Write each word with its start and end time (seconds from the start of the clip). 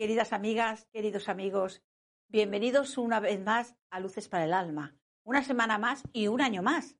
queridas 0.00 0.32
amigas, 0.32 0.88
queridos 0.94 1.28
amigos. 1.28 1.82
Bienvenidos 2.28 2.96
una 2.96 3.20
vez 3.20 3.38
más 3.44 3.74
a 3.90 4.00
Luces 4.00 4.30
para 4.30 4.46
el 4.46 4.54
Alma. 4.54 4.96
Una 5.24 5.42
semana 5.42 5.76
más 5.76 6.02
y 6.14 6.26
un 6.28 6.40
año 6.40 6.62
más. 6.62 6.96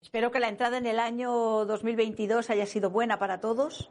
Espero 0.00 0.30
que 0.30 0.38
la 0.38 0.46
entrada 0.46 0.78
en 0.78 0.86
el 0.86 1.00
año 1.00 1.32
2022 1.64 2.48
haya 2.48 2.66
sido 2.66 2.90
buena 2.90 3.18
para 3.18 3.40
todos, 3.40 3.90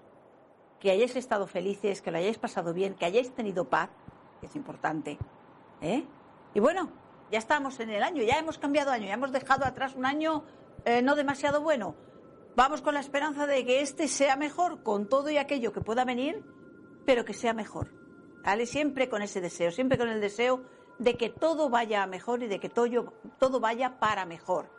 que 0.79 0.91
hayáis 0.91 1.17
estado 1.17 1.45
felices, 1.45 2.01
que 2.01 2.09
lo 2.09 2.19
hayáis 2.19 2.37
pasado 2.37 2.73
bien, 2.73 2.93
que 2.93 3.03
hayáis 3.03 3.35
tenido 3.35 3.69
paz, 3.69 3.89
que 4.39 4.45
es 4.45 4.55
importante. 4.55 5.17
¿eh? 5.81 6.05
Y 6.53 6.61
bueno, 6.61 6.93
ya 7.29 7.37
estamos 7.37 7.81
en 7.81 7.89
el 7.89 8.03
año, 8.03 8.23
ya 8.23 8.39
hemos 8.39 8.59
cambiado 8.59 8.91
año, 8.91 9.07
ya 9.07 9.15
hemos 9.15 9.33
dejado 9.33 9.65
atrás 9.65 9.95
un 9.95 10.05
año 10.05 10.45
eh, 10.85 11.01
no 11.01 11.15
demasiado 11.15 11.59
bueno. 11.59 11.97
Vamos 12.55 12.81
con 12.81 12.93
la 12.93 13.01
esperanza 13.01 13.45
de 13.45 13.65
que 13.65 13.81
este 13.81 14.07
sea 14.07 14.37
mejor 14.37 14.83
con 14.83 15.09
todo 15.09 15.29
y 15.29 15.35
aquello 15.35 15.73
que 15.73 15.81
pueda 15.81 16.05
venir, 16.05 16.45
pero 17.05 17.25
que 17.25 17.33
sea 17.33 17.53
mejor. 17.53 17.93
¿Vale? 18.43 18.65
Siempre 18.65 19.09
con 19.09 19.21
ese 19.21 19.41
deseo, 19.41 19.71
siempre 19.71 19.97
con 19.97 20.09
el 20.09 20.21
deseo 20.21 20.63
de 20.97 21.15
que 21.15 21.29
todo 21.29 21.69
vaya 21.69 22.05
mejor 22.07 22.43
y 22.43 22.47
de 22.47 22.59
que 22.59 22.69
todo, 22.69 23.13
todo 23.37 23.59
vaya 23.59 23.99
para 23.99 24.25
mejor. 24.25 24.69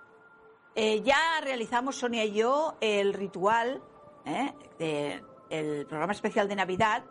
Eh, 0.74 1.02
ya 1.02 1.41
realizamos, 1.43 1.96
Sonia 1.96 2.24
y 2.24 2.33
yo, 2.33 2.77
el 2.80 3.12
ritual 3.12 3.83
¿eh? 4.24 4.55
del 4.79 5.87
programa 5.87 6.12
especial 6.12 6.48
de 6.48 6.56
Navidad. 6.56 7.05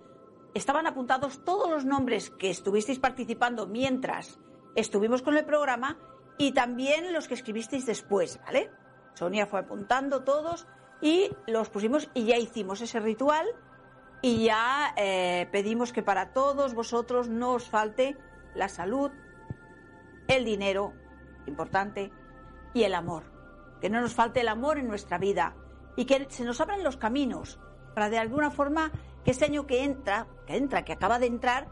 Estaban 0.53 0.87
apuntados 0.87 1.43
todos 1.43 1.69
los 1.69 1.85
nombres 1.85 2.29
que 2.29 2.49
estuvisteis 2.49 2.99
participando 2.99 3.67
mientras 3.67 4.39
estuvimos 4.75 5.21
con 5.21 5.37
el 5.37 5.45
programa 5.45 5.97
y 6.37 6.53
también 6.53 7.11
los 7.13 7.27
que 7.27 7.33
escribisteis 7.33 7.85
después, 7.85 8.39
¿vale? 8.45 8.71
Sonia 9.13 9.45
fue 9.45 9.59
apuntando 9.59 10.23
todos 10.23 10.65
y 11.01 11.29
los 11.47 11.69
pusimos 11.69 12.09
y 12.13 12.25
ya 12.25 12.37
hicimos 12.37 12.81
ese 12.81 12.99
ritual 12.99 13.45
y 14.21 14.45
ya 14.45 14.93
eh, 14.97 15.47
pedimos 15.51 15.93
que 15.93 16.03
para 16.03 16.33
todos 16.33 16.73
vosotros 16.73 17.29
no 17.29 17.53
os 17.53 17.69
falte 17.69 18.17
la 18.55 18.67
salud, 18.67 19.11
el 20.27 20.45
dinero, 20.45 20.93
importante, 21.45 22.11
y 22.73 22.83
el 22.83 22.93
amor. 22.93 23.23
Que 23.81 23.89
no 23.89 24.01
nos 24.01 24.13
falte 24.13 24.41
el 24.41 24.49
amor 24.49 24.77
en 24.77 24.87
nuestra 24.87 25.17
vida 25.17 25.55
y 25.95 26.05
que 26.05 26.27
se 26.29 26.43
nos 26.43 26.59
abran 26.59 26.83
los 26.83 26.97
caminos 26.97 27.59
para 27.93 28.09
de 28.09 28.19
alguna 28.19 28.51
forma 28.51 28.91
que 29.23 29.31
este 29.31 29.45
año 29.45 29.65
que 29.65 29.83
entra, 29.83 30.27
que 30.45 30.57
entra, 30.57 30.83
que 30.83 30.93
acaba 30.93 31.19
de 31.19 31.27
entrar, 31.27 31.67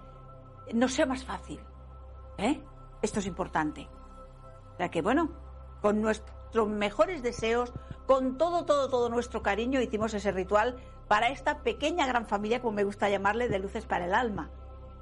no 0.74 0.88
sea 0.88 1.06
más 1.06 1.26
fácil. 1.26 1.60
¿Eh? 2.38 2.64
Esto 3.02 3.20
es 3.20 3.26
importante. 3.26 3.90
Sea 4.78 4.90
que 4.90 5.02
bueno, 5.02 5.32
con 5.82 6.02
nuestros 6.02 6.68
mejores 6.70 7.22
deseos, 7.24 7.74
con 8.06 8.38
todo, 8.38 8.66
todo, 8.66 8.90
todo 8.90 9.10
nuestro 9.10 9.42
cariño 9.42 9.82
hicimos 9.82 10.14
ese 10.14 10.32
ritual 10.32 10.78
para 11.08 11.30
esta 11.30 11.60
pequeña 11.60 12.06
gran 12.06 12.26
familia, 12.26 12.62
como 12.62 12.74
me 12.74 12.84
gusta 12.84 13.10
llamarle, 13.10 13.48
de 13.48 13.60
luces 13.60 13.86
para 13.86 14.06
el 14.06 14.14
alma. 14.14 14.50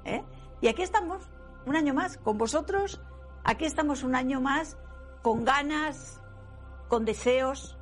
¿eh? 0.04 0.24
Y 0.60 0.68
aquí 0.68 0.82
estamos, 0.82 1.22
un 1.66 1.76
año 1.76 1.94
más, 1.94 2.18
con 2.18 2.38
vosotros. 2.38 3.00
Aquí 3.44 3.64
estamos 3.64 4.02
un 4.02 4.14
año 4.14 4.40
más, 4.40 4.78
con 5.22 5.44
ganas, 5.44 6.22
con 6.88 7.04
deseos. 7.04 7.76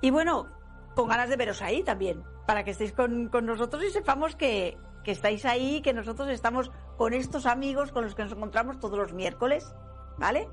Y 0.00 0.10
bueno, 0.10 0.48
con 0.94 1.08
ganas 1.08 1.28
de 1.28 1.36
veros 1.36 1.62
ahí 1.62 1.82
también, 1.82 2.24
para 2.46 2.64
que 2.64 2.70
estéis 2.70 2.92
con, 2.92 3.30
nosotros 3.30 3.82
y 3.84 3.90
sepamos 3.90 4.36
que, 4.36 4.78
que 5.04 5.12
estáis 5.12 5.44
ahí, 5.44 5.82
que 5.82 5.92
nosotros 5.92 6.28
estamos 6.28 6.70
con 6.96 7.14
estos 7.14 7.46
amigos 7.46 7.92
con 7.92 8.04
los 8.04 8.14
que 8.14 8.24
nos 8.24 8.32
encontramos 8.32 8.78
todos 8.78 8.98
los 8.98 9.12
miércoles, 9.12 9.74
¿vale? 10.18 10.48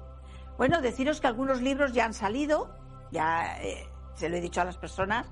Bueno, 0.57 0.81
deciros 0.81 1.21
que 1.21 1.27
algunos 1.27 1.61
libros 1.61 1.93
ya 1.93 2.05
han 2.05 2.13
salido, 2.13 2.73
ya 3.11 3.61
eh, 3.61 3.89
se 4.15 4.29
lo 4.29 4.37
he 4.37 4.41
dicho 4.41 4.61
a 4.61 4.65
las 4.65 4.77
personas, 4.77 5.31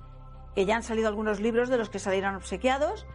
que 0.56 0.66
ya 0.66 0.78
han 0.78 0.84
salido 0.84 1.10
algunos 1.10 1.40
libros 1.40 1.70
de 1.70 1.78
los 1.78 1.90
que 1.90 2.00
salieron 2.00 2.36
obsequiados 2.36 3.06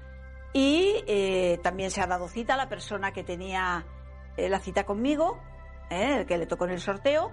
y 0.53 1.03
eh, 1.07 1.59
también 1.63 1.91
se 1.91 2.01
ha 2.03 2.07
dado 2.07 2.29
cita 2.29 2.55
a 2.55 2.57
la 2.57 2.69
persona 2.69 3.13
que 3.13 3.25
tenía 3.25 3.87
eh, 4.37 4.49
la 4.49 4.59
cita 4.59 4.85
conmigo, 4.85 5.41
eh, 5.91 6.19
el 6.21 6.27
que 6.27 6.39
le 6.39 6.47
tocó 6.47 6.67
en 6.67 6.73
el 6.73 6.81
sorteo. 6.81 7.33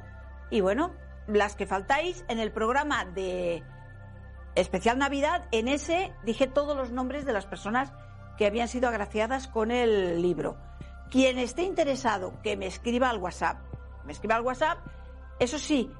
Y 0.49 0.61
bueno, 0.61 0.93
las 1.27 1.55
que 1.55 1.65
faltáis 1.65 2.23
en 2.29 2.39
el 2.39 2.51
programa 2.51 3.05
de 3.05 3.63
especial 4.55 4.97
Navidad, 4.97 5.47
en 5.51 5.67
ese 5.67 6.13
dije 6.23 6.47
todos 6.47 6.77
los 6.77 6.91
nombres 6.91 7.25
de 7.25 7.33
las 7.33 7.45
personas 7.45 7.91
que 8.37 8.45
habían 8.45 8.67
sido 8.67 8.87
agraciadas 8.87 9.47
con 9.47 9.71
el 9.71 10.21
libro. 10.21 10.57
Quien 11.09 11.39
esté 11.39 11.63
interesado, 11.63 12.39
que 12.43 12.55
me 12.55 12.67
escriba 12.67 13.09
al 13.09 13.17
WhatsApp. 13.17 13.57
Me 14.05 14.13
escriba 14.13 14.35
al 14.35 14.43
WhatsApp. 14.43 14.77
Eso 15.39 15.57
sí, 15.57 15.91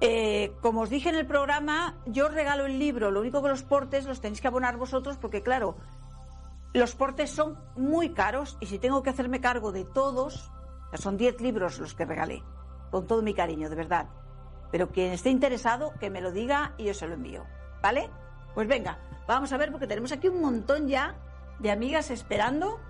eh, 0.00 0.52
como 0.60 0.82
os 0.82 0.90
dije 0.90 1.08
en 1.08 1.14
el 1.14 1.26
programa, 1.26 1.96
yo 2.06 2.26
os 2.26 2.34
regalo 2.34 2.66
el 2.66 2.78
libro, 2.78 3.10
lo 3.10 3.20
único 3.20 3.42
que 3.42 3.48
los 3.48 3.62
portes 3.62 4.06
los 4.06 4.20
tenéis 4.20 4.40
que 4.40 4.48
abonar 4.48 4.76
vosotros 4.76 5.16
porque 5.16 5.42
claro, 5.42 5.76
los 6.72 6.94
portes 6.96 7.30
son 7.30 7.58
muy 7.76 8.10
caros 8.10 8.58
y 8.60 8.66
si 8.66 8.78
tengo 8.78 9.02
que 9.02 9.10
hacerme 9.10 9.40
cargo 9.40 9.70
de 9.70 9.84
todos, 9.84 10.50
son 10.94 11.16
10 11.16 11.40
libros 11.40 11.78
los 11.78 11.94
que 11.94 12.04
regalé, 12.04 12.42
con 12.90 13.06
todo 13.06 13.22
mi 13.22 13.34
cariño, 13.34 13.70
de 13.70 13.76
verdad. 13.76 14.08
Pero 14.72 14.90
quien 14.90 15.12
esté 15.12 15.30
interesado, 15.30 15.92
que 16.00 16.10
me 16.10 16.20
lo 16.20 16.32
diga 16.32 16.74
y 16.76 16.84
yo 16.84 16.94
se 16.94 17.06
lo 17.06 17.14
envío, 17.14 17.44
¿vale? 17.80 18.10
Pues 18.54 18.66
venga, 18.66 18.98
vamos 19.28 19.52
a 19.52 19.56
ver 19.56 19.70
porque 19.70 19.86
tenemos 19.86 20.10
aquí 20.10 20.28
un 20.28 20.40
montón 20.40 20.88
ya 20.88 21.14
de 21.60 21.70
amigas 21.70 22.10
esperando. 22.10 22.80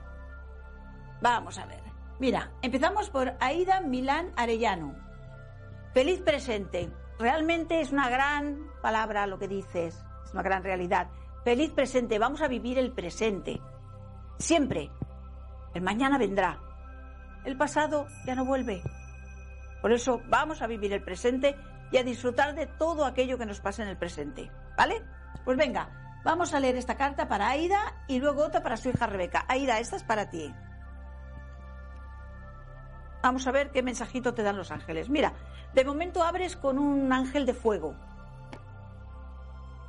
Vamos 1.21 1.59
a 1.59 1.66
ver. 1.66 1.82
Mira, 2.19 2.53
empezamos 2.62 3.10
por 3.10 3.34
Aida 3.41 3.81
Milán 3.81 4.32
Arellano. 4.36 5.03
Feliz 5.94 6.21
presente. 6.22 6.91
Realmente 7.21 7.81
es 7.81 7.93
una 7.93 8.10
gran 8.10 8.69
palabra 8.82 9.28
lo 9.28 9.38
que 9.38 9.47
dices, 9.47 10.05
es 10.25 10.32
una 10.32 10.43
gran 10.43 10.65
realidad. 10.65 11.06
Feliz 11.44 11.71
presente, 11.71 12.19
vamos 12.19 12.43
a 12.43 12.49
vivir 12.49 12.81
el 12.81 12.91
presente. 12.91 13.60
Siempre. 14.37 14.91
El 15.72 15.83
mañana 15.83 16.19
vendrá. 16.19 16.59
El 17.44 17.56
pasado 17.56 18.09
ya 18.27 18.34
no 18.34 18.44
vuelve. 18.44 18.83
Por 19.81 19.93
eso 19.93 20.21
vamos 20.27 20.62
a 20.62 20.66
vivir 20.66 20.93
el 20.93 21.04
presente 21.04 21.54
y 21.93 21.99
a 21.99 22.03
disfrutar 22.03 22.56
de 22.56 22.66
todo 22.66 23.04
aquello 23.04 23.38
que 23.38 23.47
nos 23.47 23.60
pasa 23.60 23.84
en 23.84 23.88
el 23.88 23.97
presente. 23.97 24.50
¿Vale? 24.77 25.00
Pues 25.44 25.56
venga, 25.56 26.21
vamos 26.25 26.54
a 26.54 26.59
leer 26.59 26.75
esta 26.75 26.97
carta 26.97 27.28
para 27.28 27.50
Aida 27.50 28.04
y 28.09 28.19
luego 28.19 28.44
otra 28.44 28.65
para 28.65 28.77
su 28.77 28.88
hija 28.88 29.06
Rebeca. 29.06 29.44
Aida, 29.47 29.78
esta 29.78 29.94
es 29.94 30.03
para 30.03 30.28
ti. 30.28 30.53
Vamos 33.24 33.46
a 33.46 33.52
ver 33.52 33.70
qué 33.70 33.82
mensajito 33.82 34.34
te 34.34 34.42
dan 34.42 34.58
los 34.58 34.70
ángeles. 34.70 35.08
Mira, 35.08 35.32
de 35.72 35.82
momento 35.82 36.22
abres 36.22 36.56
con 36.56 36.78
un 36.78 37.10
ángel 37.10 37.46
de 37.46 37.54
fuego. 37.54 37.94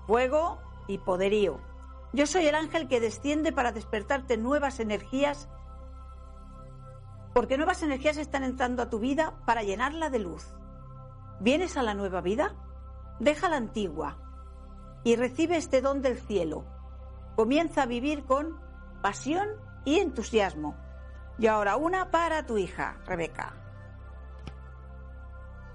Fuego 0.07 0.57
y 0.87 0.99
poderío. 0.99 1.59
Yo 2.13 2.27
soy 2.27 2.47
el 2.47 2.55
ángel 2.55 2.87
que 2.87 3.01
desciende 3.01 3.51
para 3.51 3.73
despertarte 3.73 4.37
nuevas 4.37 4.79
energías, 4.79 5.49
porque 7.33 7.57
nuevas 7.57 7.83
energías 7.83 8.15
están 8.15 8.45
entrando 8.45 8.81
a 8.81 8.89
tu 8.89 8.99
vida 8.99 9.33
para 9.45 9.63
llenarla 9.63 10.09
de 10.09 10.19
luz. 10.19 10.55
¿Vienes 11.41 11.75
a 11.75 11.83
la 11.83 11.93
nueva 11.93 12.21
vida? 12.21 12.55
Deja 13.19 13.49
la 13.49 13.57
antigua 13.57 14.17
y 15.03 15.17
recibe 15.17 15.57
este 15.57 15.81
don 15.81 16.01
del 16.01 16.19
cielo. 16.19 16.63
Comienza 17.35 17.81
a 17.81 17.85
vivir 17.85 18.23
con 18.23 18.61
pasión 19.01 19.49
y 19.83 19.99
entusiasmo 19.99 20.84
y 21.37 21.47
ahora 21.47 21.75
una 21.75 22.11
para 22.11 22.45
tu 22.45 22.57
hija, 22.57 22.97
Rebeca. 23.05 23.53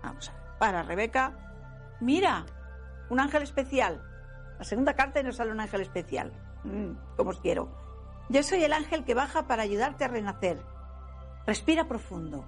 Vamos 0.02 0.28
a 0.28 0.32
ver. 0.32 0.40
Para 0.58 0.82
Rebeca. 0.82 1.32
Mira, 2.00 2.46
un 3.08 3.20
ángel 3.20 3.42
especial. 3.42 4.02
La 4.58 4.64
segunda 4.64 4.94
carta 4.94 5.20
y 5.20 5.24
nos 5.24 5.36
sale 5.36 5.52
un 5.52 5.60
ángel 5.60 5.80
especial. 5.80 6.32
Mm, 6.64 7.16
como 7.16 7.30
os 7.30 7.40
quiero. 7.40 7.68
Yo 8.28 8.42
soy 8.42 8.62
el 8.62 8.72
ángel 8.72 9.04
que 9.04 9.14
baja 9.14 9.46
para 9.46 9.62
ayudarte 9.62 10.04
a 10.04 10.08
renacer. 10.08 10.62
Respira 11.46 11.88
profundo. 11.88 12.44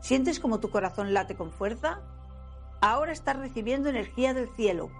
¿Sientes 0.00 0.40
como 0.40 0.60
tu 0.60 0.70
corazón 0.70 1.14
late 1.14 1.36
con 1.36 1.52
fuerza? 1.52 2.00
Ahora 2.80 3.12
estás 3.12 3.36
recibiendo 3.36 3.88
energía 3.88 4.34
del 4.34 4.48
cielo. 4.54 4.90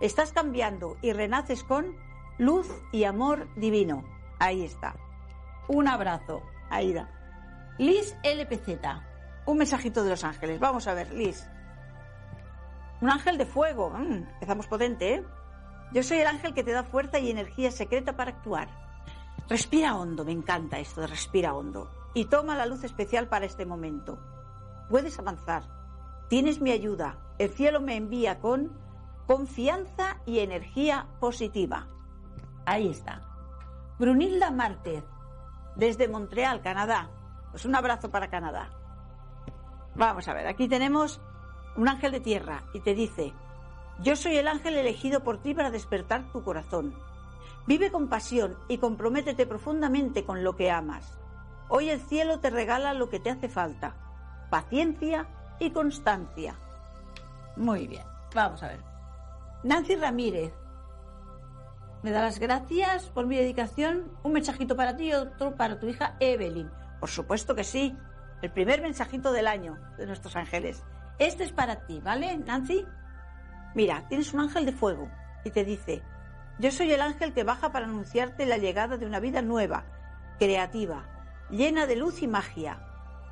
Estás 0.00 0.32
cambiando 0.32 0.96
y 1.02 1.12
renaces 1.12 1.62
con 1.62 1.94
luz 2.38 2.68
y 2.92 3.04
amor 3.04 3.48
divino. 3.56 4.04
Ahí 4.38 4.64
está. 4.64 4.96
Un 5.68 5.88
abrazo. 5.88 6.42
Aida. 6.70 7.08
Liz 7.78 8.16
LPZ. 8.22 8.78
Un 9.46 9.58
mensajito 9.58 10.02
de 10.02 10.10
los 10.10 10.24
ángeles. 10.24 10.58
Vamos 10.58 10.86
a 10.88 10.94
ver, 10.94 11.12
Liz. 11.12 11.46
Un 13.00 13.10
ángel 13.10 13.38
de 13.38 13.46
fuego. 13.46 13.90
Mm, 13.90 14.26
empezamos 14.34 14.66
potente, 14.66 15.14
¿eh? 15.14 15.24
Yo 15.92 16.02
soy 16.02 16.18
el 16.18 16.26
ángel 16.26 16.54
que 16.54 16.64
te 16.64 16.72
da 16.72 16.82
fuerza 16.82 17.18
y 17.18 17.30
energía 17.30 17.70
secreta 17.70 18.16
para 18.16 18.32
actuar. 18.32 18.68
Respira 19.48 19.94
hondo, 19.94 20.24
me 20.24 20.32
encanta 20.32 20.78
esto 20.78 21.02
de 21.02 21.06
respira 21.06 21.54
hondo. 21.54 21.90
Y 22.14 22.24
toma 22.24 22.56
la 22.56 22.66
luz 22.66 22.82
especial 22.82 23.28
para 23.28 23.46
este 23.46 23.66
momento. 23.66 24.18
Puedes 24.88 25.18
avanzar. 25.18 25.62
Tienes 26.28 26.60
mi 26.60 26.72
ayuda. 26.72 27.18
El 27.38 27.50
cielo 27.50 27.80
me 27.80 27.96
envía 27.96 28.40
con 28.40 28.72
confianza 29.26 30.18
y 30.26 30.40
energía 30.40 31.06
positiva. 31.20 31.86
Ahí 32.64 32.88
está. 32.88 33.22
Brunilda 33.98 34.50
Márquez 34.50 35.04
desde 35.76 36.08
Montreal, 36.08 36.62
Canadá. 36.62 37.10
Pues 37.50 37.64
un 37.64 37.74
abrazo 37.74 38.10
para 38.10 38.28
Canadá. 38.28 38.70
Vamos 39.94 40.28
a 40.28 40.34
ver, 40.34 40.46
aquí 40.46 40.68
tenemos 40.68 41.20
un 41.76 41.88
ángel 41.88 42.12
de 42.12 42.20
tierra 42.20 42.64
y 42.74 42.80
te 42.80 42.94
dice, 42.94 43.32
yo 44.02 44.16
soy 44.16 44.36
el 44.36 44.48
ángel 44.48 44.76
elegido 44.76 45.22
por 45.22 45.40
ti 45.40 45.54
para 45.54 45.70
despertar 45.70 46.30
tu 46.32 46.42
corazón. 46.42 46.94
Vive 47.66 47.90
con 47.90 48.08
pasión 48.08 48.56
y 48.68 48.78
comprométete 48.78 49.46
profundamente 49.46 50.24
con 50.24 50.44
lo 50.44 50.54
que 50.56 50.70
amas. 50.70 51.18
Hoy 51.68 51.88
el 51.88 52.00
cielo 52.00 52.40
te 52.40 52.50
regala 52.50 52.94
lo 52.94 53.08
que 53.08 53.20
te 53.20 53.30
hace 53.30 53.48
falta, 53.48 53.94
paciencia 54.50 55.26
y 55.58 55.70
constancia. 55.70 56.56
Muy 57.56 57.86
bien, 57.86 58.04
vamos 58.34 58.62
a 58.62 58.68
ver. 58.68 58.80
Nancy 59.64 59.96
Ramírez, 59.96 60.52
me 62.02 62.10
da 62.10 62.22
las 62.22 62.38
gracias 62.38 63.10
por 63.10 63.26
mi 63.26 63.36
dedicación. 63.36 64.12
Un 64.22 64.32
mensajito 64.32 64.76
para 64.76 64.96
ti 64.96 65.08
y 65.08 65.14
otro 65.14 65.56
para 65.56 65.78
tu 65.78 65.88
hija 65.88 66.16
Evelyn. 66.20 66.70
Por 67.00 67.08
supuesto 67.08 67.54
que 67.54 67.64
sí. 67.64 67.96
El 68.42 68.52
primer 68.52 68.82
mensajito 68.82 69.32
del 69.32 69.46
año 69.46 69.78
de 69.96 70.06
nuestros 70.06 70.36
ángeles. 70.36 70.84
Este 71.18 71.44
es 71.44 71.52
para 71.52 71.86
ti, 71.86 72.00
¿vale, 72.00 72.36
Nancy? 72.36 72.86
Mira, 73.74 74.06
tienes 74.08 74.32
un 74.34 74.40
ángel 74.40 74.66
de 74.66 74.72
fuego 74.72 75.10
y 75.44 75.50
te 75.50 75.64
dice, 75.64 76.02
yo 76.58 76.70
soy 76.70 76.92
el 76.92 77.00
ángel 77.00 77.32
que 77.32 77.44
baja 77.44 77.72
para 77.72 77.86
anunciarte 77.86 78.46
la 78.46 78.58
llegada 78.58 78.96
de 78.96 79.06
una 79.06 79.20
vida 79.20 79.42
nueva, 79.42 79.84
creativa, 80.38 81.08
llena 81.50 81.86
de 81.86 81.96
luz 81.96 82.22
y 82.22 82.28
magia. 82.28 82.80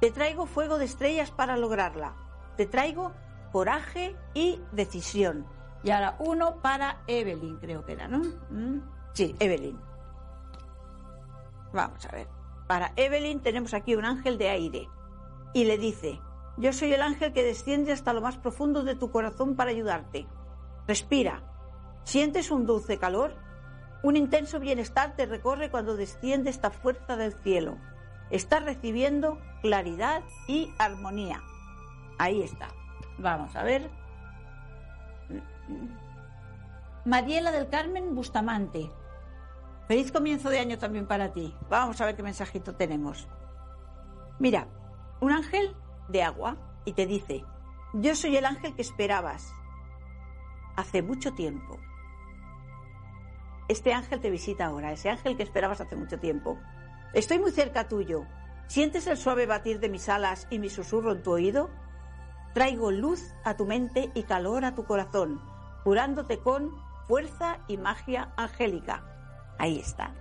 Te 0.01 0.11
traigo 0.11 0.47
fuego 0.47 0.79
de 0.79 0.85
estrellas 0.87 1.31
para 1.31 1.57
lograrla. 1.57 2.15
Te 2.57 2.67
traigo 2.67 3.13
coraje 3.53 4.17
y 4.35 4.61
decisión. 4.73 5.47
Y 5.85 5.91
ahora 5.91 6.17
uno 6.19 6.57
para 6.63 7.03
Evelyn, 7.07 7.59
creo 7.59 7.85
que 7.85 7.93
era, 7.93 8.09
¿no? 8.09 8.19
¿Mm? 8.51 8.81
Sí, 9.13 9.37
Evelyn. 9.39 9.79
Vamos 11.75 12.07
a 12.07 12.13
ver. 12.13 12.27
Para 12.67 12.93
Evelyn 12.97 13.41
tenemos 13.41 13.75
aquí 13.75 13.95
un 13.95 14.07
ángel 14.07 14.39
de 14.39 14.49
aire. 14.49 14.89
Y 15.53 15.65
le 15.65 15.77
dice, 15.77 16.21
yo 16.57 16.73
soy 16.73 16.95
el 16.95 17.03
ángel 17.03 17.35
que 17.35 17.45
desciende 17.45 17.93
hasta 17.93 18.15
lo 18.15 18.23
más 18.23 18.39
profundo 18.39 18.83
de 18.83 18.95
tu 18.95 19.11
corazón 19.11 19.57
para 19.57 19.71
ayudarte. 19.71 20.27
Respira. 20.89 21.43
¿Sientes 22.05 22.51
un 22.51 22.65
dulce 22.65 22.99
calor? 22.99 23.35
Un 24.03 24.17
intenso 24.17 24.61
bienestar 24.61 25.17
te 25.17 25.27
recorre 25.27 25.71
cuando 25.71 25.97
desciende 25.97 26.51
esta 26.51 26.71
fuerza 26.71 27.17
del 27.17 27.35
cielo. 27.43 27.77
Estás 28.31 28.65
recibiendo 28.65 29.39
claridad 29.61 30.23
y 30.49 30.73
armonía. 30.79 31.43
Ahí 32.19 32.43
está. 32.43 32.69
Vamos 33.19 33.55
a 33.55 33.63
ver. 33.63 33.91
Mariela 37.05 37.53
del 37.53 37.69
Carmen 37.69 38.15
Bustamante. 38.15 38.91
Feliz 39.87 40.11
comienzo 40.11 40.49
de 40.49 40.59
año 40.59 40.79
también 40.79 41.07
para 41.07 41.33
ti. 41.33 41.55
Vamos 41.69 42.01
a 42.01 42.07
ver 42.07 42.17
qué 42.17 42.23
mensajito 42.23 42.75
tenemos. 42.75 43.29
Mira, 44.39 44.69
un 45.21 45.31
ángel 45.31 45.77
de 46.09 46.23
agua 46.23 46.57
y 46.85 46.95
te 46.95 47.07
dice, 47.07 47.45
yo 47.93 48.15
soy 48.15 48.37
el 48.37 48.47
ángel 48.47 48.75
que 48.75 48.83
esperabas 48.83 49.53
hace 50.77 51.03
mucho 51.03 51.35
tiempo. 51.35 51.79
Este 53.69 53.93
ángel 53.93 54.21
te 54.21 54.31
visita 54.31 54.67
ahora, 54.67 54.93
ese 54.93 55.11
ángel 55.11 55.37
que 55.37 55.43
esperabas 55.43 55.81
hace 55.81 55.97
mucho 55.97 56.19
tiempo. 56.19 56.59
Estoy 57.13 57.39
muy 57.39 57.53
cerca 57.53 57.89
tuyo. 57.89 58.27
¿Sientes 58.67 59.07
el 59.07 59.17
suave 59.17 59.47
batir 59.47 59.79
de 59.81 59.89
mis 59.89 60.09
alas 60.09 60.47
y 60.51 60.59
mi 60.59 60.71
susurro 60.71 61.13
en 61.13 61.23
tu 61.23 61.33
oído? 61.33 61.71
Traigo 62.55 62.91
luz 62.91 63.35
a 63.45 63.57
tu 63.57 63.67
mente 63.67 64.11
y 64.15 64.25
calor 64.25 64.65
a 64.65 64.75
tu 64.75 64.85
corazón, 64.85 65.41
curándote 65.85 66.39
con 66.39 66.71
fuerza 67.07 67.59
y 67.69 67.77
magia 67.77 68.33
angélica. 68.37 69.05
Ahí 69.59 69.79
está. 69.79 70.15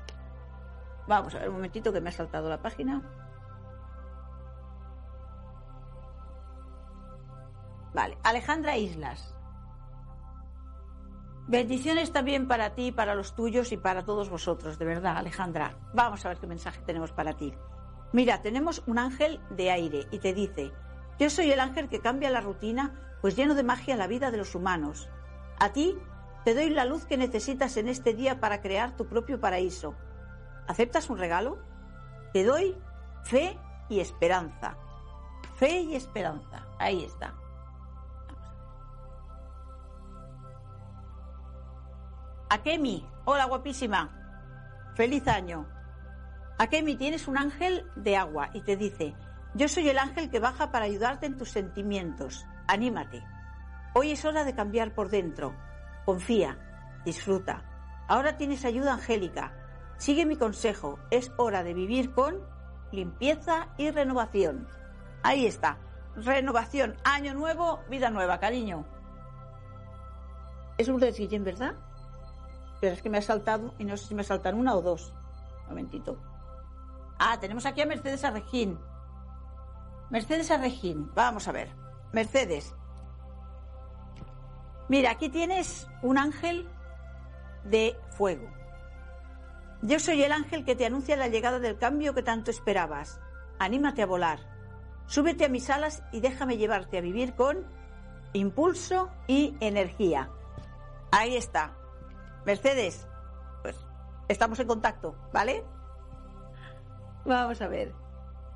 Vamos 1.08 1.34
a 1.34 1.40
ver 1.40 1.50
un 1.50 1.56
momentito 1.56 1.92
que 1.92 2.02
me 2.02 2.10
ha 2.10 2.14
saltado 2.14 2.50
la 2.50 2.62
página. 2.62 3.02
Vale, 7.94 8.18
Alejandra 8.24 8.78
Islas. 8.78 9.36
Bendiciones 11.48 12.12
también 12.12 12.48
para 12.48 12.74
ti, 12.74 12.92
para 12.92 13.16
los 13.16 13.36
tuyos 13.36 13.72
y 13.72 13.78
para 13.78 14.04
todos 14.04 14.30
vosotros, 14.30 14.80
de 14.80 14.86
verdad, 14.86 15.18
Alejandra. 15.18 15.78
Vamos 15.94 16.26
a 16.26 16.30
ver 16.30 16.38
qué 16.38 16.48
mensaje 16.48 16.82
tenemos 16.86 17.12
para 17.12 17.34
ti. 17.34 17.54
Mira, 18.14 18.42
tenemos 18.42 18.84
un 18.88 18.98
ángel 18.98 19.42
de 19.50 19.70
aire 19.72 20.08
y 20.12 20.20
te 20.20 20.34
dice, 20.34 20.72
yo 21.20 21.30
soy 21.30 21.52
el 21.52 21.60
ángel 21.60 21.90
que 21.90 22.00
cambia 22.00 22.30
la 22.30 22.42
rutina, 22.42 23.18
pues 23.22 23.36
lleno 23.36 23.56
de 23.56 23.64
magia 23.64 23.96
la 23.96 24.08
vida 24.08 24.32
de 24.32 24.38
los 24.38 24.56
humanos. 24.56 25.10
A 25.60 25.70
ti 25.70 25.98
te 26.44 26.54
doy 26.54 26.70
la 26.70 26.86
luz 26.86 27.06
que 27.06 27.18
necesitas 27.18 27.78
en 27.78 27.88
este 27.88 28.14
día 28.14 28.40
para 28.40 28.62
crear 28.62 28.96
tu 28.96 29.08
propio 29.08 29.40
paraíso. 29.40 29.96
¿Aceptas 30.68 31.10
un 31.10 31.18
regalo? 31.18 31.58
Te 32.34 32.44
doy 32.44 32.76
fe 33.24 33.58
y 33.90 34.00
esperanza. 34.00 34.78
Fe 35.56 35.82
y 35.82 35.96
esperanza. 35.96 36.68
Ahí 36.80 37.04
está. 37.04 37.34
Akemi, 42.50 43.08
hola 43.26 43.46
guapísima. 43.46 44.12
Feliz 44.96 45.28
año. 45.28 45.66
Akemi, 46.58 46.96
tienes 46.96 47.28
un 47.28 47.38
ángel 47.38 47.90
de 47.96 48.16
agua 48.16 48.50
y 48.54 48.62
te 48.62 48.78
dice, 48.78 49.16
yo 49.56 49.68
soy 49.68 49.90
el 49.90 49.98
ángel 49.98 50.30
que 50.30 50.40
baja 50.40 50.72
para 50.72 50.86
ayudarte 50.86 51.26
en 51.26 51.38
tus 51.38 51.50
sentimientos. 51.50 52.46
Anímate. 52.68 53.24
Hoy 53.96 54.12
es 54.12 54.26
hora 54.26 54.44
de 54.44 54.56
cambiar 54.56 54.96
por 54.96 55.10
dentro. 55.10 55.54
Confía, 56.06 56.58
disfruta. 57.06 57.64
Ahora 58.08 58.38
tienes 58.38 58.66
ayuda 58.66 58.94
angélica. 58.94 59.54
Sigue 59.98 60.26
mi 60.26 60.36
consejo. 60.36 61.00
Es 61.12 61.32
hora 61.38 61.64
de 61.64 61.76
vivir 61.76 62.12
con 62.12 62.42
limpieza 62.92 63.70
y 63.78 63.92
renovación. 63.92 64.68
Ahí 65.22 65.46
está. 65.46 65.78
Renovación, 66.16 66.96
año 67.04 67.34
nuevo, 67.34 67.80
vida 67.90 68.10
nueva, 68.10 68.40
cariño. 68.40 68.86
Es 70.78 70.88
un 70.88 71.00
Guillén, 71.00 71.44
¿verdad? 71.44 71.76
Pero 72.82 72.94
es 72.94 73.02
que 73.02 73.10
me 73.10 73.20
ha 73.20 73.22
saltado 73.22 73.74
y 73.78 73.86
no 73.86 73.96
sé 73.96 74.08
si 74.08 74.16
me 74.16 74.24
saltan 74.24 74.56
una 74.56 74.76
o 74.76 74.82
dos. 74.82 75.14
Un 75.64 75.70
momentito. 75.70 76.18
Ah, 77.20 77.40
tenemos 77.40 77.66
aquí 77.66 77.82
a 77.82 77.86
Mercedes 77.86 78.24
Arrejín. 78.24 78.80
Mercedes 80.10 80.52
Arrejín. 80.52 81.12
Vamos 81.14 81.48
a 81.48 81.52
ver. 81.52 81.70
Mercedes. 82.12 82.76
Mira, 84.94 85.10
aquí 85.10 85.30
tienes 85.30 85.88
un 86.04 86.20
ángel 86.20 86.70
de 87.64 87.98
fuego. 88.12 88.48
Yo 89.82 89.98
soy 89.98 90.22
el 90.22 90.32
ángel 90.32 90.64
que 90.66 90.76
te 90.76 90.86
anuncia 90.86 91.18
la 91.18 91.30
llegada 91.30 91.58
del 91.58 91.80
cambio 91.80 92.14
que 92.14 92.22
tanto 92.22 92.52
esperabas. 92.52 93.20
Anímate 93.58 94.04
a 94.04 94.06
volar. 94.06 94.42
Súbete 95.08 95.46
a 95.46 95.50
mis 95.50 95.72
alas 95.72 96.04
y 96.12 96.20
déjame 96.20 96.58
llevarte 96.58 97.00
a 97.00 97.02
vivir 97.02 97.34
con 97.34 97.66
impulso 98.34 99.10
y 99.26 99.58
energía. 99.62 100.30
Ahí 101.12 101.38
está. 101.38 101.76
Mercedes, 102.46 103.08
pues 103.64 103.76
estamos 104.28 104.60
en 104.60 104.68
contacto, 104.68 105.16
¿vale? 105.34 105.64
Vamos 107.26 107.60
a 107.64 107.68
ver. 107.68 107.96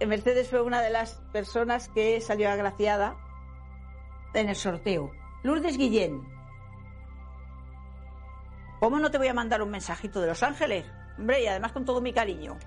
Mercedes 0.06 0.52
fue 0.52 0.62
una 0.62 0.84
de 0.84 0.92
las 0.92 1.16
personas 1.34 1.90
que 1.90 2.22
salió 2.22 2.52
agraciada 2.52 3.16
en 4.36 4.50
el 4.50 4.56
sorteo. 4.56 5.12
Lourdes 5.44 5.78
Guillén. 5.78 6.22
¿Cómo 8.80 9.00
no 9.00 9.10
te 9.10 9.18
voy 9.18 9.28
a 9.28 9.34
mandar 9.34 9.62
un 9.62 9.72
mensajito 9.72 10.22
de 10.22 10.28
Los 10.28 10.44
Ángeles? 10.44 10.86
Hombre, 11.18 11.44
y 11.44 11.48
además 11.48 11.72
con 11.72 11.86
todo 11.86 12.02
mi 12.02 12.14
cariño. 12.14 12.58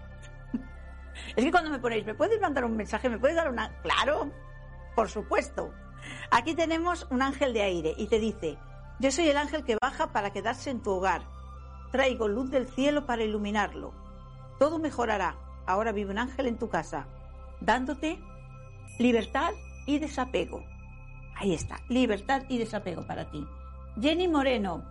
es 1.37 1.45
que 1.45 1.51
cuando 1.51 1.71
me 1.71 1.79
ponéis, 1.79 2.05
¿me 2.05 2.15
puedes 2.15 2.41
mandar 2.41 2.65
un 2.65 2.77
mensaje? 2.77 3.09
¿Me 3.09 3.19
puedes 3.19 3.37
dar 3.37 3.49
una...? 3.49 3.81
Claro, 3.83 4.31
por 4.97 5.09
supuesto. 5.09 5.73
Aquí 6.31 6.55
tenemos 6.55 7.07
un 7.11 7.23
ángel 7.23 7.53
de 7.53 7.63
aire 7.63 7.95
y 7.97 8.07
te 8.07 8.19
dice, 8.19 8.59
yo 8.99 9.11
soy 9.11 9.29
el 9.29 9.37
ángel 9.37 9.65
que 9.65 9.77
baja 9.81 10.13
para 10.13 10.33
quedarse 10.33 10.71
en 10.71 10.83
tu 10.83 10.91
hogar. 10.91 11.23
Traigo 11.93 12.29
luz 12.29 12.51
del 12.51 12.67
cielo 12.69 13.07
para 13.07 13.25
iluminarlo. 13.25 13.93
Todo 14.59 14.79
mejorará. 14.79 15.37
Ahora 15.67 15.93
vive 15.93 16.11
un 16.11 16.19
ángel 16.19 16.47
en 16.47 16.59
tu 16.59 16.69
casa, 16.69 17.07
dándote 17.61 18.19
libertad 18.99 19.53
y 19.87 19.99
desapego. 19.99 20.65
Ahí 21.41 21.55
está, 21.55 21.81
libertad 21.89 22.43
y 22.51 22.59
desapego 22.59 23.07
para 23.07 23.31
ti. 23.31 23.49
Jenny 23.99 24.29
Moreno. 24.29 24.85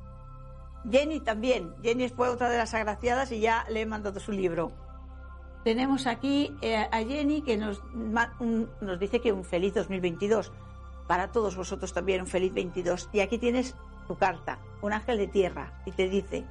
Jenny 0.89 1.19
también. 1.19 1.75
Jenny 1.83 2.09
fue 2.09 2.27
otra 2.27 2.49
de 2.49 2.57
las 2.57 2.73
agraciadas 2.73 3.31
y 3.31 3.39
ya 3.39 3.67
le 3.69 3.81
he 3.81 3.85
mandado 3.85 4.19
su 4.19 4.31
libro. 4.31 4.71
Tenemos 5.63 6.07
aquí 6.07 6.57
eh, 6.61 6.75
a 6.75 6.97
Jenny 7.03 7.43
que 7.43 7.55
nos, 7.55 7.83
nos 7.93 8.99
dice 8.99 9.21
que 9.21 9.31
un 9.31 9.43
feliz 9.43 9.75
2022. 9.75 10.51
Para 11.07 11.31
todos 11.31 11.55
vosotros 11.55 11.93
también 11.93 12.21
un 12.21 12.27
feliz 12.27 12.51
22. 12.51 13.09
Y 13.13 13.19
aquí 13.19 13.37
tienes 13.37 13.75
tu 14.07 14.17
carta, 14.17 14.57
un 14.81 14.91
ángel 14.91 15.19
de 15.19 15.27
tierra, 15.27 15.83
y 15.85 15.91
te 15.91 16.09
dice, 16.09 16.47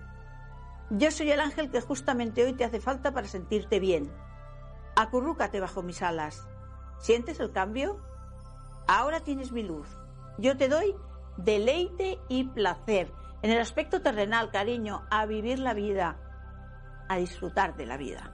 yo 0.91 1.11
soy 1.11 1.33
el 1.33 1.41
ángel 1.41 1.71
que 1.71 1.81
justamente 1.81 2.45
hoy 2.45 2.53
te 2.53 2.65
hace 2.65 2.81
falta 2.81 3.13
para 3.13 3.27
sentirte 3.27 3.81
bien. 3.81 4.13
Acurrúcate 4.95 5.59
bajo 5.59 5.83
mis 5.83 6.03
alas. 6.03 6.47
¿Sientes 7.01 7.41
el 7.41 7.51
cambio? 7.51 7.99
Ahora 8.89 9.21
tienes 9.21 9.53
mi 9.53 9.63
luz. 9.63 9.87
Yo 10.39 10.57
te 10.57 10.69
doy 10.69 10.95
deleite 11.37 12.19
y 12.29 12.45
placer. 12.45 13.13
En 13.43 13.51
el 13.51 13.61
aspecto 13.61 14.01
terrenal, 14.01 14.51
cariño, 14.51 15.05
a 15.11 15.27
vivir 15.27 15.59
la 15.59 15.75
vida, 15.75 16.17
a 17.09 17.17
disfrutar 17.17 17.77
de 17.77 17.87
la 17.87 17.99
vida. 17.99 18.33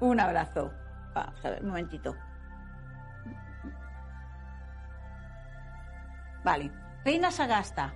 Un 0.00 0.20
abrazo. 0.20 0.70
Vamos 1.14 1.44
a 1.44 1.50
ver, 1.50 1.62
un 1.62 1.68
momentito. 1.68 2.14
Vale. 6.44 6.70
Reina 7.04 7.30
Sagasta. 7.32 7.92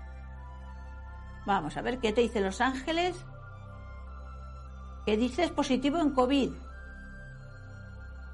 Vamos 1.46 1.76
a 1.76 1.82
ver 1.82 1.98
qué 1.98 2.12
te 2.12 2.20
dicen 2.20 2.44
los 2.44 2.60
ángeles 2.60 3.24
que 5.06 5.16
dices 5.16 5.50
positivo 5.50 5.98
en 5.98 6.10
COVID. 6.10 6.52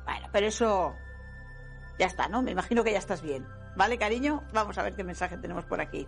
Bueno, 0.05 0.29
pero 0.33 0.47
eso 0.47 0.95
ya 1.99 2.07
está, 2.07 2.29
¿no? 2.29 2.43
Me 2.43 2.53
imagino 2.53 2.85
que 2.85 2.93
ya 2.93 2.99
estás 2.99 3.23
bien. 3.23 3.47
¿Vale, 3.77 3.99
cariño? 3.99 4.43
Vamos 4.53 4.79
a 4.79 4.83
ver 4.83 4.95
qué 4.95 5.05
mensaje 5.05 5.37
tenemos 5.37 5.65
por 5.65 5.81
aquí. 5.81 6.07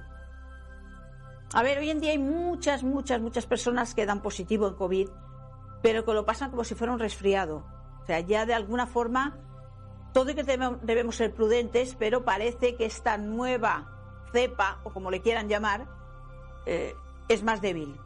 A 1.52 1.62
ver, 1.62 1.78
hoy 1.78 1.90
en 1.90 2.00
día 2.00 2.12
hay 2.12 2.18
muchas, 2.18 2.82
muchas, 2.84 3.20
muchas 3.20 3.46
personas 3.46 3.94
que 3.94 4.06
dan 4.06 4.22
positivo 4.22 4.68
en 4.68 4.74
COVID, 4.74 5.08
pero 5.82 6.04
que 6.04 6.12
lo 6.12 6.24
pasan 6.24 6.50
como 6.50 6.64
si 6.64 6.74
fuera 6.74 6.92
un 6.92 7.00
resfriado. 7.00 7.64
O 8.02 8.06
sea, 8.06 8.20
ya 8.20 8.46
de 8.46 8.54
alguna 8.54 8.86
forma, 8.86 9.36
todo 10.12 10.30
y 10.30 10.34
que 10.34 10.44
debemos 10.44 11.16
ser 11.16 11.34
prudentes, 11.34 11.96
pero 11.98 12.24
parece 12.24 12.76
que 12.76 12.84
esta 12.84 13.18
nueva 13.18 13.88
cepa, 14.32 14.80
o 14.84 14.90
como 14.90 15.10
le 15.10 15.22
quieran 15.22 15.48
llamar, 15.48 15.88
eh, 16.66 16.94
es 17.28 17.42
más 17.42 17.60
débil. 17.60 17.96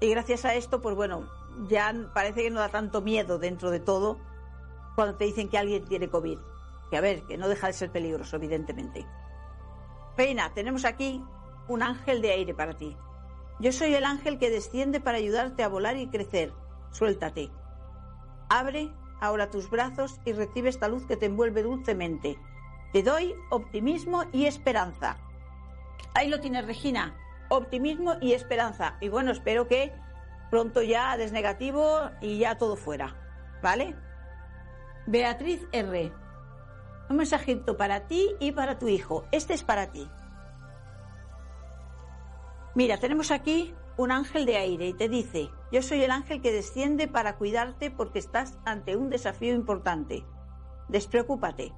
Y 0.00 0.08
gracias 0.08 0.46
a 0.46 0.54
esto, 0.54 0.80
pues 0.80 0.96
bueno, 0.96 1.28
ya 1.68 1.94
parece 2.14 2.42
que 2.42 2.50
no 2.50 2.60
da 2.60 2.70
tanto 2.70 3.02
miedo 3.02 3.38
dentro 3.38 3.70
de 3.70 3.80
todo 3.80 4.18
cuando 4.94 5.16
te 5.16 5.24
dicen 5.24 5.48
que 5.48 5.58
alguien 5.58 5.84
tiene 5.84 6.08
COVID. 6.08 6.38
Que 6.90 6.96
a 6.96 7.00
ver, 7.00 7.22
que 7.26 7.36
no 7.36 7.48
deja 7.48 7.66
de 7.66 7.72
ser 7.72 7.90
peligroso, 7.90 8.36
evidentemente. 8.36 9.06
Reina, 10.16 10.52
tenemos 10.54 10.84
aquí 10.84 11.22
un 11.68 11.82
ángel 11.82 12.22
de 12.22 12.30
aire 12.30 12.54
para 12.54 12.76
ti. 12.76 12.96
Yo 13.58 13.72
soy 13.72 13.94
el 13.94 14.04
ángel 14.04 14.38
que 14.38 14.50
desciende 14.50 15.00
para 15.00 15.18
ayudarte 15.18 15.62
a 15.62 15.68
volar 15.68 15.96
y 15.96 16.08
crecer. 16.08 16.52
Suéltate. 16.90 17.50
Abre 18.48 18.92
ahora 19.20 19.50
tus 19.50 19.70
brazos 19.70 20.20
y 20.24 20.32
recibe 20.32 20.68
esta 20.68 20.88
luz 20.88 21.06
que 21.06 21.16
te 21.16 21.26
envuelve 21.26 21.62
dulcemente. 21.62 22.38
Te 22.92 23.02
doy 23.02 23.34
optimismo 23.50 24.24
y 24.32 24.46
esperanza. 24.46 25.16
Ahí 26.14 26.28
lo 26.28 26.40
tienes, 26.40 26.66
Regina. 26.66 27.16
Optimismo 27.48 28.14
y 28.20 28.32
esperanza. 28.32 28.96
Y 29.00 29.08
bueno, 29.08 29.32
espero 29.32 29.66
que 29.68 29.92
pronto 30.50 30.82
ya 30.82 31.16
desnegativo 31.16 32.10
y 32.20 32.38
ya 32.38 32.56
todo 32.58 32.76
fuera. 32.76 33.16
¿Vale? 33.62 33.96
Beatriz 35.06 35.66
R. 35.72 36.12
Un 37.08 37.16
mensajito 37.16 37.76
para 37.76 38.06
ti 38.06 38.34
y 38.40 38.52
para 38.52 38.78
tu 38.78 38.88
hijo. 38.88 39.24
Este 39.30 39.54
es 39.54 39.62
para 39.62 39.92
ti. 39.92 40.08
Mira, 42.74 42.98
tenemos 42.98 43.30
aquí 43.30 43.74
un 43.96 44.10
ángel 44.10 44.44
de 44.44 44.56
aire 44.56 44.88
y 44.88 44.92
te 44.92 45.08
dice, 45.08 45.50
yo 45.72 45.82
soy 45.82 46.02
el 46.02 46.10
ángel 46.10 46.42
que 46.42 46.52
desciende 46.52 47.08
para 47.08 47.36
cuidarte 47.36 47.90
porque 47.90 48.18
estás 48.18 48.58
ante 48.64 48.96
un 48.96 49.08
desafío 49.08 49.54
importante. 49.54 50.24
Despreocúpate. 50.88 51.72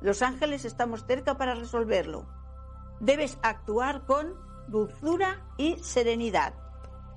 Los 0.00 0.22
ángeles 0.22 0.64
estamos 0.64 1.04
cerca 1.04 1.36
para 1.36 1.54
resolverlo. 1.54 2.26
Debes 3.00 3.38
actuar 3.42 4.06
con 4.06 4.34
dulzura 4.68 5.44
y 5.56 5.76
serenidad. 5.78 6.54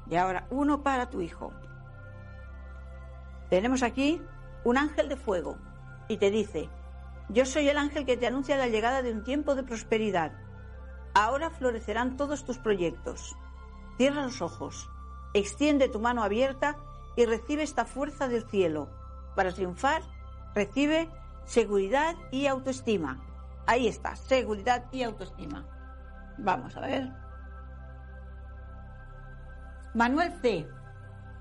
Y 0.10 0.16
ahora 0.16 0.48
uno 0.50 0.82
para 0.82 1.10
tu 1.10 1.22
hijo. 1.22 1.54
Tenemos 3.50 3.84
aquí 3.84 4.22
un 4.64 4.78
ángel 4.78 5.10
de 5.10 5.18
fuego 5.18 5.58
y 6.08 6.18
te 6.18 6.32
dice, 6.32 6.70
yo 7.32 7.46
soy 7.46 7.70
el 7.70 7.78
ángel 7.78 8.06
que 8.06 8.18
te 8.18 8.28
anuncia 8.28 8.58
la 8.58 8.68
llegada 8.68 9.02
de 9.02 9.12
un 9.12 9.24
tiempo 9.24 9.56
de 9.56 9.64
prosperidad. 9.64 10.34
Ahora 11.14 11.50
florecerán 11.50 12.18
todos 12.18 12.46
tus 12.46 12.58
proyectos. 12.58 13.38
Cierra 13.98 14.24
los 14.24 14.42
ojos, 14.42 14.90
extiende 15.34 15.90
tu 15.90 16.00
mano 16.00 16.24
abierta 16.24 16.78
y 17.16 17.26
recibe 17.26 17.64
esta 17.64 17.86
fuerza 17.86 18.28
del 18.28 18.48
cielo. 18.50 18.90
Para 19.36 19.52
triunfar, 19.52 20.02
recibe 20.54 21.10
seguridad 21.46 22.16
y 22.32 22.48
autoestima. 22.48 23.22
Ahí 23.66 23.88
está, 23.88 24.16
seguridad 24.16 24.86
y 24.92 25.04
autoestima. 25.04 25.66
Vamos 26.38 26.76
a 26.76 26.82
ver. 26.82 27.12
Manuel 29.94 30.34
C. 30.42 30.68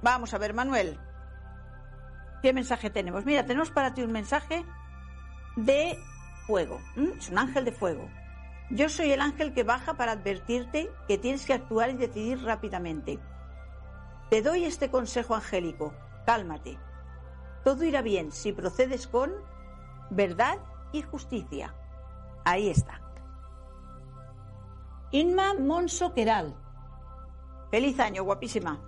Vamos 0.02 0.35
a 0.35 0.38
ver, 0.38 0.54
Manuel. 0.54 0.99
¿Qué 2.42 2.52
mensaje 2.52 2.90
tenemos? 2.90 3.25
Mira, 3.25 3.44
tenemos 3.44 3.70
para 3.70 3.94
ti 3.94 4.02
un 4.02 4.12
mensaje 4.12 4.64
de 5.57 5.99
fuego. 6.47 6.80
Es 7.19 7.30
un 7.30 7.38
ángel 7.38 7.64
de 7.64 7.73
fuego. 7.73 8.09
Yo 8.71 8.88
soy 8.88 9.11
el 9.11 9.21
ángel 9.21 9.52
que 9.52 9.64
baja 9.64 9.95
para 9.95 10.12
advertirte 10.12 10.90
que 11.09 11.19
tienes 11.19 11.45
que 11.45 11.54
actuar 11.54 11.90
y 11.90 11.95
decidir 11.95 12.42
rápidamente. 12.42 13.19
Te 14.30 14.42
doy 14.42 14.64
este 14.64 14.90
consejo 14.90 15.35
angélico. 15.35 15.92
Cálmate. 16.25 16.78
Todo 17.64 17.85
irá 17.85 18.00
bien 18.00 18.30
si 18.30 18.52
procedes 18.52 19.09
con 19.09 19.33
verdad 20.11 20.59
y 20.92 21.02
justicia. 21.02 21.75
Ahí 22.45 22.69
está. 22.69 23.00
Inma 25.11 25.54
Monso 25.54 26.14
Queral. 26.14 26.54
Feliz 27.71 27.99
año, 27.99 28.23
guapísima. 28.23 28.80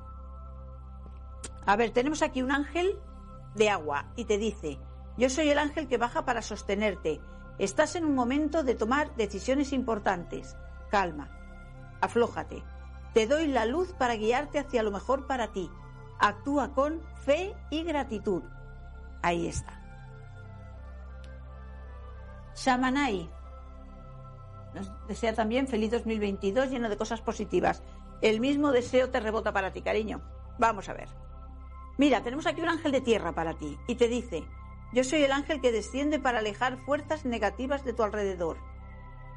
A 1.66 1.76
ver, 1.76 1.90
tenemos 1.90 2.22
aquí 2.22 2.42
un 2.42 2.52
ángel 2.52 2.98
de 3.54 3.68
agua 3.68 4.06
y 4.16 4.24
te 4.24 4.38
dice, 4.38 4.78
yo 5.16 5.28
soy 5.28 5.50
el 5.50 5.58
ángel 5.58 5.88
que 5.88 5.98
baja 5.98 6.24
para 6.24 6.42
sostenerte. 6.42 7.20
Estás 7.58 7.96
en 7.96 8.04
un 8.04 8.14
momento 8.14 8.62
de 8.62 8.74
tomar 8.74 9.14
decisiones 9.16 9.72
importantes. 9.72 10.56
Calma, 10.90 11.30
aflójate. 12.00 12.62
Te 13.12 13.26
doy 13.26 13.46
la 13.46 13.66
luz 13.66 13.92
para 13.92 14.16
guiarte 14.16 14.58
hacia 14.58 14.82
lo 14.82 14.90
mejor 14.90 15.26
para 15.26 15.52
ti. 15.52 15.70
Actúa 16.18 16.72
con 16.72 17.02
fe 17.24 17.54
y 17.70 17.82
gratitud. 17.82 18.42
Ahí 19.22 19.46
está. 19.46 19.80
Shamanai. 22.54 23.30
Nos 24.74 24.90
desea 25.06 25.34
también 25.34 25.68
feliz 25.68 25.90
2022 25.90 26.70
lleno 26.70 26.88
de 26.88 26.96
cosas 26.96 27.20
positivas. 27.20 27.82
El 28.22 28.40
mismo 28.40 28.72
deseo 28.72 29.10
te 29.10 29.20
rebota 29.20 29.52
para 29.52 29.72
ti, 29.72 29.82
cariño. 29.82 30.22
Vamos 30.58 30.88
a 30.88 30.94
ver. 30.94 31.08
Mira, 31.98 32.22
tenemos 32.22 32.46
aquí 32.46 32.62
un 32.62 32.70
ángel 32.70 32.92
de 32.92 33.00
tierra 33.00 33.32
para 33.32 33.54
ti 33.54 33.78
y 33.86 33.96
te 33.96 34.08
dice, 34.08 34.44
yo 34.92 35.04
soy 35.04 35.22
el 35.24 35.32
ángel 35.32 35.60
que 35.60 35.72
desciende 35.72 36.18
para 36.18 36.40
alejar 36.40 36.76
fuerzas 36.78 37.24
negativas 37.24 37.84
de 37.84 37.92
tu 37.92 38.02
alrededor. 38.02 38.58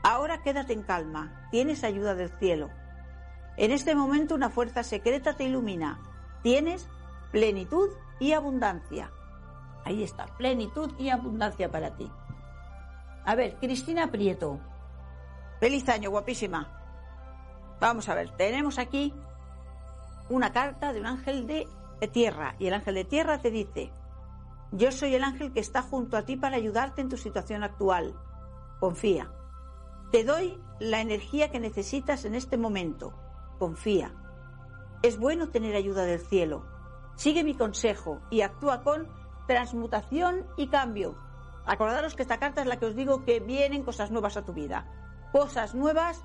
Ahora 0.04 0.44
quédate 0.44 0.74
en 0.74 0.84
calma, 0.84 1.48
tienes 1.50 1.84
ayuda 1.84 2.14
del 2.14 2.30
cielo. 2.38 2.70
En 3.58 3.72
este 3.72 3.96
momento 3.96 4.36
una 4.36 4.50
fuerza 4.50 4.84
secreta 4.84 5.36
te 5.36 5.46
ilumina. 5.46 6.02
Tienes 6.44 6.90
plenitud 7.32 7.90
y 8.20 8.34
abundancia. 8.34 9.12
Ahí 9.86 10.04
está, 10.04 10.26
plenitud 10.38 10.92
y 11.00 11.10
abundancia 11.10 11.72
para 11.72 11.96
ti. 11.96 12.12
A 13.26 13.36
ver, 13.36 13.56
Cristina 13.56 14.12
Prieto. 14.12 14.60
Feliz 15.60 15.88
año, 15.88 16.12
guapísima. 16.12 16.68
Vamos 17.80 18.10
a 18.10 18.16
ver, 18.16 18.36
tenemos 18.36 18.78
aquí 18.78 19.14
una 20.30 20.52
carta 20.52 20.92
de 20.92 21.00
un 21.00 21.06
ángel 21.06 21.48
de 21.48 21.68
tierra 22.12 22.56
y 22.60 22.68
el 22.68 22.74
ángel 22.74 22.96
de 22.96 23.06
tierra 23.06 23.40
te 23.40 23.52
dice, 23.52 23.92
yo 24.76 24.92
soy 24.92 25.16
el 25.16 25.24
ángel 25.24 25.54
que 25.54 25.62
está 25.62 25.82
junto 25.82 26.18
a 26.18 26.24
ti 26.24 26.36
para 26.36 26.58
ayudarte 26.58 27.02
en 27.02 27.10
tu 27.10 27.18
situación 27.18 27.64
actual. 27.64 28.14
Confía. 28.80 29.32
Te 30.12 30.24
doy 30.24 30.62
la 30.80 31.00
energía 31.00 31.50
que 31.50 31.62
necesitas 31.62 32.26
en 32.26 32.36
este 32.36 32.58
momento. 32.58 33.14
Confía. 33.58 34.14
Es 35.02 35.18
bueno 35.18 35.50
tener 35.50 35.76
ayuda 35.76 36.04
del 36.04 36.20
cielo. 36.20 36.66
Sigue 37.16 37.46
mi 37.46 37.56
consejo 37.56 38.20
y 38.30 38.42
actúa 38.42 38.84
con 38.84 39.08
transmutación 39.48 40.46
y 40.58 40.68
cambio. 40.68 41.16
Acordaros 41.66 42.16
que 42.16 42.24
esta 42.24 42.40
carta 42.40 42.62
es 42.62 42.68
la 42.68 42.78
que 42.78 42.88
os 42.88 42.96
digo 42.96 43.24
que 43.24 43.40
vienen 43.40 43.84
cosas 43.84 44.12
nuevas 44.12 44.36
a 44.36 44.44
tu 44.44 44.54
vida. 44.54 44.92
Cosas 45.32 45.74
nuevas 45.74 46.22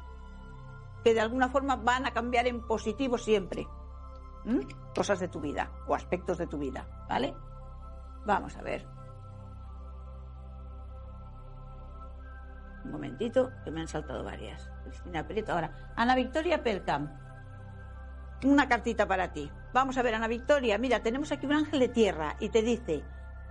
que 1.04 1.14
de 1.14 1.20
alguna 1.20 1.48
forma 1.48 1.76
van 1.76 2.04
a 2.04 2.12
cambiar 2.12 2.48
en 2.48 2.66
positivo 2.66 3.16
siempre. 3.16 3.68
¿Mm? 4.44 4.60
Cosas 4.94 5.20
de 5.20 5.28
tu 5.28 5.40
vida 5.40 5.70
o 5.86 5.94
aspectos 5.94 6.36
de 6.38 6.46
tu 6.46 6.58
vida, 6.58 7.06
¿vale? 7.08 7.34
Vamos 8.30 8.56
a 8.56 8.62
ver. 8.62 8.86
Un 12.84 12.92
momentito, 12.92 13.50
que 13.64 13.72
me 13.72 13.80
han 13.80 13.88
saltado 13.88 14.22
varias. 14.22 14.70
Cristina 14.84 15.26
Perito. 15.26 15.52
Ahora, 15.52 15.92
Ana 15.96 16.14
Victoria 16.14 16.62
Percam. 16.62 17.10
Una 18.44 18.68
cartita 18.68 19.08
para 19.08 19.32
ti. 19.32 19.50
Vamos 19.72 19.98
a 19.98 20.02
ver, 20.02 20.14
Ana 20.14 20.28
Victoria. 20.28 20.78
Mira, 20.78 21.02
tenemos 21.02 21.32
aquí 21.32 21.44
un 21.44 21.54
ángel 21.54 21.80
de 21.80 21.88
tierra 21.88 22.36
y 22.38 22.50
te 22.50 22.62
dice: 22.62 23.02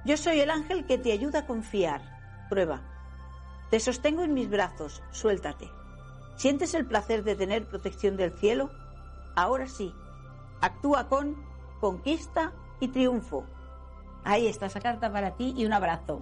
Yo 0.06 0.16
soy 0.16 0.40
el 0.40 0.50
ángel 0.50 0.86
que 0.86 0.98
te 0.98 1.12
ayuda 1.12 1.40
a 1.40 1.46
confiar. 1.46 2.02
Prueba. 2.50 2.80
Te 3.70 3.82
sostengo 3.82 4.24
en 4.24 4.34
mis 4.34 4.50
brazos. 4.50 5.04
Suéltate. 5.12 5.70
¿Sientes 6.38 6.74
el 6.74 6.86
placer 6.86 7.26
de 7.26 7.36
tener 7.36 7.68
protección 7.68 8.16
del 8.16 8.32
cielo? 8.32 8.72
Ahora 9.36 9.68
sí. 9.68 9.94
Actúa 10.62 11.10
con 11.10 11.36
conquista 11.82 12.54
y 12.80 12.88
triunfo. 12.88 13.46
Ahí 14.24 14.48
está 14.48 14.68
esa 14.68 14.80
carta 14.80 15.12
para 15.12 15.36
ti 15.36 15.54
y 15.56 15.66
un 15.66 15.74
abrazo. 15.74 16.22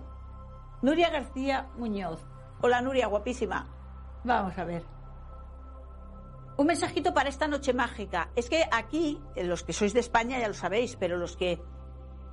Nuria 0.81 1.09
García 1.09 1.67
Muñoz. 1.77 2.23
Hola 2.61 2.81
Nuria, 2.81 3.07
guapísima. 3.07 3.67
Vamos 4.23 4.57
a 4.57 4.63
ver. 4.63 4.83
Un 6.57 6.67
mensajito 6.67 7.13
para 7.13 7.29
esta 7.29 7.47
noche 7.47 7.73
mágica. 7.73 8.29
Es 8.35 8.49
que 8.49 8.63
aquí, 8.71 9.21
eh, 9.35 9.43
los 9.43 9.63
que 9.63 9.73
sois 9.73 9.93
de 9.93 9.99
España 9.99 10.39
ya 10.39 10.47
lo 10.47 10.53
sabéis, 10.53 10.95
pero 10.95 11.17
los 11.17 11.37
que 11.37 11.61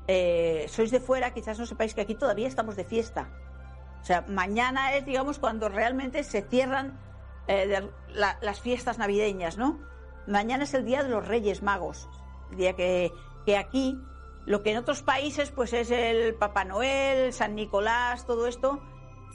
eh, 0.07 0.67
sois 0.69 0.91
de 0.91 1.01
fuera 1.01 1.33
quizás 1.33 1.59
no 1.59 1.67
sepáis 1.67 1.95
que 1.95 2.03
aquí 2.03 2.15
todavía 2.15 2.49
estamos 2.49 2.77
de 2.77 2.85
fiesta. 2.85 3.31
O 4.01 4.05
sea, 4.05 4.25
mañana 4.29 4.95
es, 4.95 5.05
digamos, 5.05 5.39
cuando 5.39 5.69
realmente 5.69 6.25
se 6.25 6.43
cierran 6.43 6.99
eh, 7.49 7.91
las 8.09 8.61
fiestas 8.61 8.99
navideñas, 8.99 9.57
¿no? 9.57 9.81
Mañana 10.27 10.65
es 10.65 10.75
el 10.75 10.85
día 10.85 11.03
de 11.03 11.09
los 11.09 11.27
Reyes 11.27 11.63
Magos, 11.63 12.09
el 12.51 12.57
día 12.57 12.75
que, 12.75 13.13
que 13.45 13.57
aquí 13.57 13.99
Lo 14.47 14.63
que 14.63 14.73
en 14.73 14.79
otros 14.79 15.03
países 15.03 15.51
pues 15.51 15.73
es 15.73 15.91
el 15.91 16.35
Papá 16.35 16.65
Noel, 16.65 17.33
San 17.33 17.55
Nicolás, 17.55 18.27
todo 18.27 18.47
esto. 18.47 18.83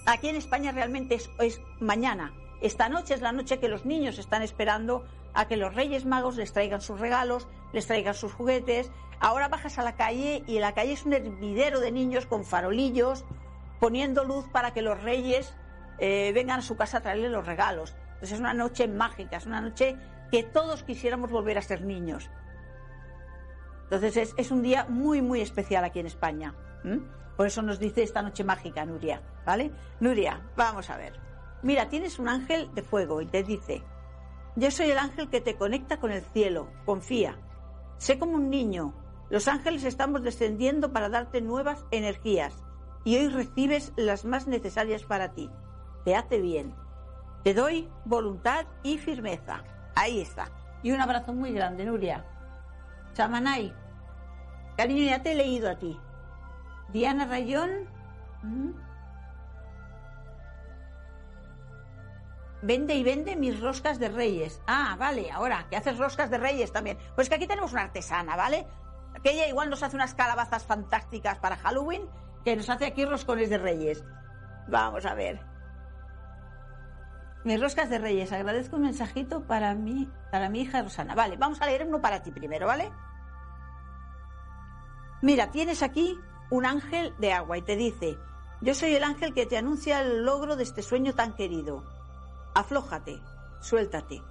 Aquí 0.06 0.30
en 0.30 0.36
España 0.36 0.72
realmente 0.72 1.16
es, 1.16 1.30
es 1.40 1.62
mañana. 1.80 2.34
Esta 2.62 2.90
noche 2.90 3.14
es 3.14 3.22
la 3.22 3.32
noche 3.32 3.60
que 3.60 3.70
los 3.70 3.86
niños 3.86 4.20
están 4.20 4.42
esperando 4.42 5.06
a 5.34 5.48
que 5.48 5.58
los 5.58 5.74
Reyes 5.74 6.06
Magos 6.06 6.36
les 6.36 6.54
traigan 6.54 6.82
sus 6.82 7.00
regalos, 7.00 7.48
les 7.74 7.88
traigan 7.88 8.14
sus 8.14 8.34
juguetes. 8.34 8.92
Ahora 9.20 9.48
bajas 9.48 9.80
a 9.80 9.84
la 9.84 9.96
calle 9.96 10.44
y 10.48 10.60
la 10.60 10.74
calle 10.74 10.94
es 10.94 11.06
un 11.06 11.14
hervidero 11.14 11.80
de 11.80 11.92
niños 11.92 12.26
con 12.26 12.46
farolillos, 12.46 13.26
poniendo 13.80 14.24
luz 14.24 14.46
para 14.52 14.74
que 14.74 14.82
los 14.82 15.02
Reyes 15.02 15.54
eh, 15.98 16.32
vengan 16.34 16.60
a 16.60 16.64
su 16.64 16.76
casa 16.76 16.98
a 16.98 17.02
traerle 17.02 17.30
los 17.30 17.46
regalos. 17.46 17.96
Entonces 18.14 18.34
es 18.34 18.40
una 18.40 18.54
noche 18.54 18.88
mágica, 18.88 19.38
es 19.38 19.46
una 19.46 19.62
noche 19.62 19.98
que 20.32 20.44
todos 20.44 20.84
quisiéramos 20.84 21.32
volver 21.32 21.58
a 21.58 21.62
ser 21.62 21.82
niños. 21.82 22.30
Entonces 23.92 24.34
es, 24.38 24.52
un 24.52 24.62
día 24.62 24.86
muy, 24.88 25.22
muy 25.22 25.42
especial 25.42 25.84
aquí 25.84 26.00
en 26.00 26.06
España. 26.06 26.54
Por 27.36 27.48
eso 27.48 27.62
nos 27.62 27.80
dice 27.80 28.04
esta 28.04 28.22
noche 28.22 28.44
mágica, 28.44 28.86
Nuria. 28.86 29.22
¿Vale? 29.46 29.72
Nuria, 30.00 30.42
vamos 30.56 30.90
a 30.90 30.98
ver. 30.98 31.20
Mira, 31.64 31.90
tienes 31.90 32.20
un 32.20 32.30
ángel 32.30 32.70
de 32.76 32.84
fuego 32.84 33.22
y 33.22 33.26
te 33.26 33.44
dice, 33.44 33.82
yo 34.56 34.70
soy 34.72 34.92
el 34.92 34.98
ángel 34.98 35.30
que 35.30 35.42
te 35.42 35.56
conecta 35.56 36.00
con 36.00 36.12
el 36.12 36.22
cielo, 36.22 36.70
confía. 36.86 37.38
Sé 37.98 38.20
como 38.20 38.36
un 38.36 38.50
niño, 38.50 38.94
los 39.30 39.48
ángeles 39.48 39.84
estamos 39.84 40.22
descendiendo 40.22 40.94
para 40.94 41.10
darte 41.10 41.42
nuevas 41.42 41.86
energías 41.92 42.64
y 43.04 43.18
hoy 43.18 43.30
recibes 43.30 43.94
las 43.96 44.24
más 44.24 44.48
necesarias 44.48 45.04
para 45.04 45.34
ti. 45.34 45.50
Te 46.06 46.16
hace 46.16 46.40
bien. 46.40 46.76
Te 47.44 47.54
doy 47.54 47.90
voluntad 48.06 48.66
y 48.84 48.98
firmeza. 48.98 49.64
Ahí 49.96 50.22
está. 50.22 50.50
Y 50.84 50.92
un 50.92 51.02
abrazo 51.02 51.34
muy 51.34 51.52
grande, 51.52 51.86
Nuria. 51.86 52.26
Chamanay. 53.14 53.74
Cariño, 54.80 55.04
ya 55.04 55.22
te 55.22 55.34
he 55.34 55.36
leído 55.36 55.70
a 55.70 55.76
ti. 55.76 56.00
Diana 56.88 57.26
Rayón. 57.26 57.86
Vende 62.62 62.94
y 62.94 63.04
vende 63.04 63.36
mis 63.36 63.60
roscas 63.60 64.00
de 64.00 64.08
reyes. 64.08 64.62
Ah, 64.68 64.96
vale, 64.98 65.32
ahora, 65.32 65.66
que 65.70 65.76
haces 65.76 65.98
roscas 65.98 66.30
de 66.30 66.38
reyes 66.38 66.72
también. 66.72 66.98
Pues 67.14 67.28
que 67.28 67.36
aquí 67.36 67.46
tenemos 67.46 67.74
una 67.74 67.82
artesana, 67.82 68.38
¿vale? 68.38 68.68
Que 69.22 69.32
ella 69.32 69.50
igual 69.50 69.70
nos 69.70 69.84
hace 69.84 69.98
unas 69.98 70.14
calabazas 70.14 70.64
fantásticas 70.64 71.40
para 71.40 71.58
Halloween, 71.58 72.10
que 72.46 72.56
nos 72.56 72.70
hace 72.70 72.86
aquí 72.86 73.04
roscones 73.04 73.50
de 73.50 73.58
reyes. 73.58 74.06
Vamos 74.70 75.06
a 75.06 75.14
ver. 75.14 75.42
Mis 77.44 77.60
roscas 77.60 77.90
de 77.90 77.98
reyes, 77.98 78.32
agradezco 78.32 78.78
un 78.78 78.84
mensajito 78.84 79.46
para 79.46 79.76
mí, 79.76 80.10
para 80.32 80.48
mi 80.48 80.62
hija 80.62 80.82
Rosana. 80.82 81.16
Vale, 81.16 81.36
vamos 81.36 81.62
a 81.62 81.66
leer 81.66 81.86
uno 81.86 82.00
para 82.00 82.24
ti 82.24 82.32
primero, 82.32 82.66
¿vale? 82.66 82.90
Mira, 85.22 85.52
tienes 85.52 85.84
aquí 85.84 86.18
un 86.50 86.66
ángel 86.66 87.14
de 87.20 87.34
agua 87.34 87.58
y 87.58 87.62
te 87.62 87.76
dice, 87.76 88.18
yo 88.62 88.74
soy 88.74 88.96
el 88.96 89.04
ángel 89.04 89.34
que 89.34 89.46
te 89.46 89.58
anuncia 89.58 90.02
el 90.02 90.26
logro 90.26 90.56
de 90.56 90.64
este 90.64 90.82
sueño 90.82 91.14
tan 91.14 91.34
querido. 91.34 91.84
Aflójate, 92.56 93.22
suéltate. 93.60 94.22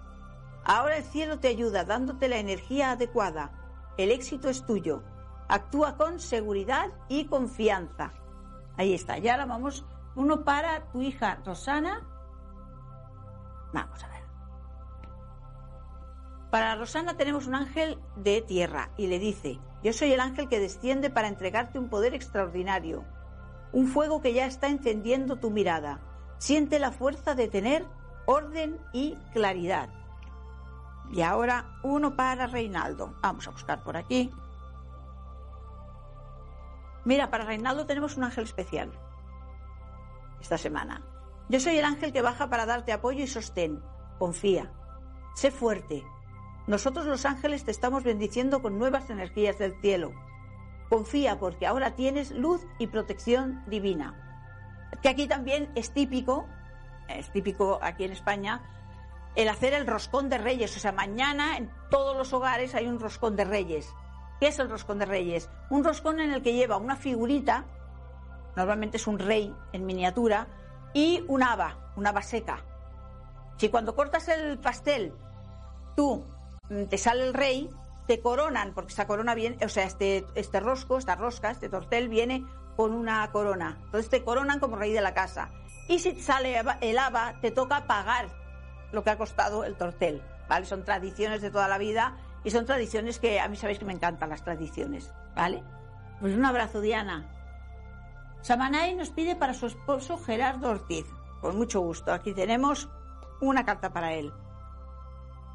Ahora 0.65 0.99
el 0.99 1.05
cielo 1.05 1.39
te 1.39 1.49
ayuda 1.49 1.85
dándote 1.85 2.29
la 2.29 2.39
energía 2.39 2.93
adecuada. 2.93 3.53
El 3.97 4.11
éxito 4.11 4.49
es 4.49 4.67
tuyo. 4.67 5.03
Actúa 5.49 5.97
con 5.97 6.21
seguridad 6.21 6.91
y 7.09 7.25
confianza. 7.27 8.13
Ahí 8.77 8.93
está. 8.93 9.19
Y 9.19 9.29
ahora 9.29 9.47
vamos, 9.47 9.85
uno 10.15 10.45
para 10.45 10.91
tu 10.93 11.01
hija 11.01 11.39
Rosana 11.45 12.07
Vamos 13.73 14.03
a 14.03 14.09
ver. 14.09 14.23
Para 16.51 16.75
Rosana 16.77 17.17
tenemos 17.17 17.47
un 17.47 17.55
ángel 17.55 17.99
de 18.17 18.41
tierra 18.41 18.91
y 18.97 19.07
le 19.07 19.19
dice, 19.19 19.59
yo 19.83 19.93
soy 19.93 20.13
el 20.13 20.21
ángel 20.21 20.49
que 20.49 20.61
desciende 20.61 21.11
para 21.11 21.29
entregarte 21.29 21.79
un 21.79 21.89
poder 21.89 22.15
extraordinario, 22.15 23.05
un 23.73 23.87
fuego 23.87 24.21
que 24.21 24.33
ya 24.33 24.47
está 24.47 24.69
encendiendo 24.69 25.37
tu 25.37 25.51
mirada. 25.51 26.01
Siente 26.39 26.79
la 26.79 26.93
fuerza 26.93 27.35
de 27.35 27.49
tener 27.49 27.85
orden 28.27 28.79
y 28.93 29.17
claridad. 29.33 29.89
Y 31.11 31.23
ahora 31.23 31.79
uno 31.83 32.17
para 32.17 32.47
Reinaldo. 32.47 33.15
Vamos 33.23 33.47
a 33.49 33.51
buscar 33.51 33.83
por 33.83 33.97
aquí. 33.97 34.31
Mira, 37.05 37.31
para 37.31 37.45
Reinaldo 37.45 37.87
tenemos 37.87 38.17
un 38.17 38.25
ángel 38.25 38.45
especial 38.45 38.91
esta 40.41 40.59
semana. 40.59 41.03
Yo 41.49 41.61
soy 41.61 41.79
el 41.79 41.85
ángel 41.85 42.13
que 42.13 42.23
baja 42.23 42.51
para 42.51 42.67
darte 42.67 42.93
apoyo 42.93 43.25
y 43.25 43.27
sostén. 43.27 43.83
Confía. 44.19 44.71
Sé 45.35 45.51
fuerte. 45.51 46.05
Nosotros 46.69 47.07
los 47.07 47.25
ángeles 47.25 47.65
te 47.65 47.71
estamos 47.71 48.05
bendiciendo 48.05 48.61
con 48.61 48.79
nuevas 48.79 49.09
energías 49.09 49.59
del 49.59 49.81
cielo. 49.81 50.13
Confía 50.91 51.39
porque 51.39 51.67
ahora 51.67 51.95
tienes 51.95 52.31
luz 52.31 52.67
y 52.79 52.89
protección 52.89 53.65
divina. 53.69 54.87
Que 55.01 55.09
aquí 55.09 55.27
también 55.27 55.73
es 55.77 55.95
típico, 55.95 56.47
es 57.09 57.33
típico 57.33 57.79
aquí 57.81 58.05
en 58.05 58.13
España, 58.13 58.61
el 59.35 59.49
hacer 59.49 59.73
el 59.73 59.87
roscón 59.87 60.29
de 60.29 60.37
reyes. 60.37 60.77
O 60.77 60.79
sea, 60.79 60.93
mañana 60.93 61.57
en 61.57 61.71
todos 61.91 62.15
los 62.15 62.35
hogares 62.35 62.75
hay 62.75 62.87
un 62.87 63.01
roscón 63.01 63.35
de 63.35 63.47
reyes. 63.47 63.91
¿Qué 64.39 64.49
es 64.49 64.59
el 64.59 64.69
roscón 64.69 64.99
de 64.99 65.07
reyes? 65.07 65.49
Un 65.71 65.83
roscón 65.83 66.21
en 66.21 66.33
el 66.33 66.43
que 66.43 66.53
lleva 66.53 66.77
una 66.77 66.97
figurita, 66.97 67.65
normalmente 68.57 68.99
es 68.99 69.07
un 69.07 69.19
rey 69.19 69.57
en 69.73 69.87
miniatura, 69.87 70.49
y 70.93 71.25
un 71.29 71.43
haba, 71.43 71.93
una 71.97 72.11
haba 72.11 72.21
seca. 72.21 72.63
Si 73.57 73.71
cuando 73.71 73.97
cortas 73.97 74.29
el 74.29 74.59
pastel 74.59 75.15
tú 75.97 76.27
te 76.89 76.99
sale 76.99 77.27
el 77.27 77.35
rey, 77.35 77.71
te 78.07 78.21
coronan, 78.21 78.73
porque 78.75 78.91
esta 78.91 79.07
corona 79.07 79.35
viene, 79.35 79.65
o 79.65 79.69
sea, 79.69 79.85
este, 79.85 80.27
este 80.35 80.61
rosco, 80.61 80.99
esta 80.99 81.15
rosca, 81.15 81.51
este 81.51 81.69
tortel 81.69 82.09
viene 82.09 82.45
con 82.77 82.93
una 82.93 83.31
corona. 83.33 83.79
Entonces 83.85 84.11
te 84.11 84.23
coronan 84.23 84.61
como 84.61 84.77
rey 84.77 84.93
de 84.93 85.01
la 85.01 85.15
casa. 85.15 85.51
Y 85.89 85.99
si 85.99 86.21
sale 86.21 86.63
el 86.81 86.99
haba, 86.99 87.41
te 87.41 87.51
toca 87.51 87.87
pagar 87.87 88.29
lo 88.93 89.03
que 89.03 89.11
ha 89.11 89.19
costado 89.19 89.65
el 89.65 89.77
tortel. 89.77 90.23
¿Vale? 90.49 90.65
Son 90.65 90.85
tradiciones 90.85 91.43
de 91.43 91.51
toda 91.51 91.69
la 91.69 91.77
vida 91.77 92.17
y 92.45 92.51
son 92.51 92.65
tradiciones 92.65 93.19
que 93.19 93.41
a 93.41 93.49
mí 93.49 93.57
sabéis 93.57 93.79
que 93.79 93.85
me 93.85 93.93
encantan 93.93 94.31
las 94.31 94.43
tradiciones. 94.43 95.13
¿Vale? 95.35 95.63
Pues 96.21 96.35
un 96.35 96.45
abrazo, 96.45 96.81
Diana. 96.81 97.31
Samanay 98.41 98.95
nos 98.95 99.11
pide 99.11 99.37
para 99.37 99.55
su 99.55 99.67
esposo 99.67 100.17
Gerardo 100.17 100.71
Ortiz. 100.71 101.07
Con 101.41 101.57
mucho 101.57 101.81
gusto. 101.81 102.13
Aquí 102.13 102.33
tenemos 102.33 102.89
una 103.41 103.65
carta 103.65 103.93
para 103.93 104.15
él. 104.15 104.33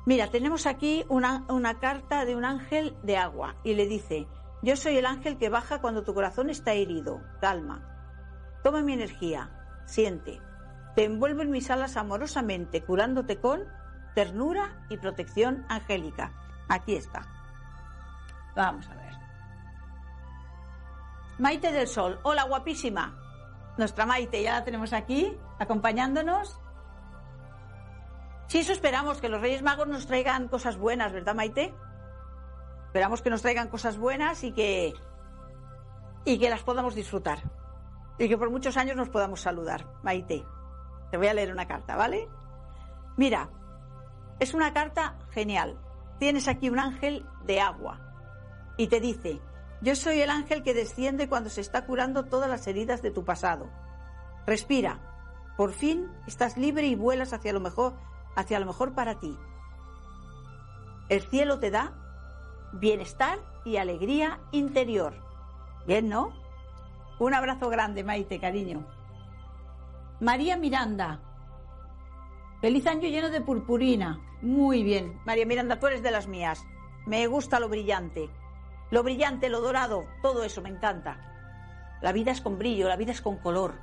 Mira, 0.05 0.27
tenemos 0.27 0.65
aquí 0.65 1.05
una, 1.07 1.45
una, 1.47 1.79
carta 1.79 2.25
de 2.25 2.35
un 2.35 2.43
ángel 2.43 2.95
de 3.03 3.17
agua 3.17 3.55
y 3.63 3.73
le 3.75 3.87
dice, 3.87 4.27
yo 4.61 4.75
soy 4.75 4.97
el 4.97 5.05
ángel 5.05 5.37
que 5.37 5.49
baja 5.49 5.79
cuando 5.79 6.03
tu 6.03 6.13
corazón 6.13 6.49
está 6.49 6.73
herido. 6.73 7.21
Calma. 7.39 7.89
Toma 8.63 8.81
mi 8.81 8.93
energía. 8.93 9.49
Siente. 9.85 10.41
Te 10.95 11.05
envuelvo 11.05 11.41
en 11.41 11.51
mis 11.51 11.69
alas 11.69 11.97
amorosamente, 11.97 12.83
curándote 12.83 13.39
con 13.39 13.63
ternura 14.13 14.85
y 14.89 14.97
protección 14.97 15.65
angélica. 15.69 16.31
Aquí 16.69 16.95
está. 16.95 17.21
Vamos 18.55 18.87
a 18.89 18.95
ver. 18.95 19.13
Maite 21.39 21.71
del 21.71 21.87
Sol. 21.87 22.19
Hola, 22.23 22.43
guapísima. 22.43 23.19
Nuestra 23.77 24.05
Maite, 24.05 24.43
ya 24.43 24.53
la 24.53 24.63
tenemos 24.63 24.93
aquí, 24.93 25.35
acompañándonos. 25.59 26.59
Sí, 28.47 28.59
eso 28.59 28.73
esperamos, 28.73 29.19
que 29.19 29.29
los 29.29 29.41
Reyes 29.41 29.63
Magos 29.63 29.87
nos 29.87 30.05
traigan 30.05 30.47
cosas 30.47 30.77
buenas, 30.77 31.11
¿verdad, 31.11 31.35
Maite? 31.35 31.73
Esperamos 32.85 33.21
que 33.21 33.29
nos 33.29 33.41
traigan 33.41 33.69
cosas 33.69 33.97
buenas 33.97 34.43
y 34.43 34.51
que, 34.51 34.93
y 36.25 36.37
que 36.37 36.49
las 36.49 36.63
podamos 36.63 36.93
disfrutar. 36.93 37.39
Y 38.19 38.29
que 38.29 38.37
por 38.37 38.51
muchos 38.51 38.77
años 38.77 38.95
nos 38.95 39.09
podamos 39.09 39.41
saludar. 39.41 39.87
Maite, 40.03 40.45
te 41.09 41.17
voy 41.17 41.27
a 41.27 41.33
leer 41.33 41.51
una 41.51 41.67
carta, 41.67 41.95
¿vale? 41.95 42.27
Mira, 43.17 43.49
es 44.39 44.53
una 44.53 44.73
carta 44.73 45.17
genial. 45.31 45.79
Tienes 46.19 46.47
aquí 46.47 46.69
un 46.69 46.79
ángel 46.79 47.25
de 47.45 47.59
agua 47.59 47.99
y 48.77 48.87
te 48.87 48.99
dice, 48.99 49.41
yo 49.81 49.95
soy 49.95 50.21
el 50.21 50.29
ángel 50.29 50.63
que 50.63 50.73
desciende 50.73 51.27
cuando 51.27 51.49
se 51.49 51.61
está 51.61 51.85
curando 51.85 52.25
todas 52.25 52.49
las 52.49 52.65
heridas 52.67 53.01
de 53.01 53.11
tu 53.11 53.25
pasado. 53.25 53.69
Respira. 54.45 54.99
Por 55.57 55.71
fin 55.71 56.11
estás 56.25 56.57
libre 56.57 56.87
y 56.87 56.95
vuelas 56.95 57.33
hacia 57.33 57.53
lo 57.53 57.59
mejor, 57.59 57.93
hacia 58.35 58.59
lo 58.59 58.65
mejor 58.65 58.93
para 58.93 59.19
ti. 59.19 59.37
El 61.09 61.21
cielo 61.21 61.59
te 61.59 61.71
da 61.71 61.93
bienestar 62.73 63.39
y 63.65 63.77
alegría 63.77 64.39
interior. 64.51 65.13
Bien, 65.85 66.09
¿no? 66.09 66.33
Un 67.19 67.33
abrazo 67.33 67.69
grande, 67.69 68.03
Maite, 68.03 68.39
cariño. 68.39 68.85
María 70.19 70.57
Miranda. 70.57 71.19
Feliz 72.61 72.87
año 72.87 73.07
lleno 73.09 73.29
de 73.29 73.41
purpurina. 73.41 74.19
Muy 74.41 74.83
bien. 74.83 75.19
María 75.25 75.45
Miranda, 75.45 75.79
tú 75.79 75.87
eres 75.87 76.01
de 76.01 76.11
las 76.11 76.27
mías. 76.27 76.65
Me 77.05 77.27
gusta 77.27 77.59
lo 77.59 77.69
brillante. 77.69 78.29
Lo 78.91 79.03
brillante, 79.03 79.49
lo 79.49 79.59
dorado, 79.59 80.05
todo 80.21 80.43
eso 80.43 80.61
me 80.61 80.69
encanta. 80.69 81.17
La 82.01 82.11
vida 82.11 82.31
es 82.31 82.41
con 82.41 82.57
brillo, 82.57 82.87
la 82.87 82.95
vida 82.95 83.11
es 83.11 83.21
con 83.21 83.37
color. 83.37 83.73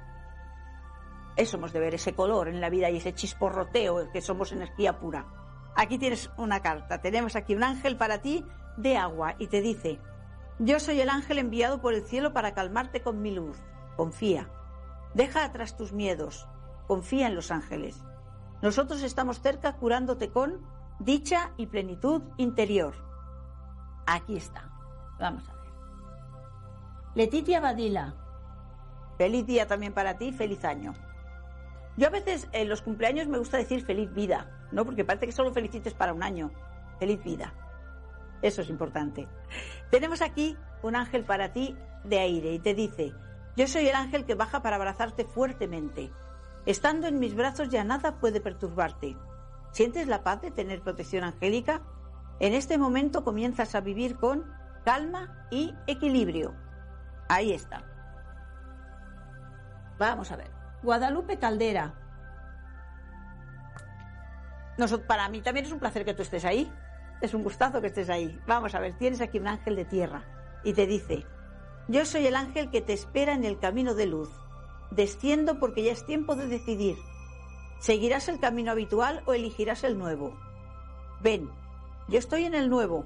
Eso 1.36 1.56
hemos 1.56 1.72
de 1.72 1.80
ver, 1.80 1.94
ese 1.94 2.14
color 2.14 2.48
en 2.48 2.60
la 2.60 2.70
vida 2.70 2.90
y 2.90 2.96
ese 2.96 3.14
chisporroteo, 3.14 4.10
que 4.12 4.20
somos 4.20 4.52
energía 4.52 4.98
pura. 4.98 5.26
Aquí 5.74 5.98
tienes 5.98 6.30
una 6.36 6.60
carta. 6.60 7.00
Tenemos 7.00 7.36
aquí 7.36 7.54
un 7.54 7.62
ángel 7.62 7.96
para 7.96 8.20
ti 8.20 8.44
de 8.76 8.96
agua 8.96 9.34
y 9.38 9.46
te 9.46 9.60
dice, 9.60 10.00
Yo 10.58 10.80
soy 10.80 11.00
el 11.00 11.08
ángel 11.08 11.38
enviado 11.38 11.80
por 11.80 11.94
el 11.94 12.04
cielo 12.04 12.32
para 12.32 12.54
calmarte 12.54 13.02
con 13.02 13.22
mi 13.22 13.30
luz. 13.30 13.56
Confía. 13.96 14.48
Deja 15.14 15.44
atrás 15.44 15.76
tus 15.76 15.92
miedos. 15.92 16.46
Confía 16.86 17.26
en 17.26 17.34
los 17.34 17.50
ángeles. 17.50 18.02
Nosotros 18.62 19.02
estamos 19.02 19.40
cerca 19.40 19.76
curándote 19.76 20.30
con 20.30 20.60
dicha 20.98 21.52
y 21.56 21.66
plenitud 21.66 22.22
interior. 22.36 22.94
Aquí 24.06 24.36
está. 24.36 24.70
Vamos 25.18 25.48
a 25.48 25.54
ver. 25.54 25.60
Letitia 27.14 27.60
Badila. 27.60 28.14
Feliz 29.16 29.46
día 29.46 29.66
también 29.66 29.92
para 29.92 30.18
ti, 30.18 30.32
feliz 30.32 30.64
año. 30.64 30.94
Yo 31.96 32.06
a 32.06 32.10
veces 32.10 32.48
en 32.52 32.68
los 32.68 32.82
cumpleaños 32.82 33.28
me 33.28 33.38
gusta 33.38 33.56
decir 33.56 33.84
feliz 33.84 34.12
vida, 34.12 34.50
¿no? 34.72 34.84
Porque 34.84 35.04
parece 35.04 35.26
que 35.26 35.32
solo 35.32 35.52
felicites 35.52 35.94
para 35.94 36.14
un 36.14 36.22
año. 36.22 36.50
Feliz 36.98 37.22
vida. 37.22 37.54
Eso 38.42 38.62
es 38.62 38.70
importante. 38.70 39.28
Tenemos 39.90 40.22
aquí 40.22 40.56
un 40.82 40.96
ángel 40.96 41.24
para 41.24 41.52
ti 41.52 41.76
de 42.04 42.18
aire 42.18 42.52
y 42.54 42.58
te 42.58 42.74
dice, 42.74 43.12
yo 43.56 43.66
soy 43.66 43.88
el 43.88 43.94
ángel 43.94 44.24
que 44.24 44.34
baja 44.34 44.62
para 44.62 44.76
abrazarte 44.76 45.24
fuertemente. 45.24 46.10
Estando 46.66 47.06
en 47.06 47.18
mis 47.18 47.34
brazos 47.34 47.68
ya 47.68 47.84
nada 47.84 48.18
puede 48.18 48.40
perturbarte. 48.40 49.16
¿Sientes 49.72 50.08
la 50.08 50.22
paz 50.22 50.40
de 50.40 50.50
tener 50.50 50.82
protección 50.82 51.24
angélica? 51.24 51.82
En 52.38 52.54
este 52.54 52.78
momento 52.78 53.24
comienzas 53.24 53.74
a 53.74 53.80
vivir 53.80 54.16
con 54.16 54.50
calma 54.84 55.46
y 55.50 55.74
equilibrio. 55.86 56.54
Ahí 57.28 57.52
está. 57.52 57.84
Vamos 59.98 60.32
a 60.32 60.36
ver. 60.36 60.59
Guadalupe 60.82 61.38
Caldera. 61.38 61.94
para 65.06 65.28
mí 65.28 65.42
también 65.42 65.66
es 65.66 65.72
un 65.72 65.78
placer 65.78 66.04
que 66.04 66.14
tú 66.14 66.22
estés 66.22 66.44
ahí. 66.44 66.70
Es 67.20 67.34
un 67.34 67.42
gustazo 67.42 67.80
que 67.80 67.88
estés 67.88 68.08
ahí. 68.08 68.40
Vamos 68.46 68.74
a 68.74 68.80
ver, 68.80 68.96
tienes 68.96 69.20
aquí 69.20 69.38
un 69.38 69.48
ángel 69.48 69.76
de 69.76 69.84
tierra 69.84 70.24
y 70.64 70.72
te 70.72 70.86
dice, 70.86 71.26
yo 71.88 72.06
soy 72.06 72.26
el 72.26 72.36
ángel 72.36 72.70
que 72.70 72.80
te 72.80 72.94
espera 72.94 73.34
en 73.34 73.44
el 73.44 73.58
camino 73.58 73.94
de 73.94 74.06
luz. 74.06 74.30
Desciendo 74.90 75.60
porque 75.60 75.82
ya 75.82 75.92
es 75.92 76.06
tiempo 76.06 76.34
de 76.34 76.46
decidir. 76.46 76.96
¿Seguirás 77.80 78.28
el 78.28 78.40
camino 78.40 78.72
habitual 78.72 79.22
o 79.26 79.34
elegirás 79.34 79.84
el 79.84 79.98
nuevo? 79.98 80.38
Ven, 81.20 81.50
yo 82.08 82.18
estoy 82.18 82.44
en 82.44 82.54
el 82.54 82.70
nuevo, 82.70 83.04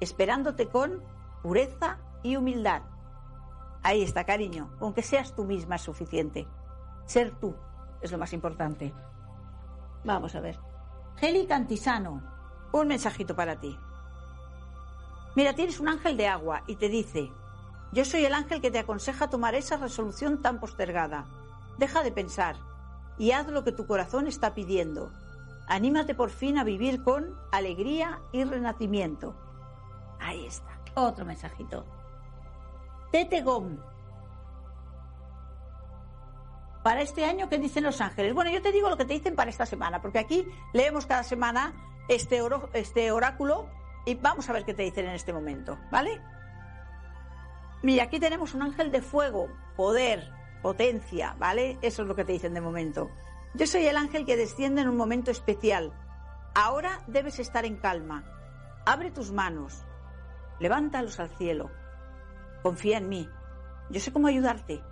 esperándote 0.00 0.66
con 0.66 1.02
pureza 1.42 1.98
y 2.22 2.36
humildad. 2.36 2.82
Ahí 3.82 4.02
está, 4.02 4.24
cariño. 4.24 4.70
Aunque 4.80 5.02
seas 5.02 5.34
tú 5.34 5.44
misma 5.44 5.76
es 5.76 5.82
suficiente. 5.82 6.46
Ser 7.10 7.32
tú 7.32 7.56
es 8.00 8.12
lo 8.12 8.18
más 8.18 8.32
importante. 8.32 8.94
Vamos 10.04 10.36
a 10.36 10.40
ver. 10.40 10.60
Geli 11.16 11.44
Cantisano, 11.44 12.22
un 12.70 12.86
mensajito 12.86 13.34
para 13.34 13.58
ti. 13.58 13.76
Mira, 15.34 15.52
tienes 15.52 15.80
un 15.80 15.88
ángel 15.88 16.16
de 16.16 16.28
agua 16.28 16.62
y 16.68 16.76
te 16.76 16.88
dice, 16.88 17.32
yo 17.90 18.04
soy 18.04 18.24
el 18.26 18.32
ángel 18.32 18.60
que 18.60 18.70
te 18.70 18.78
aconseja 18.78 19.28
tomar 19.28 19.56
esa 19.56 19.76
resolución 19.76 20.40
tan 20.40 20.60
postergada. 20.60 21.26
Deja 21.78 22.04
de 22.04 22.12
pensar 22.12 22.54
y 23.18 23.32
haz 23.32 23.48
lo 23.48 23.64
que 23.64 23.72
tu 23.72 23.88
corazón 23.88 24.28
está 24.28 24.54
pidiendo. 24.54 25.10
Anímate 25.66 26.14
por 26.14 26.30
fin 26.30 26.58
a 26.58 26.64
vivir 26.64 27.02
con 27.02 27.34
alegría 27.50 28.20
y 28.30 28.44
renacimiento. 28.44 29.34
Ahí 30.20 30.46
está, 30.46 30.78
otro 30.94 31.24
mensajito. 31.24 31.84
Tete 33.10 33.42
Gom. 33.42 33.78
Para 36.82 37.02
este 37.02 37.24
año, 37.26 37.48
¿qué 37.48 37.58
dicen 37.58 37.84
los 37.84 38.00
ángeles? 38.00 38.32
Bueno, 38.32 38.50
yo 38.50 38.62
te 38.62 38.72
digo 38.72 38.88
lo 38.88 38.96
que 38.96 39.04
te 39.04 39.12
dicen 39.12 39.36
para 39.36 39.50
esta 39.50 39.66
semana, 39.66 40.00
porque 40.00 40.18
aquí 40.18 40.46
leemos 40.72 41.04
cada 41.06 41.22
semana 41.22 41.74
este, 42.08 42.40
este 42.72 43.12
oráculo 43.12 43.68
y 44.06 44.14
vamos 44.14 44.48
a 44.48 44.54
ver 44.54 44.64
qué 44.64 44.72
te 44.72 44.82
dicen 44.82 45.06
en 45.06 45.12
este 45.12 45.32
momento, 45.32 45.78
¿vale? 45.90 46.20
Mira, 47.82 48.04
aquí 48.04 48.18
tenemos 48.18 48.54
un 48.54 48.62
ángel 48.62 48.90
de 48.90 49.02
fuego, 49.02 49.48
poder, 49.76 50.32
potencia, 50.62 51.34
¿vale? 51.38 51.78
Eso 51.82 52.02
es 52.02 52.08
lo 52.08 52.14
que 52.14 52.24
te 52.24 52.32
dicen 52.32 52.54
de 52.54 52.60
momento. 52.60 53.10
Yo 53.54 53.66
soy 53.66 53.86
el 53.86 53.96
ángel 53.96 54.24
que 54.24 54.36
desciende 54.36 54.80
en 54.80 54.88
un 54.88 54.96
momento 54.96 55.30
especial. 55.30 55.92
Ahora 56.54 57.02
debes 57.06 57.38
estar 57.38 57.64
en 57.64 57.76
calma. 57.76 58.24
Abre 58.86 59.10
tus 59.10 59.32
manos. 59.32 59.84
Levántalos 60.58 61.20
al 61.20 61.30
cielo. 61.30 61.70
Confía 62.62 62.98
en 62.98 63.08
mí. 63.08 63.28
Yo 63.90 64.00
sé 64.00 64.12
cómo 64.12 64.28
ayudarte. 64.28 64.82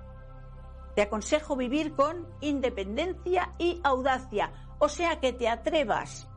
Te 0.98 1.02
aconsejo 1.02 1.54
vivir 1.54 1.94
con 1.94 2.26
independencia 2.40 3.54
y 3.56 3.80
audacia, 3.84 4.50
o 4.80 4.88
sea 4.88 5.20
que 5.20 5.32
te 5.32 5.48
atrevas. 5.48 6.28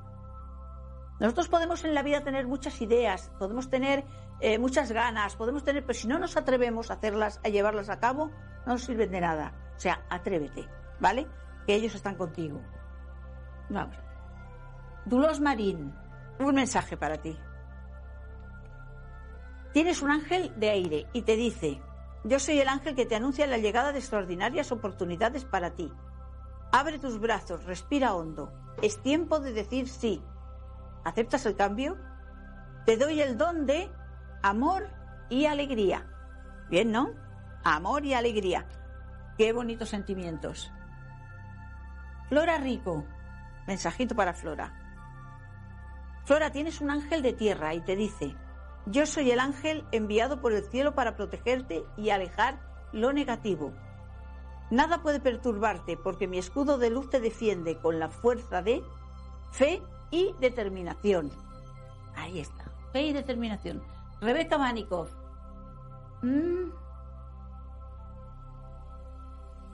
Nosotros 1.19 1.47
podemos 1.49 1.83
en 1.83 1.95
la 1.95 2.03
vida 2.03 2.23
tener 2.23 2.45
muchas 2.45 2.79
ideas, 2.79 3.31
podemos 3.39 3.71
tener 3.71 4.05
eh, 4.39 4.59
muchas 4.59 4.91
ganas, 4.91 5.35
podemos 5.35 5.63
tener, 5.63 5.83
pero 5.83 5.97
si 5.97 6.07
no 6.07 6.19
nos 6.19 6.37
atrevemos 6.37 6.91
a 6.91 6.93
hacerlas, 6.93 7.41
a 7.43 7.49
llevarlas 7.49 7.89
a 7.89 7.99
cabo, 7.99 8.29
no 8.67 8.73
nos 8.73 8.83
sirven 8.83 9.09
de 9.09 9.21
nada. 9.21 9.73
O 9.77 9.79
sea, 9.79 10.05
atrévete, 10.11 10.67
¿vale? 10.99 11.27
Que 11.65 11.73
ellos 11.73 11.95
están 11.95 12.13
contigo. 12.13 12.61
Vamos. 13.71 13.97
Dulos 15.05 15.39
Marín, 15.39 15.91
un 16.37 16.53
mensaje 16.53 16.97
para 16.97 17.17
ti. 17.17 17.35
Tienes 19.73 20.03
un 20.03 20.11
ángel 20.11 20.53
de 20.59 20.69
aire 20.69 21.07
y 21.13 21.23
te 21.23 21.35
dice, 21.35 21.81
yo 22.23 22.39
soy 22.39 22.59
el 22.59 22.67
ángel 22.67 22.95
que 22.95 23.05
te 23.05 23.15
anuncia 23.15 23.47
la 23.47 23.57
llegada 23.57 23.91
de 23.91 23.99
extraordinarias 23.99 24.71
oportunidades 24.71 25.45
para 25.45 25.71
ti. 25.71 25.91
Abre 26.71 26.99
tus 26.99 27.19
brazos, 27.19 27.65
respira 27.65 28.13
hondo. 28.13 28.53
Es 28.81 29.01
tiempo 29.01 29.39
de 29.39 29.53
decir 29.53 29.89
sí. 29.89 30.23
¿Aceptas 31.03 31.45
el 31.45 31.55
cambio? 31.55 31.97
Te 32.85 32.95
doy 32.97 33.21
el 33.21 33.37
don 33.37 33.65
de 33.65 33.91
amor 34.43 34.87
y 35.29 35.45
alegría. 35.45 36.07
Bien, 36.69 36.91
¿no? 36.91 37.11
Amor 37.63 38.05
y 38.05 38.13
alegría. 38.13 38.67
Qué 39.37 39.51
bonitos 39.51 39.89
sentimientos. 39.89 40.71
Flora 42.29 42.57
Rico. 42.57 43.05
Mensajito 43.67 44.15
para 44.15 44.33
Flora. 44.33 44.73
Flora, 46.25 46.51
tienes 46.51 46.81
un 46.81 46.91
ángel 46.91 47.21
de 47.21 47.33
tierra 47.33 47.73
y 47.73 47.81
te 47.81 47.95
dice, 47.95 48.35
yo 48.85 49.05
soy 49.05 49.31
el 49.31 49.39
ángel 49.39 49.85
enviado 49.91 50.41
por 50.41 50.53
el 50.53 50.63
cielo 50.63 50.95
para 50.95 51.15
protegerte 51.15 51.83
y 51.97 52.09
alejar 52.09 52.59
lo 52.91 53.13
negativo. 53.13 53.71
Nada 54.69 55.01
puede 55.01 55.19
perturbarte 55.19 55.97
porque 55.97 56.27
mi 56.27 56.37
escudo 56.37 56.77
de 56.77 56.89
luz 56.89 57.09
te 57.09 57.19
defiende 57.19 57.77
con 57.77 57.99
la 57.99 58.09
fuerza 58.09 58.61
de 58.61 58.83
fe 59.51 59.81
y 60.09 60.33
determinación. 60.39 61.31
Ahí 62.15 62.39
está, 62.39 62.65
fe 62.91 63.03
y 63.03 63.13
determinación. 63.13 63.83
Rebeca 64.21 64.57
Manikov. 64.57 65.09
Mm. 66.21 66.71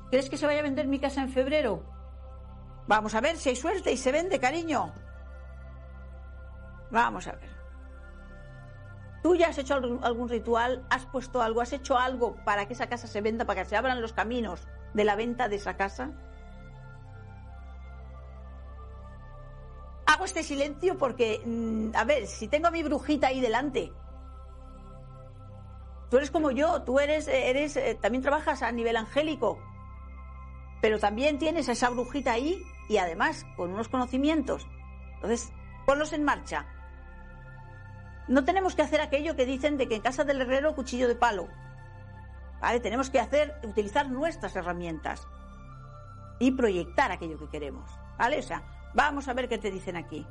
¿Crees 0.10 0.30
que 0.30 0.38
se 0.38 0.46
vaya 0.46 0.60
a 0.60 0.64
vender 0.64 0.88
mi 0.88 1.00
casa 1.00 1.22
en 1.22 1.30
febrero? 1.30 1.84
Vamos 2.88 3.14
a 3.14 3.22
ver 3.22 3.38
si 3.38 3.50
hay 3.50 3.56
suerte 3.56 3.92
y 3.92 3.98
se 3.98 4.12
vende, 4.12 4.40
cariño. 4.40 4.94
Vamos 6.90 7.28
a 7.28 7.34
ver. 7.34 7.57
¿Tú 9.28 9.36
ya 9.36 9.50
has 9.50 9.58
hecho 9.58 9.74
algún 9.74 10.30
ritual? 10.30 10.86
¿Has 10.90 11.06
puesto 11.06 11.42
algo? 11.42 11.60
¿Has 11.60 11.74
hecho 11.74 11.98
algo 11.98 12.38
para 12.46 12.66
que 12.66 12.72
esa 12.72 12.88
casa 12.88 13.08
se 13.08 13.20
venda, 13.20 13.44
para 13.44 13.62
que 13.62 13.70
se 13.70 13.76
abran 13.76 14.02
los 14.02 14.14
caminos 14.14 14.66
de 14.94 15.04
la 15.04 15.18
venta 15.18 15.50
de 15.50 15.58
esa 15.58 15.76
casa? 15.76 16.12
Hago 20.06 20.24
este 20.24 20.44
silencio 20.44 20.98
porque, 20.98 21.42
mm, 21.46 21.90
a 21.94 22.06
ver, 22.06 22.26
si 22.26 22.48
tengo 22.48 22.70
a 22.70 22.72
mi 22.72 22.84
brujita 22.84 23.28
ahí 23.28 23.42
delante, 23.42 23.92
tú 26.10 26.16
eres 26.16 26.32
como 26.32 26.52
yo, 26.52 26.84
tú 26.84 26.98
eres, 27.02 27.28
eres, 27.28 27.76
eh, 27.76 28.00
también 28.02 28.22
trabajas 28.22 28.64
a 28.64 28.72
nivel 28.72 28.96
angélico, 28.96 29.60
pero 30.82 31.00
también 31.00 31.38
tienes 31.38 31.68
a 31.68 31.74
esa 31.74 31.90
brujita 31.90 32.32
ahí 32.32 32.64
y 32.88 32.96
además 32.96 33.46
con 33.58 33.74
unos 33.74 33.90
conocimientos. 33.90 34.66
Entonces, 35.16 35.52
ponlos 35.86 36.14
en 36.14 36.24
marcha 36.24 36.77
no 38.28 38.44
tenemos 38.44 38.76
que 38.76 38.82
hacer 38.82 39.02
aquello 39.02 39.36
que 39.36 39.46
dicen 39.46 39.78
de 39.78 39.88
que 39.88 39.96
en 39.96 40.02
casa 40.02 40.24
del 40.24 40.42
herrero 40.42 40.76
cuchillo 40.76 41.08
de 41.08 41.16
palo. 41.16 41.48
¿Vale? 42.60 42.80
Tenemos 42.80 43.10
que 43.10 43.20
hacer, 43.20 43.60
utilizar 43.64 44.10
nuestras 44.10 44.56
herramientas 44.56 45.28
y 46.40 46.52
proyectar 46.52 47.12
aquello 47.12 47.38
que 47.38 47.50
queremos. 47.50 47.90
¿Vale? 48.18 48.44
Vamos 48.94 49.28
a 49.28 49.34
ver 49.34 49.48
qué 49.48 49.58
te 49.58 49.72
dicen 49.72 49.96
aquí. 49.96 50.26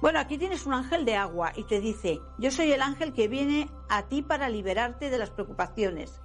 Bueno, 0.00 0.18
aquí 0.18 0.38
tienes 0.38 0.64
un 0.66 0.72
ángel 0.72 1.04
de 1.04 1.16
agua 1.16 1.52
y 1.54 1.64
te 1.64 1.80
dice, 1.80 2.20
yo 2.38 2.50
soy 2.50 2.72
el 2.72 2.80
ángel 2.80 3.12
que 3.12 3.28
viene 3.28 3.70
a 3.88 4.04
ti 4.04 4.22
para 4.22 4.48
liberarte 4.48 5.10
de 5.10 5.18
las 5.18 5.30
preocupaciones. 5.30 6.22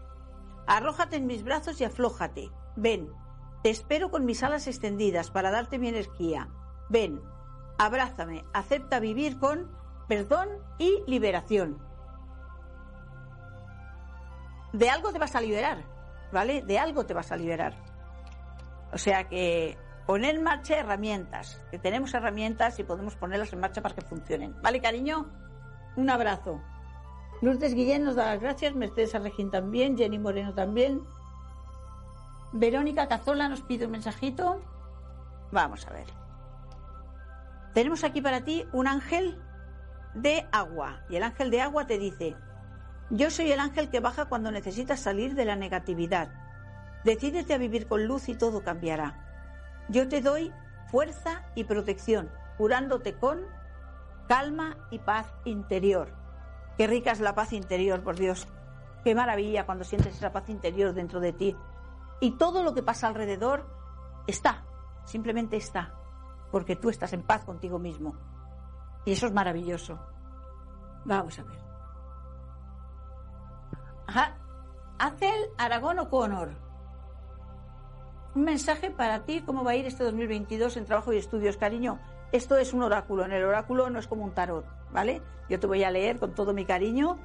Arrójate 0.65 1.17
en 1.17 1.27
mis 1.27 1.43
brazos 1.43 1.81
y 1.81 1.83
aflójate. 1.83 2.51
Ven, 2.75 3.11
te 3.63 3.69
espero 3.69 4.11
con 4.11 4.25
mis 4.25 4.43
alas 4.43 4.67
extendidas 4.67 5.29
para 5.29 5.51
darte 5.51 5.77
mi 5.77 5.89
energía. 5.89 6.49
Ven, 6.89 7.21
abrázame, 7.77 8.45
acepta 8.53 8.99
vivir 8.99 9.39
con 9.39 9.69
perdón 10.07 10.49
y 10.77 11.03
liberación. 11.07 11.79
De 14.73 14.89
algo 14.89 15.11
te 15.13 15.19
vas 15.19 15.35
a 15.35 15.41
liberar, 15.41 15.85
¿vale? 16.31 16.61
De 16.61 16.77
algo 16.77 17.05
te 17.05 17.13
vas 17.13 17.31
a 17.31 17.37
liberar. 17.37 17.73
O 18.91 18.97
sea 18.97 19.27
que 19.27 19.77
poner 20.05 20.35
en 20.35 20.43
marcha 20.43 20.77
herramientas, 20.77 21.61
que 21.71 21.79
tenemos 21.79 22.13
herramientas 22.13 22.77
y 22.79 22.83
podemos 22.83 23.15
ponerlas 23.15 23.53
en 23.53 23.59
marcha 23.59 23.81
para 23.81 23.95
que 23.95 24.01
funcionen. 24.01 24.55
¿Vale, 24.61 24.81
cariño? 24.81 25.31
Un 25.95 26.09
abrazo. 26.09 26.61
Lourdes 27.41 27.73
Guillén 27.73 28.03
nos 28.03 28.15
da 28.15 28.25
las 28.25 28.41
gracias, 28.41 28.75
Mercedes 28.75 29.15
Arregín 29.15 29.49
también, 29.51 29.97
Jenny 29.97 30.19
Moreno 30.19 30.53
también. 30.53 31.01
Verónica 32.53 33.07
Cazola 33.07 33.49
nos 33.49 33.61
pide 33.61 33.85
un 33.85 33.91
mensajito. 33.91 34.61
Vamos 35.51 35.85
a 35.87 35.91
ver. 35.91 36.07
Tenemos 37.73 38.03
aquí 38.03 38.21
para 38.21 38.41
ti 38.41 38.65
un 38.71 38.87
ángel 38.87 39.41
de 40.15 40.47
agua. 40.51 41.01
Y 41.09 41.17
el 41.17 41.23
ángel 41.23 41.51
de 41.51 41.61
agua 41.61 41.85
te 41.85 41.99
dice, 41.99 42.35
yo 43.09 43.29
soy 43.29 43.51
el 43.51 43.59
ángel 43.59 43.89
que 43.89 43.99
baja 43.99 44.25
cuando 44.25 44.51
necesitas 44.51 44.99
salir 44.99 45.35
de 45.35 45.45
la 45.45 45.55
negatividad. 45.55 46.29
Decídete 47.03 47.53
a 47.53 47.59
vivir 47.59 47.87
con 47.87 48.07
luz 48.07 48.29
y 48.29 48.35
todo 48.35 48.63
cambiará. 48.63 49.21
Yo 49.89 50.07
te 50.07 50.21
doy 50.21 50.51
fuerza 50.89 51.43
y 51.53 51.65
protección, 51.65 52.31
curándote 52.57 53.13
con 53.13 53.41
calma 54.27 54.75
y 54.89 54.99
paz 54.99 55.27
interior. 55.43 56.09
Qué 56.77 56.87
rica 56.87 57.11
es 57.11 57.19
la 57.19 57.35
paz 57.35 57.53
interior, 57.53 58.01
por 58.01 58.15
Dios. 58.15 58.47
Qué 59.03 59.13
maravilla 59.13 59.67
cuando 59.67 59.83
sientes 59.83 60.15
esa 60.15 60.31
paz 60.31 60.49
interior 60.49 60.93
dentro 60.93 61.19
de 61.19 61.31
ti. 61.31 61.55
Y 62.21 62.31
todo 62.31 62.63
lo 62.63 62.73
que 62.73 62.81
pasa 62.81 63.07
alrededor 63.07 63.69
está, 64.25 64.63
simplemente 65.05 65.57
está, 65.57 65.93
porque 66.51 66.75
tú 66.75 66.89
estás 66.89 67.13
en 67.13 67.21
paz 67.21 67.43
contigo 67.45 67.77
mismo. 67.77 68.15
Y 69.05 69.11
eso 69.11 69.27
es 69.27 69.33
maravilloso. 69.33 69.99
Vamos 71.05 71.37
a 71.39 71.43
ver. 71.43 71.59
Ajá. 74.07 74.37
Acel 74.97 75.49
Aragón 75.57 75.99
O'Connor. 75.99 76.49
Un 78.33 78.43
mensaje 78.43 78.91
para 78.91 79.23
ti, 79.23 79.41
cómo 79.45 79.63
va 79.63 79.71
a 79.71 79.75
ir 79.75 79.85
este 79.85 80.03
2022 80.03 80.77
en 80.77 80.85
trabajo 80.85 81.13
y 81.13 81.17
estudios, 81.17 81.57
cariño. 81.57 81.99
Esto 82.31 82.57
es 82.57 82.73
un 82.73 82.83
oráculo. 82.83 83.23
En 83.25 83.31
el 83.31 83.43
oráculo 83.43 83.89
no 83.89 83.99
es 83.99 84.07
como 84.07 84.23
un 84.23 84.33
tarot, 84.33 84.65
¿vale? 84.91 85.21
Yo 85.49 85.59
te 85.59 85.67
voy 85.67 85.83
a 85.83 85.91
leer 85.91 86.19
con 86.19 86.33
todo 86.33 86.53
mi 86.53 86.65
cariño. 86.65 87.17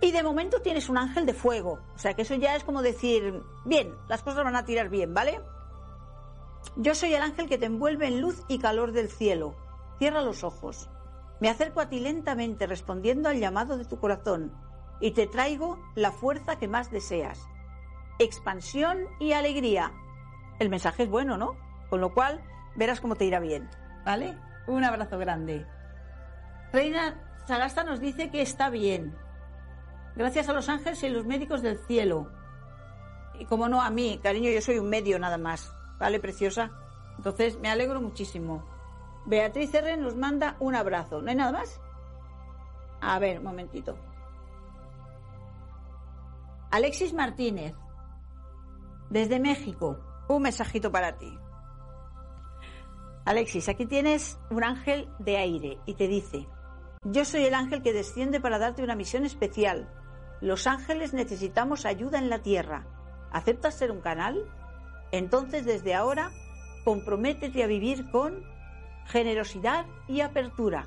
Y 0.00 0.12
de 0.12 0.22
momento 0.22 0.60
tienes 0.60 0.88
un 0.88 0.98
ángel 0.98 1.26
de 1.26 1.34
fuego. 1.34 1.80
O 1.94 1.98
sea 1.98 2.14
que 2.14 2.22
eso 2.22 2.34
ya 2.34 2.54
es 2.54 2.64
como 2.64 2.82
decir, 2.82 3.42
bien, 3.64 3.94
las 4.08 4.22
cosas 4.22 4.44
van 4.44 4.56
a 4.56 4.64
tirar 4.64 4.88
bien, 4.88 5.14
¿vale? 5.14 5.40
Yo 6.76 6.94
soy 6.94 7.14
el 7.14 7.22
ángel 7.22 7.48
que 7.48 7.58
te 7.58 7.66
envuelve 7.66 8.06
en 8.06 8.20
luz 8.20 8.44
y 8.48 8.58
calor 8.58 8.92
del 8.92 9.08
cielo. 9.08 9.54
Cierra 9.98 10.22
los 10.22 10.44
ojos. 10.44 10.90
Me 11.40 11.48
acerco 11.48 11.80
a 11.80 11.88
ti 11.88 12.00
lentamente 12.00 12.66
respondiendo 12.66 13.28
al 13.28 13.38
llamado 13.38 13.76
de 13.76 13.84
tu 13.84 13.98
corazón 13.98 14.52
y 15.00 15.12
te 15.12 15.26
traigo 15.26 15.78
la 15.94 16.12
fuerza 16.12 16.56
que 16.56 16.68
más 16.68 16.90
deseas. 16.90 17.46
Expansión 18.18 19.06
y 19.20 19.32
alegría. 19.32 19.92
El 20.58 20.70
mensaje 20.70 21.04
es 21.04 21.10
bueno, 21.10 21.36
¿no? 21.36 21.56
Con 21.90 22.00
lo 22.00 22.14
cual 22.14 22.42
verás 22.76 23.00
cómo 23.00 23.16
te 23.16 23.24
irá 23.24 23.40
bien. 23.40 23.68
¿Vale? 24.04 24.38
Un 24.66 24.84
abrazo 24.84 25.18
grande. 25.18 25.66
Reina 26.72 27.20
Sagasta 27.46 27.84
nos 27.84 28.00
dice 28.00 28.30
que 28.30 28.40
está 28.40 28.70
bien. 28.70 29.16
Gracias 30.16 30.48
a 30.48 30.52
los 30.52 30.68
ángeles 30.68 31.02
y 31.02 31.08
los 31.08 31.26
médicos 31.26 31.60
del 31.60 31.78
cielo. 31.78 32.30
Y 33.38 33.46
como 33.46 33.68
no 33.68 33.82
a 33.82 33.90
mí, 33.90 34.20
cariño, 34.22 34.50
yo 34.50 34.60
soy 34.60 34.78
un 34.78 34.88
medio 34.88 35.18
nada 35.18 35.38
más. 35.38 35.74
¿Vale, 35.98 36.20
preciosa? 36.20 36.70
Entonces 37.16 37.58
me 37.58 37.68
alegro 37.68 38.00
muchísimo. 38.00 38.73
Beatriz 39.26 39.72
R 39.74 39.96
nos 39.96 40.16
manda 40.16 40.56
un 40.60 40.74
abrazo. 40.74 41.22
¿No 41.22 41.30
hay 41.30 41.36
nada 41.36 41.52
más? 41.52 41.80
A 43.00 43.18
ver, 43.18 43.38
un 43.38 43.44
momentito. 43.44 43.96
Alexis 46.70 47.12
Martínez, 47.12 47.74
desde 49.08 49.38
México, 49.38 49.98
un 50.28 50.42
mensajito 50.42 50.90
para 50.90 51.16
ti. 51.16 51.38
Alexis, 53.24 53.68
aquí 53.68 53.86
tienes 53.86 54.38
un 54.50 54.64
ángel 54.64 55.08
de 55.18 55.36
aire 55.36 55.78
y 55.86 55.94
te 55.94 56.08
dice, 56.08 56.48
yo 57.04 57.24
soy 57.24 57.44
el 57.44 57.54
ángel 57.54 57.82
que 57.82 57.92
desciende 57.92 58.40
para 58.40 58.58
darte 58.58 58.82
una 58.82 58.96
misión 58.96 59.24
especial. 59.24 59.88
Los 60.40 60.66
ángeles 60.66 61.14
necesitamos 61.14 61.86
ayuda 61.86 62.18
en 62.18 62.28
la 62.28 62.40
tierra. 62.40 62.86
¿Aceptas 63.30 63.78
ser 63.78 63.90
un 63.90 64.00
canal? 64.00 64.44
Entonces 65.12 65.64
desde 65.64 65.94
ahora 65.94 66.32
comprométete 66.84 67.62
a 67.62 67.66
vivir 67.66 68.10
con 68.10 68.42
generosidad 69.06 69.86
y 70.08 70.20
apertura. 70.20 70.86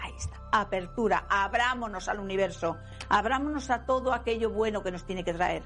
Ahí 0.00 0.12
está, 0.16 0.36
apertura, 0.52 1.26
abrámonos 1.28 2.08
al 2.08 2.20
universo, 2.20 2.76
abrámonos 3.08 3.70
a 3.70 3.86
todo 3.86 4.12
aquello 4.12 4.50
bueno 4.50 4.82
que 4.82 4.90
nos 4.90 5.04
tiene 5.04 5.24
que 5.24 5.32
traer. 5.32 5.62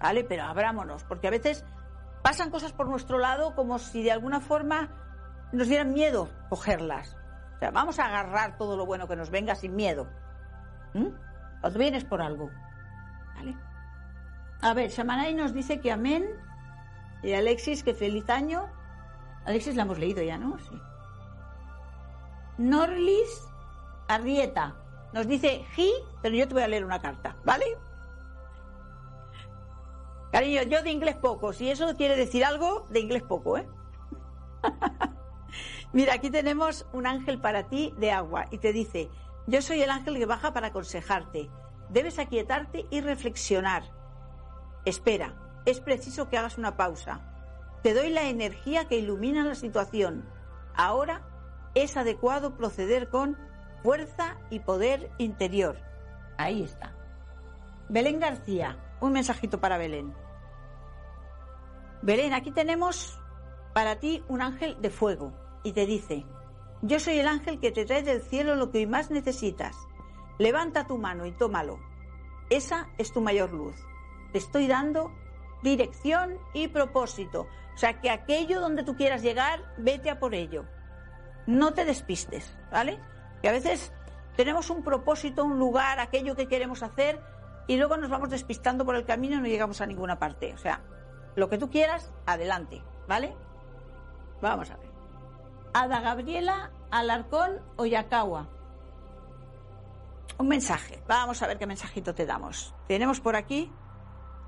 ¿Vale? 0.00 0.24
Pero 0.24 0.44
abrámonos, 0.44 1.04
porque 1.04 1.28
a 1.28 1.30
veces 1.30 1.64
pasan 2.22 2.50
cosas 2.50 2.72
por 2.72 2.88
nuestro 2.88 3.18
lado 3.18 3.54
como 3.54 3.78
si 3.78 4.02
de 4.02 4.10
alguna 4.10 4.40
forma 4.40 4.90
nos 5.52 5.68
dieran 5.68 5.92
miedo 5.92 6.28
cogerlas. 6.48 7.16
O 7.56 7.58
sea, 7.58 7.70
vamos 7.70 7.98
a 8.00 8.06
agarrar 8.06 8.56
todo 8.56 8.76
lo 8.76 8.84
bueno 8.84 9.06
que 9.06 9.14
nos 9.14 9.30
venga 9.30 9.54
sin 9.54 9.76
miedo. 9.76 10.08
¿Mm? 10.94 11.08
Cuando 11.60 11.78
vienes 11.78 12.04
por 12.04 12.20
algo. 12.20 12.50
¿Vale? 13.36 13.56
A 14.60 14.74
ver, 14.74 14.90
Shamanay 14.90 15.34
nos 15.34 15.52
dice 15.52 15.80
que 15.80 15.92
amén. 15.92 16.26
Y 17.22 17.32
Alexis, 17.34 17.84
que 17.84 17.94
feliz 17.94 18.28
año. 18.28 18.68
Alexis 19.44 19.76
la 19.76 19.82
hemos 19.82 19.98
leído 19.98 20.22
ya, 20.22 20.38
¿no? 20.38 20.58
Sí. 20.58 20.80
Norlis 22.62 23.48
Arrieta 24.06 24.76
nos 25.12 25.26
dice 25.26 25.64
G, 25.74 25.90
pero 26.22 26.36
yo 26.36 26.46
te 26.46 26.54
voy 26.54 26.62
a 26.62 26.68
leer 26.68 26.84
una 26.84 27.02
carta, 27.02 27.36
¿vale? 27.44 27.66
Cariño, 30.30 30.62
yo 30.62 30.80
de 30.82 30.90
inglés 30.90 31.16
poco. 31.16 31.52
Si 31.52 31.68
eso 31.68 31.94
quiere 31.96 32.16
decir 32.16 32.44
algo, 32.44 32.86
de 32.88 33.00
inglés 33.00 33.24
poco, 33.24 33.58
¿eh? 33.58 33.68
Mira, 35.92 36.14
aquí 36.14 36.30
tenemos 36.30 36.86
un 36.92 37.08
ángel 37.08 37.40
para 37.40 37.64
ti 37.64 37.92
de 37.98 38.12
agua 38.12 38.46
y 38.52 38.58
te 38.58 38.72
dice, 38.72 39.10
yo 39.48 39.60
soy 39.60 39.82
el 39.82 39.90
ángel 39.90 40.16
que 40.16 40.24
baja 40.24 40.52
para 40.52 40.68
aconsejarte. 40.68 41.50
Debes 41.90 42.20
aquietarte 42.20 42.86
y 42.90 43.00
reflexionar. 43.00 43.82
Espera, 44.84 45.34
es 45.66 45.80
preciso 45.80 46.28
que 46.28 46.38
hagas 46.38 46.58
una 46.58 46.76
pausa. 46.76 47.20
Te 47.82 47.92
doy 47.92 48.10
la 48.10 48.28
energía 48.28 48.86
que 48.86 48.98
ilumina 48.98 49.44
la 49.44 49.56
situación. 49.56 50.24
Ahora 50.74 51.31
es 51.74 51.96
adecuado 51.96 52.56
proceder 52.56 53.08
con 53.08 53.36
fuerza 53.82 54.36
y 54.50 54.60
poder 54.60 55.10
interior. 55.18 55.78
Ahí 56.36 56.62
está. 56.62 56.94
Belén 57.88 58.20
García, 58.20 58.78
un 59.00 59.12
mensajito 59.12 59.60
para 59.60 59.78
Belén. 59.78 60.14
Belén, 62.02 62.34
aquí 62.34 62.50
tenemos 62.50 63.18
para 63.74 63.96
ti 63.96 64.22
un 64.28 64.42
ángel 64.42 64.80
de 64.80 64.90
fuego 64.90 65.32
y 65.62 65.72
te 65.72 65.86
dice, 65.86 66.26
yo 66.82 66.98
soy 66.98 67.18
el 67.18 67.28
ángel 67.28 67.60
que 67.60 67.70
te 67.70 67.84
trae 67.84 68.02
del 68.02 68.22
cielo 68.22 68.56
lo 68.56 68.70
que 68.70 68.78
hoy 68.78 68.86
más 68.86 69.10
necesitas. 69.10 69.76
Levanta 70.38 70.86
tu 70.86 70.98
mano 70.98 71.26
y 71.26 71.32
tómalo. 71.32 71.78
Esa 72.50 72.88
es 72.98 73.12
tu 73.12 73.20
mayor 73.20 73.52
luz. 73.52 73.76
Te 74.32 74.38
estoy 74.38 74.66
dando 74.66 75.12
dirección 75.62 76.38
y 76.54 76.68
propósito. 76.68 77.46
O 77.74 77.78
sea, 77.78 78.00
que 78.00 78.10
aquello 78.10 78.60
donde 78.60 78.82
tú 78.82 78.96
quieras 78.96 79.22
llegar, 79.22 79.74
vete 79.78 80.10
a 80.10 80.18
por 80.18 80.34
ello 80.34 80.66
no 81.46 81.72
te 81.74 81.84
despistes, 81.84 82.56
¿vale? 82.70 82.98
Que 83.40 83.48
a 83.48 83.52
veces 83.52 83.92
tenemos 84.36 84.70
un 84.70 84.82
propósito, 84.82 85.44
un 85.44 85.58
lugar, 85.58 86.00
aquello 86.00 86.36
que 86.36 86.48
queremos 86.48 86.82
hacer 86.82 87.20
y 87.66 87.76
luego 87.76 87.96
nos 87.96 88.10
vamos 88.10 88.30
despistando 88.30 88.84
por 88.84 88.96
el 88.96 89.04
camino 89.04 89.36
y 89.36 89.40
no 89.40 89.46
llegamos 89.46 89.80
a 89.80 89.86
ninguna 89.86 90.18
parte. 90.18 90.52
O 90.54 90.58
sea, 90.58 90.80
lo 91.36 91.48
que 91.48 91.58
tú 91.58 91.70
quieras, 91.70 92.12
adelante, 92.26 92.82
¿vale? 93.08 93.34
Vamos 94.40 94.70
a 94.70 94.76
ver. 94.76 94.90
Ada 95.74 96.00
Gabriela 96.00 96.70
Alarcón 96.90 97.60
Oyakawa. 97.76 98.48
Un 100.38 100.48
mensaje. 100.48 101.02
Vamos 101.06 101.42
a 101.42 101.46
ver 101.46 101.58
qué 101.58 101.66
mensajito 101.66 102.14
te 102.14 102.26
damos. 102.26 102.74
Tenemos 102.88 103.20
por 103.20 103.36
aquí 103.36 103.70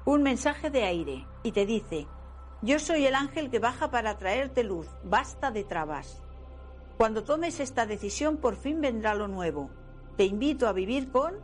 un 0.04 0.22
mensaje 0.22 0.70
de 0.70 0.85
aire 0.85 1.26
y 1.42 1.52
te 1.52 1.64
dice, 1.64 2.07
yo 2.62 2.78
soy 2.78 3.07
el 3.07 3.14
ángel 3.14 3.50
que 3.50 3.59
baja 3.59 3.90
para 3.90 4.18
traerte 4.18 4.64
luz, 4.64 4.88
basta 5.04 5.50
de 5.50 5.64
trabas. 5.64 6.23
Cuando 6.96 7.24
tomes 7.24 7.61
esta 7.61 7.87
decisión, 7.87 8.37
por 8.37 8.57
fin 8.57 8.80
vendrá 8.80 9.14
lo 9.14 9.28
nuevo. 9.28 9.70
Te 10.16 10.24
invito 10.24 10.68
a 10.68 10.72
vivir 10.72 11.11
con 11.11 11.35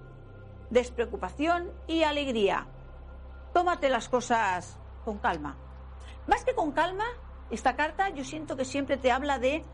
despreocupación 0.71 1.71
y 1.89 2.05
alegría. 2.05 2.67
Tómate 3.53 3.91
las 3.91 4.09
cosas 4.09 4.79
con 5.05 5.19
calma. 5.19 5.57
Más 6.29 6.45
que 6.45 6.55
con 6.55 6.71
calma, 6.71 7.05
esta 7.51 7.75
carta 7.75 8.11
yo 8.11 8.25
siento 8.25 8.57
que 8.57 8.65
siempre 8.65 8.97
te 8.97 9.11
habla 9.11 9.39
de 9.39 9.65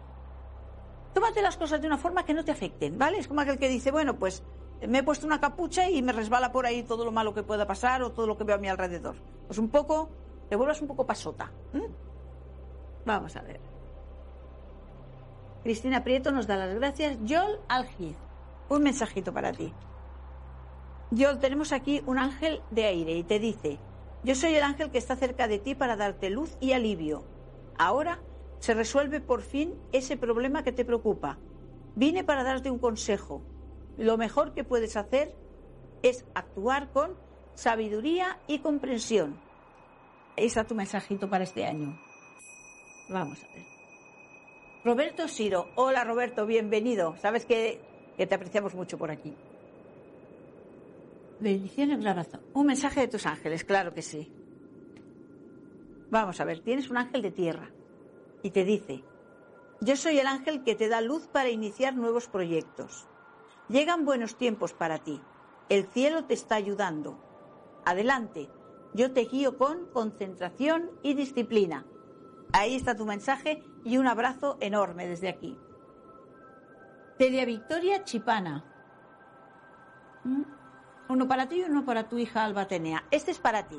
tómate 1.13 1.43
las 1.43 1.57
cosas 1.57 1.81
de 1.81 1.87
una 1.87 1.99
forma 1.99 2.25
que 2.25 2.35
no 2.35 2.45
te 2.45 2.53
afecten, 2.53 2.99
¿vale? 2.99 3.19
Es 3.19 3.29
como 3.29 3.41
aquel 3.41 3.59
que 3.59 3.69
dice, 3.69 3.91
bueno, 3.91 4.19
pues 4.19 4.43
me 4.87 4.99
he 4.99 5.03
puesto 5.03 5.27
una 5.27 5.41
capucha 5.41 5.89
y 5.89 6.03
me 6.03 6.13
resbala 6.13 6.53
por 6.53 6.67
ahí 6.67 6.83
todo 6.83 7.05
lo 7.05 7.13
malo 7.13 7.35
que 7.35 7.43
pueda 7.43 7.67
pasar 7.67 8.03
o 8.03 8.13
todo 8.13 8.27
lo 8.27 8.37
que 8.37 8.45
veo 8.45 8.57
a 8.57 8.59
mi 8.59 8.69
alrededor. 8.69 9.17
Pues 9.47 9.59
un 9.59 9.69
poco, 9.69 10.11
te 10.49 10.57
vuelvas 10.57 10.81
un 10.81 10.89
poco 10.89 11.07
pasota. 11.07 11.51
Vamos 13.05 13.37
a 13.37 13.43
ver. 13.43 13.76
Cristina 15.67 16.05
Prieto 16.05 16.31
nos 16.31 16.47
da 16.47 16.57
las 16.57 16.73
gracias. 16.77 17.19
Yol 17.25 17.59
Algiz, 17.67 18.17
un 18.69 18.85
mensajito 18.85 19.35
para 19.35 19.51
ti. 19.51 19.73
Yol, 21.11 21.41
tenemos 21.41 21.73
aquí 21.73 22.05
un 22.07 22.21
ángel 22.21 22.63
de 22.71 22.85
aire 22.85 23.17
y 23.17 23.25
te 23.25 23.41
dice, 23.41 23.81
yo 24.23 24.37
soy 24.37 24.55
el 24.55 24.63
ángel 24.63 24.93
que 24.93 24.99
está 24.99 25.17
cerca 25.17 25.49
de 25.49 25.59
ti 25.59 25.75
para 25.75 25.97
darte 25.97 26.31
luz 26.31 26.57
y 26.61 26.71
alivio. 26.71 27.25
Ahora 27.77 28.21
se 28.61 28.75
resuelve 28.75 29.21
por 29.21 29.43
fin 29.43 29.75
ese 29.91 30.17
problema 30.17 30.63
que 30.63 30.71
te 30.71 30.85
preocupa. 30.85 31.41
Vine 31.97 32.23
para 32.23 32.45
darte 32.45 32.71
un 32.71 32.79
consejo. 32.79 33.43
lo 33.97 34.17
mejor 34.17 34.55
que 34.55 34.63
puedes 34.63 34.97
hacer 34.97 35.35
es 36.05 36.27
actuar 36.37 36.93
con 36.93 37.17
sabiduría 37.55 38.39
y 38.47 38.61
comprensión. 38.61 39.37
Ahí 40.37 40.47
está 40.47 40.63
tu 40.63 40.77
mensajito 40.77 41.29
para 41.29 41.43
este 41.43 41.67
año. 41.67 41.99
Vamos 43.09 43.43
a 43.43 43.49
ver. 43.53 43.76
Roberto 44.87 45.27
Siro. 45.27 45.73
Hola 45.75 46.05
Roberto, 46.05 46.47
bienvenido. 46.47 47.17
Sabes 47.17 47.45
que, 47.45 47.81
te 48.17 48.33
apreciamos 48.33 48.73
mucho 48.77 48.97
por 48.97 49.11
aquí. 49.11 49.35
Bendiciones, 51.41 51.99
grabazo. 51.99 52.39
Un 52.55 52.67
mensaje 52.67 53.01
de 53.01 53.09
tus 53.09 53.27
ángeles, 53.27 53.65
claro 53.65 53.93
que 53.93 54.03
sí. 54.03 54.33
Vamos 56.09 56.41
a 56.41 56.45
ver, 56.45 56.61
tienes 56.61 56.89
un 56.89 56.99
ángel 56.99 57.21
de 57.21 57.33
tierra 57.33 57.73
y 58.45 58.51
te 58.53 58.65
dice, 58.65 59.03
yo 59.81 59.97
soy 59.97 60.21
el 60.21 60.29
ángel 60.29 60.63
que 60.63 60.77
te 60.77 60.89
da 60.89 61.01
luz 61.01 61.27
para 61.27 61.51
iniciar 61.51 61.97
nuevos 61.97 62.29
proyectos. 62.29 63.09
Llegan 63.69 64.05
buenos 64.05 64.37
tiempos 64.37 64.73
para 64.73 65.01
ti. 65.01 65.21
El 65.69 65.87
cielo 65.89 66.27
te 66.27 66.35
está 66.35 66.55
ayudando. 66.55 67.19
Adelante, 67.85 68.49
yo 68.95 69.13
te 69.13 69.25
guío 69.25 69.59
con 69.59 69.87
concentración 69.87 70.93
y 71.03 71.15
disciplina. 71.15 71.85
Ahí 72.53 72.77
está 72.77 72.95
tu 72.95 73.05
mensaje 73.05 73.65
y 73.87 73.99
un 73.99 74.09
abrazo 74.09 74.59
enorme 74.61 75.07
desde 75.07 75.29
aquí. 75.29 75.57
Celia 77.19 77.45
Victoria 77.45 78.03
Chipana. 78.03 78.65
¿Mm? 80.25 80.43
Uno 81.09 81.29
para 81.29 81.49
ti 81.49 81.61
y 81.61 81.63
uno 81.63 81.85
para 81.85 82.09
tu 82.09 82.19
hija 82.19 82.45
Alba 82.45 82.63
Atenea. 82.63 83.05
Este 83.13 83.31
es 83.31 83.39
para 83.39 83.69
ti. 83.69 83.79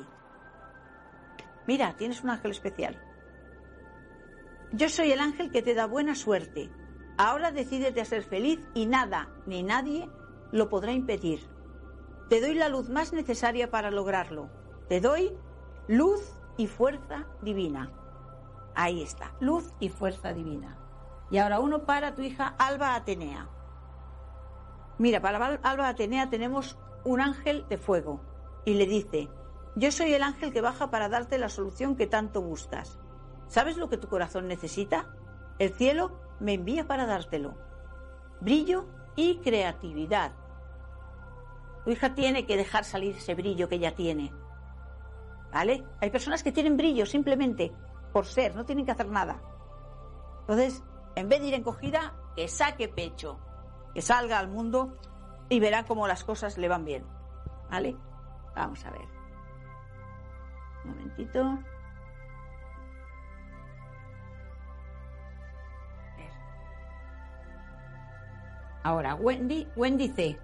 Mira, 1.66 1.94
tienes 1.98 2.24
un 2.24 2.30
ángel 2.30 2.52
especial. 2.52 2.98
Yo 4.72 4.88
soy 4.88 5.12
el 5.12 5.20
ángel 5.20 5.50
que 5.50 5.60
te 5.60 5.74
da 5.74 5.86
buena 5.86 6.14
suerte. 6.14 6.70
Ahora 7.18 7.52
decídete 7.52 8.00
a 8.00 8.06
ser 8.06 8.22
feliz 8.22 8.66
y 8.72 8.86
nada 8.86 9.28
ni 9.44 9.62
nadie 9.62 10.08
lo 10.52 10.70
podrá 10.70 10.92
impedir. 10.92 11.40
Te 12.30 12.40
doy 12.40 12.54
la 12.54 12.70
luz 12.70 12.88
más 12.88 13.12
necesaria 13.12 13.70
para 13.70 13.90
lograrlo. 13.90 14.48
Te 14.88 15.02
doy 15.02 15.36
luz 15.86 16.32
y 16.56 16.66
fuerza 16.66 17.26
divina. 17.42 17.92
Ahí 18.74 19.02
está, 19.02 19.32
luz 19.40 19.72
y 19.80 19.88
fuerza 19.88 20.32
divina. 20.32 20.78
Y 21.30 21.38
ahora 21.38 21.60
uno 21.60 21.84
para 21.84 22.14
tu 22.14 22.22
hija 22.22 22.54
Alba 22.58 22.94
Atenea. 22.94 23.48
Mira, 24.98 25.20
para 25.20 25.58
Alba 25.62 25.88
Atenea 25.88 26.30
tenemos 26.30 26.78
un 27.04 27.20
ángel 27.20 27.66
de 27.68 27.78
fuego 27.78 28.20
y 28.64 28.74
le 28.74 28.86
dice, 28.86 29.28
yo 29.76 29.92
soy 29.92 30.12
el 30.12 30.22
ángel 30.22 30.52
que 30.52 30.60
baja 30.60 30.90
para 30.90 31.08
darte 31.08 31.38
la 31.38 31.48
solución 31.48 31.96
que 31.96 32.06
tanto 32.06 32.42
buscas. 32.42 32.98
¿Sabes 33.46 33.76
lo 33.76 33.88
que 33.88 33.96
tu 33.96 34.08
corazón 34.08 34.48
necesita? 34.48 35.06
El 35.58 35.72
cielo 35.72 36.18
me 36.40 36.54
envía 36.54 36.86
para 36.86 37.06
dártelo. 37.06 37.54
Brillo 38.40 38.86
y 39.16 39.38
creatividad. 39.38 40.32
Tu 41.84 41.90
hija 41.92 42.14
tiene 42.14 42.46
que 42.46 42.56
dejar 42.56 42.84
salir 42.84 43.16
ese 43.16 43.34
brillo 43.34 43.68
que 43.68 43.76
ella 43.76 43.94
tiene. 43.94 44.32
¿Vale? 45.52 45.84
Hay 46.00 46.10
personas 46.10 46.42
que 46.42 46.52
tienen 46.52 46.76
brillo 46.76 47.06
simplemente 47.06 47.72
por 48.18 48.26
ser, 48.26 48.56
no 48.56 48.66
tienen 48.66 48.84
que 48.84 48.90
hacer 48.90 49.06
nada. 49.06 49.40
Entonces, 50.40 50.82
en 51.14 51.28
vez 51.28 51.40
de 51.40 51.46
ir 51.46 51.54
encogida, 51.54 52.14
que 52.34 52.48
saque 52.48 52.88
pecho, 52.88 53.38
que 53.94 54.02
salga 54.02 54.40
al 54.40 54.48
mundo 54.48 54.98
y 55.48 55.60
verá 55.60 55.84
cómo 55.84 56.08
las 56.08 56.24
cosas 56.24 56.58
le 56.58 56.66
van 56.66 56.84
bien. 56.84 57.06
¿Vale? 57.70 57.96
Vamos 58.56 58.84
a 58.84 58.90
ver. 58.90 59.06
Un 60.84 60.90
momentito. 60.90 61.58
Ahora, 68.82 69.14
Wendy, 69.14 69.68
Wendy 69.76 70.08
C. 70.08 70.40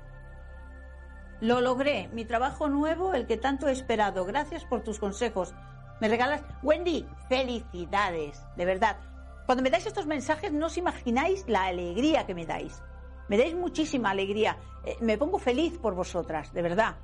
Lo 1.41 1.61
logré, 1.61 2.07
mi 2.13 2.25
trabajo 2.25 2.69
nuevo, 2.69 3.15
el 3.15 3.27
que 3.27 3.37
tanto 3.37 3.67
he 3.67 3.73
esperado. 3.73 4.25
Gracias 4.25 4.65
por 4.65 4.85
tus 4.85 5.01
consejos. 5.01 5.53
¿Me 6.01 6.09
regalas? 6.09 6.43
Wendy, 6.63 7.07
felicidades, 7.29 8.43
de 8.57 8.65
verdad. 8.65 8.97
Cuando 9.47 9.63
me 9.63 9.71
dais 9.71 9.87
estos 9.87 10.07
mensajes 10.07 10.53
no 10.53 10.67
os 10.67 10.77
imagináis 10.77 11.45
la 11.47 11.65
alegría 11.65 12.27
que 12.27 12.35
me 12.35 12.47
dais. 12.47 12.83
Me 13.29 13.39
dais 13.39 13.55
muchísima 13.55 14.11
alegría. 14.11 14.59
Eh, 14.85 14.97
me 15.01 15.17
pongo 15.19 15.39
feliz 15.39 15.79
por 15.79 15.95
vosotras, 15.95 16.53
de 16.53 16.63
verdad. 16.63 16.97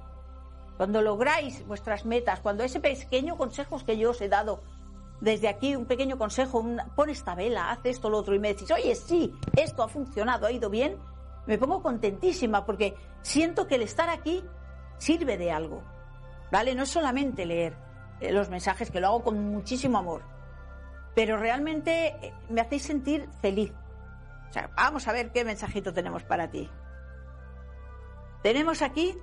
Cuando 0.77 1.03
lográis 1.03 1.67
vuestras 1.67 2.05
metas, 2.05 2.41
cuando 2.41 2.65
ese 2.65 2.81
pequeño 2.81 3.37
consejo 3.37 3.79
que 3.85 3.99
yo 3.99 4.11
os 4.11 4.21
he 4.21 4.29
dado, 4.29 4.63
desde 5.21 5.49
aquí 5.49 5.77
un 5.77 5.85
pequeño 5.85 6.17
consejo, 6.17 6.65
pon 6.97 7.11
esta 7.11 7.35
vela, 7.35 7.71
haz 7.71 7.81
esto, 7.85 8.09
lo 8.09 8.19
otro, 8.19 8.35
y 8.35 8.39
me 8.39 8.49
decís, 8.49 8.71
oye, 8.71 8.95
sí, 8.95 9.35
esto 9.55 9.83
ha 9.83 9.89
funcionado, 9.89 10.47
ha 10.47 10.53
ido 10.53 10.71
bien, 10.71 10.97
me 11.47 11.59
pongo 11.59 11.83
contentísima 11.83 12.65
porque 12.65 12.97
siento 13.21 13.67
que 13.67 13.75
el 13.75 13.83
estar 13.83 14.09
aquí 14.09 14.43
sirve 14.97 15.37
de 15.37 15.53
algo. 15.53 15.83
¿Vale? 16.51 16.75
No 16.75 16.83
es 16.83 16.89
solamente 16.89 17.45
leer 17.47 17.90
los 18.21 18.51
mensajes, 18.51 18.91
que 18.91 19.01
lo 19.01 19.09
hago 19.09 19.25
con 19.25 19.39
muchísimo 19.39 19.99
amor, 19.99 20.23
pero 21.15 21.37
realmente 21.37 22.09
eh, 22.21 22.35
me 22.49 22.61
hacéis 22.61 22.83
sentir 22.83 23.29
feliz. 23.41 23.73
O 24.49 24.53
sea, 24.53 24.71
vamos 24.77 25.07
a 25.09 25.13
ver 25.13 25.33
qué 25.33 25.45
mensajito 25.45 25.93
tenemos 25.93 26.25
para 26.25 26.51
ti. 26.51 26.69
Tenemos 28.43 28.83
aquí, 28.83 29.17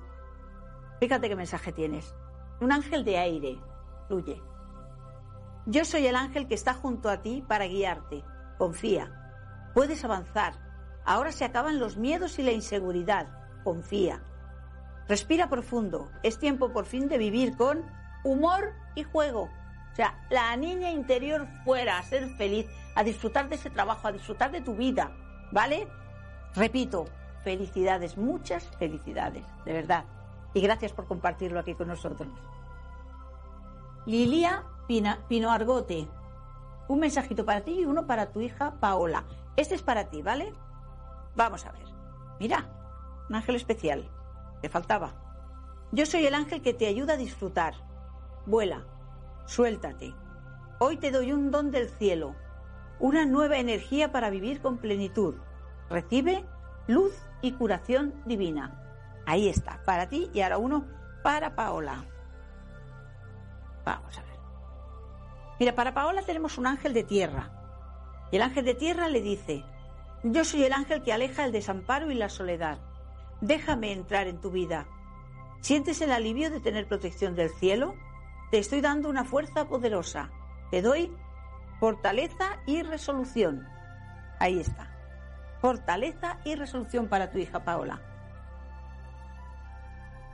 fíjate 1.00 1.28
qué 1.28 1.36
mensaje 1.36 1.72
tienes. 1.72 2.16
Un 2.62 2.72
ángel 2.72 3.04
de 3.04 3.18
aire, 3.18 3.60
fluye. 4.08 4.42
Yo 5.66 5.84
soy 5.84 6.08
el 6.08 6.16
ángel 6.16 6.48
que 6.48 6.56
está 6.56 6.74
junto 6.74 7.10
a 7.10 7.22
ti 7.22 7.44
para 7.46 7.68
guiarte. 7.68 8.24
Confía. 8.58 9.12
Puedes 9.74 10.04
avanzar. 10.06 10.54
Ahora 11.04 11.32
se 11.32 11.46
acaban 11.46 11.80
los 11.80 11.98
miedos 11.98 12.40
y 12.40 12.44
la 12.44 12.52
inseguridad. 12.52 13.28
Confía. 13.64 14.24
Respira 15.08 15.50
profundo. 15.50 16.10
Es 16.24 16.40
tiempo 16.40 16.72
por 16.72 16.86
fin 16.86 17.10
de 17.10 17.18
vivir 17.18 17.58
con 17.58 17.86
humor 18.24 18.74
y 18.98 19.04
juego. 19.04 19.44
O 19.92 19.96
sea, 19.96 20.26
la 20.30 20.56
niña 20.58 20.92
interior 20.92 21.48
fuera 21.64 21.98
a 21.98 22.04
ser 22.04 22.28
feliz, 22.36 22.68
a 22.96 23.04
disfrutar 23.04 23.48
de 23.48 23.56
ese 23.56 23.70
trabajo, 23.70 24.08
a 24.08 24.12
disfrutar 24.12 24.52
de 24.52 24.62
tu 24.62 24.76
vida, 24.76 25.12
¿vale? 25.52 25.88
Repito, 26.56 27.06
felicidades, 27.44 28.18
muchas 28.18 28.66
felicidades, 28.78 29.44
de 29.66 29.74
verdad. 29.74 30.06
Y 30.54 30.62
gracias 30.62 30.92
por 30.92 31.08
compartirlo 31.08 31.60
aquí 31.60 31.76
con 31.76 31.88
nosotros. 31.88 32.30
Lilia 34.06 34.64
Pino 34.88 35.52
Argote, 35.52 36.08
un 36.88 37.00
mensajito 37.00 37.46
para 37.46 37.62
ti 37.62 37.82
y 37.82 37.86
uno 37.86 38.08
para 38.08 38.32
tu 38.32 38.42
hija 38.42 38.80
Paola. 38.80 39.24
Este 39.56 39.76
es 39.76 39.82
para 39.82 40.10
ti, 40.10 40.22
¿vale? 40.22 40.54
Vamos 41.36 41.66
a 41.66 41.72
ver. 41.72 41.86
Mira, 42.40 42.66
un 43.30 43.36
ángel 43.36 43.56
especial. 43.56 44.10
Te 44.62 44.70
faltaba. 44.70 45.14
Yo 45.92 46.06
soy 46.06 46.26
el 46.26 46.34
ángel 46.34 46.62
que 46.62 46.74
te 46.74 46.88
ayuda 46.88 47.14
a 47.14 47.18
disfrutar. 47.18 47.87
Vuela, 48.48 48.86
suéltate. 49.46 50.16
Hoy 50.80 50.96
te 50.96 51.12
doy 51.12 51.34
un 51.34 51.52
don 51.52 51.70
del 51.70 51.90
cielo, 51.90 52.34
una 52.98 53.26
nueva 53.26 53.58
energía 53.58 54.14
para 54.14 54.30
vivir 54.30 54.62
con 54.62 54.78
plenitud. 54.78 55.36
Recibe 55.90 56.46
luz 56.88 57.14
y 57.42 57.52
curación 57.52 58.14
divina. 58.26 58.82
Ahí 59.26 59.50
está, 59.50 59.82
para 59.84 60.08
ti 60.08 60.30
y 60.34 60.40
ahora 60.40 60.60
uno 60.60 60.86
para 61.24 61.58
Paola. 61.58 62.06
Vamos 63.84 64.18
a 64.18 64.22
ver. 64.22 64.40
Mira, 65.60 65.76
para 65.76 65.94
Paola 65.94 66.22
tenemos 66.22 66.58
un 66.58 66.68
ángel 66.68 66.94
de 66.94 67.04
tierra. 67.04 67.52
Y 68.32 68.38
el 68.38 68.44
ángel 68.44 68.64
de 68.64 68.76
tierra 68.76 69.10
le 69.10 69.20
dice, 69.20 69.66
yo 70.24 70.46
soy 70.46 70.64
el 70.64 70.72
ángel 70.72 71.04
que 71.04 71.12
aleja 71.12 71.44
el 71.44 71.52
desamparo 71.52 72.12
y 72.12 72.16
la 72.16 72.30
soledad. 72.30 72.80
Déjame 73.42 73.92
entrar 73.92 74.28
en 74.28 74.40
tu 74.40 74.52
vida. 74.52 74.88
¿Sientes 75.60 76.00
el 76.00 76.14
alivio 76.14 76.50
de 76.50 76.62
tener 76.62 76.88
protección 76.88 77.36
del 77.36 77.50
cielo? 77.50 77.94
Te 78.52 78.60
estoy 78.60 78.82
dando 78.82 79.10
una 79.10 79.26
fuerza 79.26 79.68
poderosa. 79.68 80.30
Te 80.72 80.82
doy 80.82 81.14
fortaleza 81.80 82.60
y 82.66 82.82
resolución. 82.84 83.68
Ahí 84.40 84.60
está. 84.60 84.94
Fortaleza 85.60 86.40
y 86.46 86.56
resolución 86.56 87.08
para 87.08 87.32
tu 87.32 87.40
hija 87.40 87.64
Paola. 87.64 88.02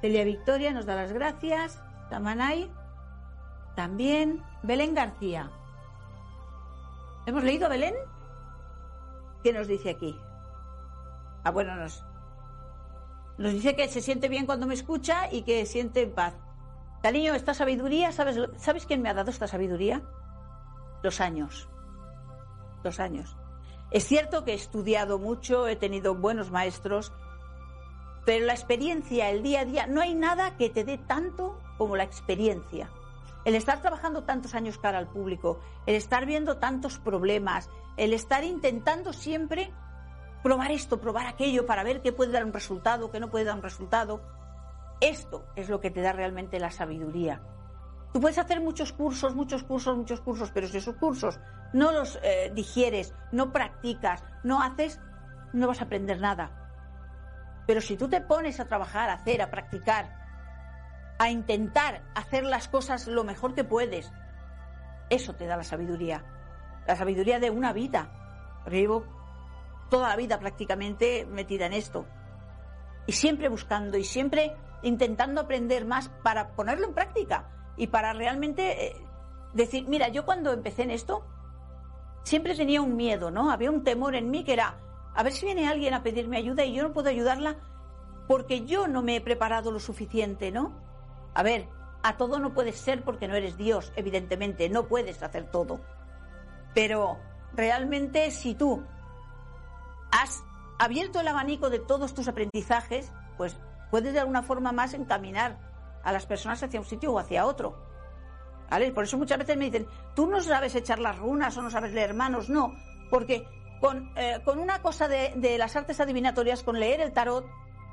Celia 0.02 0.26
Victoria 0.26 0.74
nos 0.74 0.86
da 0.86 0.96
las 0.96 1.14
gracias. 1.14 1.82
Tamanay. 2.10 2.72
También 3.76 4.44
Belén 4.62 4.94
García. 4.94 5.50
¿Hemos 7.26 7.44
leído 7.44 7.70
Belén? 7.70 7.96
¿Qué 9.44 9.54
nos 9.54 9.68
dice 9.68 9.92
aquí? 9.92 10.20
Ah, 11.44 11.52
bueno, 11.52 11.76
nos, 11.76 12.06
nos 13.38 13.54
dice 13.54 13.76
que 13.76 13.88
se 13.88 14.02
siente 14.02 14.30
bien 14.30 14.46
cuando 14.46 14.68
me 14.68 14.74
escucha 14.74 15.32
y 15.32 15.42
que 15.44 15.66
siente 15.66 16.02
en 16.02 16.14
paz. 16.14 16.34
Cariño, 17.04 17.34
esta 17.34 17.54
sabiduría, 17.54 18.14
¿sabes, 18.14 18.40
¿sabes 18.56 18.86
quién 18.86 19.02
me 19.02 19.10
ha 19.10 19.14
dado 19.14 19.30
esta 19.30 19.46
sabiduría? 19.46 20.02
Los 21.02 21.20
años. 21.20 21.68
Los 22.82 23.02
años. 23.02 23.36
Es 23.92 24.06
cierto 24.06 24.46
que 24.46 24.54
he 24.54 24.56
estudiado 24.56 25.20
mucho, 25.20 25.68
he 25.68 25.76
tenido 25.76 26.16
buenos 26.16 26.50
maestros, 26.50 27.12
pero 28.26 28.46
la 28.46 28.54
experiencia, 28.54 29.30
el 29.32 29.44
día 29.44 29.60
a 29.60 29.66
día, 29.66 29.86
no 29.86 30.00
hay 30.00 30.14
nada 30.14 30.56
que 30.56 30.70
te 30.70 30.86
dé 30.86 30.98
tanto 30.98 31.60
como 31.78 31.98
la 31.98 32.06
experiencia. 32.06 32.90
El 33.44 33.56
estar 33.56 33.82
trabajando 33.82 34.24
tantos 34.24 34.56
años 34.56 34.78
cara 34.78 34.98
al 34.98 35.10
público, 35.10 35.60
el 35.86 35.96
estar 35.96 36.26
viendo 36.26 36.56
tantos 36.56 37.00
problemas, 37.00 37.70
el 37.98 38.14
estar 38.14 38.46
intentando 38.46 39.12
siempre 39.12 39.74
probar 40.42 40.72
esto, 40.72 41.02
probar 41.02 41.28
aquello, 41.28 41.66
para 41.66 41.84
ver 41.84 42.02
qué 42.02 42.14
puede 42.14 42.32
dar 42.32 42.46
un 42.46 42.54
resultado, 42.54 43.12
qué 43.12 43.20
no 43.20 43.30
puede 43.30 43.44
dar 43.44 43.56
un 43.56 43.62
resultado. 43.62 44.22
Esto 45.04 45.46
es 45.58 45.68
lo 45.68 45.82
que 45.82 45.92
te 45.92 46.00
da 46.00 46.14
realmente 46.14 46.62
la 46.62 46.72
sabiduría. 46.72 47.42
Tú 48.14 48.22
puedes 48.22 48.38
hacer 48.38 48.62
muchos 48.62 48.94
cursos, 48.94 49.36
muchos 49.36 49.62
cursos, 49.62 49.98
muchos 49.98 50.22
cursos, 50.22 50.50
pero 50.54 50.66
si 50.66 50.78
esos 50.78 50.96
cursos 50.96 51.42
no 51.74 51.92
los 51.92 52.18
eh, 52.24 52.54
digieres, 52.56 53.14
no 53.34 53.52
practicas, 53.52 54.24
no 54.46 54.62
haces, 54.62 55.02
no 55.52 55.68
vas 55.68 55.82
a 55.82 55.86
aprender 55.86 56.22
nada. 56.22 57.64
Pero 57.68 57.82
si 57.82 57.98
tú 57.98 58.08
te 58.08 58.22
pones 58.22 58.62
a 58.62 58.70
trabajar, 58.70 59.10
a 59.10 59.16
hacer, 59.16 59.42
a 59.42 59.52
practicar, 59.52 60.10
a 61.20 61.30
intentar 61.30 62.04
hacer 62.16 62.46
las 62.46 62.70
cosas 62.70 63.06
lo 63.08 63.26
mejor 63.26 63.56
que 63.56 63.66
puedes, 63.66 64.10
eso 65.10 65.36
te 65.36 65.48
da 65.48 65.58
la 65.58 65.66
sabiduría. 65.66 66.24
La 66.88 66.96
sabiduría 66.96 67.42
de 67.42 67.50
una 67.50 67.74
vida. 67.74 68.10
Porque 68.64 68.80
llevo 68.80 69.06
toda 69.90 70.08
la 70.08 70.16
vida 70.16 70.40
prácticamente 70.40 71.26
metida 71.26 71.66
en 71.66 71.74
esto. 71.74 72.06
Y 73.06 73.12
siempre 73.12 73.50
buscando 73.50 73.98
y 73.98 74.06
siempre 74.06 74.56
intentando 74.84 75.42
aprender 75.42 75.86
más 75.86 76.10
para 76.24 76.56
ponerlo 76.56 76.88
en 76.88 76.94
práctica 76.94 77.50
y 77.76 77.88
para 77.88 78.14
realmente 78.14 78.88
eh, 78.88 79.06
decir, 79.54 79.88
mira, 79.88 80.10
yo 80.10 80.26
cuando 80.26 80.52
empecé 80.52 80.84
en 80.84 80.92
esto 80.92 81.26
siempre 82.24 82.56
tenía 82.56 82.82
un 82.82 82.96
miedo, 82.96 83.32
¿no? 83.32 83.50
Había 83.52 83.72
un 83.72 83.84
temor 83.84 84.16
en 84.16 84.30
mí 84.30 84.44
que 84.44 84.54
era, 84.54 84.78
a 85.16 85.24
ver 85.24 85.34
si 85.34 85.46
viene 85.46 85.68
alguien 85.68 85.94
a 85.94 86.04
pedirme 86.04 86.38
ayuda 86.38 86.64
y 86.66 86.74
yo 86.74 86.84
no 86.84 86.94
puedo 86.94 87.10
ayudarla 87.10 87.58
porque 88.28 88.66
yo 88.66 88.88
no 88.88 89.02
me 89.02 89.16
he 89.16 89.22
preparado 89.22 89.72
lo 89.72 89.80
suficiente, 89.80 90.52
¿no? 90.52 90.74
A 91.34 91.44
ver, 91.44 91.68
a 92.04 92.18
todo 92.18 92.40
no 92.40 92.54
puedes 92.54 92.78
ser 92.78 93.04
porque 93.04 93.28
no 93.28 93.36
eres 93.36 93.58
Dios, 93.58 93.92
evidentemente, 93.96 94.70
no 94.70 94.88
puedes 94.88 95.22
hacer 95.24 95.50
todo. 95.50 95.80
Pero 96.74 97.18
realmente 97.54 98.32
si 98.32 98.56
tú 98.56 98.84
has 100.12 100.44
abierto 100.80 101.20
el 101.20 101.28
abanico 101.28 101.70
de 101.70 101.80
todos 101.80 102.14
tus 102.14 102.28
aprendizajes, 102.28 103.12
pues 103.38 103.58
puedes 103.94 104.12
de 104.12 104.22
alguna 104.22 104.42
forma 104.42 104.72
más 104.72 104.96
encaminar 104.96 105.60
a 106.04 106.12
las 106.12 106.26
personas 106.26 106.64
hacia 106.64 106.80
un 106.80 106.86
sitio 106.88 107.14
o 107.14 107.20
hacia 107.20 107.46
otro. 107.46 107.78
¿Vale? 108.68 108.92
Por 108.92 109.04
eso 109.04 109.20
muchas 109.20 109.38
veces 109.38 109.56
me 109.56 109.66
dicen, 109.66 109.88
tú 110.16 110.26
no 110.26 110.42
sabes 110.42 110.74
echar 110.74 110.98
las 110.98 111.16
runas 111.20 111.56
o 111.58 111.62
no 111.62 111.70
sabes 111.70 111.94
leer 111.94 112.16
manos. 112.16 112.50
No, 112.50 112.74
porque 113.12 113.46
con, 113.80 114.12
eh, 114.16 114.42
con 114.44 114.58
una 114.58 114.82
cosa 114.82 115.08
de, 115.08 115.34
de 115.36 115.60
las 115.60 115.76
artes 115.76 116.00
adivinatorias, 116.00 116.64
con 116.64 116.80
leer 116.80 117.02
el 117.02 117.14
tarot, 117.14 117.46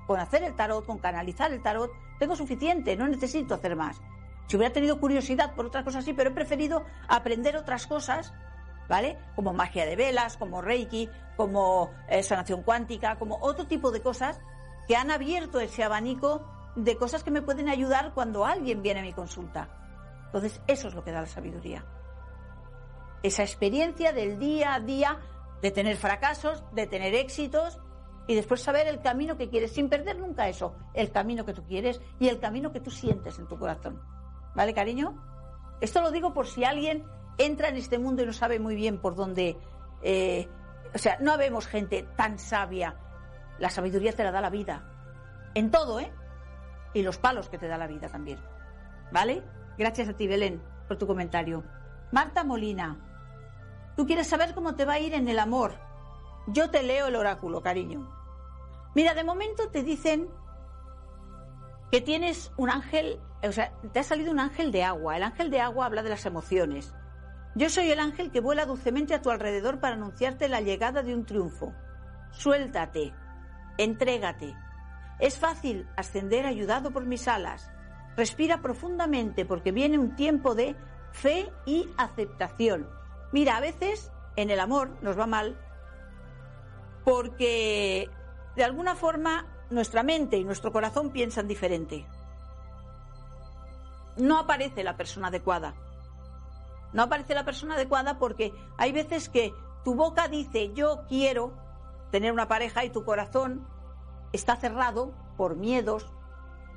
con 0.06 0.18
hacer 0.18 0.42
el 0.42 0.56
tarot, 0.56 0.86
con 0.86 1.00
canalizar 1.00 1.52
el 1.52 1.60
tarot, 1.60 1.90
tengo 2.18 2.34
suficiente, 2.34 2.96
no 2.96 3.06
necesito 3.06 3.56
hacer 3.56 3.76
más. 3.76 4.00
Si 4.46 4.56
hubiera 4.56 4.72
tenido 4.72 4.98
curiosidad 5.00 5.54
por 5.54 5.66
otras 5.66 5.84
cosas, 5.84 6.02
sí, 6.02 6.14
pero 6.14 6.30
he 6.30 6.32
preferido 6.32 6.82
aprender 7.08 7.58
otras 7.58 7.86
cosas, 7.86 8.32
¿vale? 8.88 9.18
Como 9.36 9.52
magia 9.52 9.84
de 9.84 9.96
velas, 9.96 10.38
como 10.38 10.62
Reiki, 10.62 11.10
como 11.36 11.90
eh, 12.08 12.22
sanación 12.22 12.62
cuántica, 12.62 13.18
como 13.18 13.36
otro 13.42 13.66
tipo 13.66 13.90
de 13.90 14.00
cosas 14.00 14.40
que 14.90 14.96
han 14.96 15.12
abierto 15.12 15.60
ese 15.60 15.84
abanico 15.84 16.42
de 16.74 16.96
cosas 16.96 17.22
que 17.22 17.30
me 17.30 17.42
pueden 17.42 17.68
ayudar 17.68 18.12
cuando 18.12 18.44
alguien 18.44 18.82
viene 18.82 18.98
a 18.98 19.02
mi 19.04 19.12
consulta. 19.12 19.68
Entonces, 20.26 20.60
eso 20.66 20.88
es 20.88 20.94
lo 20.94 21.04
que 21.04 21.12
da 21.12 21.20
la 21.20 21.28
sabiduría. 21.28 21.84
Esa 23.22 23.44
experiencia 23.44 24.12
del 24.12 24.40
día 24.40 24.74
a 24.74 24.80
día, 24.80 25.20
de 25.62 25.70
tener 25.70 25.96
fracasos, 25.96 26.64
de 26.72 26.88
tener 26.88 27.14
éxitos 27.14 27.78
y 28.26 28.34
después 28.34 28.62
saber 28.62 28.88
el 28.88 29.00
camino 29.00 29.36
que 29.36 29.48
quieres, 29.48 29.70
sin 29.70 29.88
perder 29.88 30.18
nunca 30.18 30.48
eso, 30.48 30.74
el 30.92 31.12
camino 31.12 31.44
que 31.44 31.54
tú 31.54 31.62
quieres 31.62 32.00
y 32.18 32.26
el 32.26 32.40
camino 32.40 32.72
que 32.72 32.80
tú 32.80 32.90
sientes 32.90 33.38
en 33.38 33.46
tu 33.46 33.60
corazón. 33.60 34.02
¿Vale, 34.56 34.74
cariño? 34.74 35.14
Esto 35.80 36.00
lo 36.02 36.10
digo 36.10 36.34
por 36.34 36.48
si 36.48 36.64
alguien 36.64 37.04
entra 37.38 37.68
en 37.68 37.76
este 37.76 38.00
mundo 38.00 38.24
y 38.24 38.26
no 38.26 38.32
sabe 38.32 38.58
muy 38.58 38.74
bien 38.74 39.00
por 39.00 39.14
dónde... 39.14 39.56
Eh, 40.02 40.48
o 40.92 40.98
sea, 40.98 41.16
no 41.20 41.32
habemos 41.32 41.68
gente 41.68 42.08
tan 42.16 42.40
sabia. 42.40 42.96
La 43.60 43.70
sabiduría 43.70 44.12
te 44.12 44.24
la 44.24 44.32
da 44.32 44.40
la 44.40 44.50
vida. 44.50 44.82
En 45.54 45.70
todo, 45.70 46.00
¿eh? 46.00 46.12
y 46.92 47.02
los 47.02 47.18
palos 47.18 47.48
que 47.48 47.58
te 47.58 47.68
da 47.68 47.78
la 47.78 47.86
vida 47.86 48.08
también. 48.08 48.38
¿Vale? 49.12 49.42
Gracias 49.78 50.08
a 50.08 50.12
ti, 50.14 50.26
Belén, 50.26 50.62
por 50.88 50.96
tu 50.98 51.06
comentario. 51.06 51.64
Marta 52.12 52.44
Molina, 52.44 52.96
tú 53.96 54.06
quieres 54.06 54.26
saber 54.26 54.54
cómo 54.54 54.74
te 54.74 54.84
va 54.84 54.94
a 54.94 54.98
ir 54.98 55.14
en 55.14 55.28
el 55.28 55.38
amor. 55.38 55.74
Yo 56.48 56.70
te 56.70 56.82
leo 56.82 57.06
el 57.06 57.16
oráculo, 57.16 57.62
cariño. 57.62 58.10
Mira, 58.94 59.14
de 59.14 59.24
momento 59.24 59.68
te 59.68 59.82
dicen 59.82 60.28
que 61.92 62.00
tienes 62.00 62.52
un 62.56 62.70
ángel, 62.70 63.20
o 63.42 63.52
sea, 63.52 63.72
te 63.92 64.00
ha 64.00 64.04
salido 64.04 64.32
un 64.32 64.40
ángel 64.40 64.72
de 64.72 64.84
agua. 64.84 65.16
El 65.16 65.22
ángel 65.22 65.50
de 65.50 65.60
agua 65.60 65.86
habla 65.86 66.02
de 66.02 66.10
las 66.10 66.26
emociones. 66.26 66.94
Yo 67.54 67.68
soy 67.68 67.90
el 67.90 68.00
ángel 68.00 68.30
que 68.30 68.40
vuela 68.40 68.66
dulcemente 68.66 69.14
a 69.14 69.22
tu 69.22 69.30
alrededor 69.30 69.80
para 69.80 69.94
anunciarte 69.94 70.48
la 70.48 70.60
llegada 70.60 71.02
de 71.02 71.14
un 71.14 71.24
triunfo. 71.24 71.72
Suéltate, 72.30 73.12
entrégate, 73.78 74.54
es 75.18 75.38
fácil 75.38 75.86
ascender 75.96 76.46
ayudado 76.46 76.90
por 76.90 77.04
mis 77.04 77.28
alas. 77.28 77.70
Respira 78.16 78.60
profundamente 78.62 79.44
porque 79.44 79.72
viene 79.72 79.98
un 79.98 80.16
tiempo 80.16 80.54
de 80.54 80.76
fe 81.12 81.52
y 81.66 81.88
aceptación. 81.96 82.88
Mira, 83.32 83.56
a 83.56 83.60
veces 83.60 84.10
en 84.36 84.50
el 84.50 84.60
amor 84.60 84.96
nos 85.02 85.18
va 85.18 85.26
mal 85.26 85.58
porque 87.04 88.10
de 88.56 88.64
alguna 88.64 88.94
forma 88.94 89.46
nuestra 89.70 90.02
mente 90.02 90.36
y 90.36 90.44
nuestro 90.44 90.72
corazón 90.72 91.10
piensan 91.10 91.46
diferente. 91.46 92.06
No 94.16 94.38
aparece 94.38 94.82
la 94.82 94.96
persona 94.96 95.28
adecuada. 95.28 95.74
No 96.92 97.02
aparece 97.04 97.34
la 97.34 97.44
persona 97.44 97.74
adecuada 97.74 98.18
porque 98.18 98.52
hay 98.76 98.92
veces 98.92 99.28
que 99.28 99.52
tu 99.84 99.94
boca 99.94 100.28
dice 100.28 100.72
yo 100.74 101.04
quiero 101.08 101.54
tener 102.10 102.32
una 102.32 102.48
pareja 102.48 102.84
y 102.84 102.90
tu 102.90 103.04
corazón 103.04 103.66
está 104.32 104.56
cerrado 104.56 105.12
por 105.36 105.56
miedos, 105.56 106.12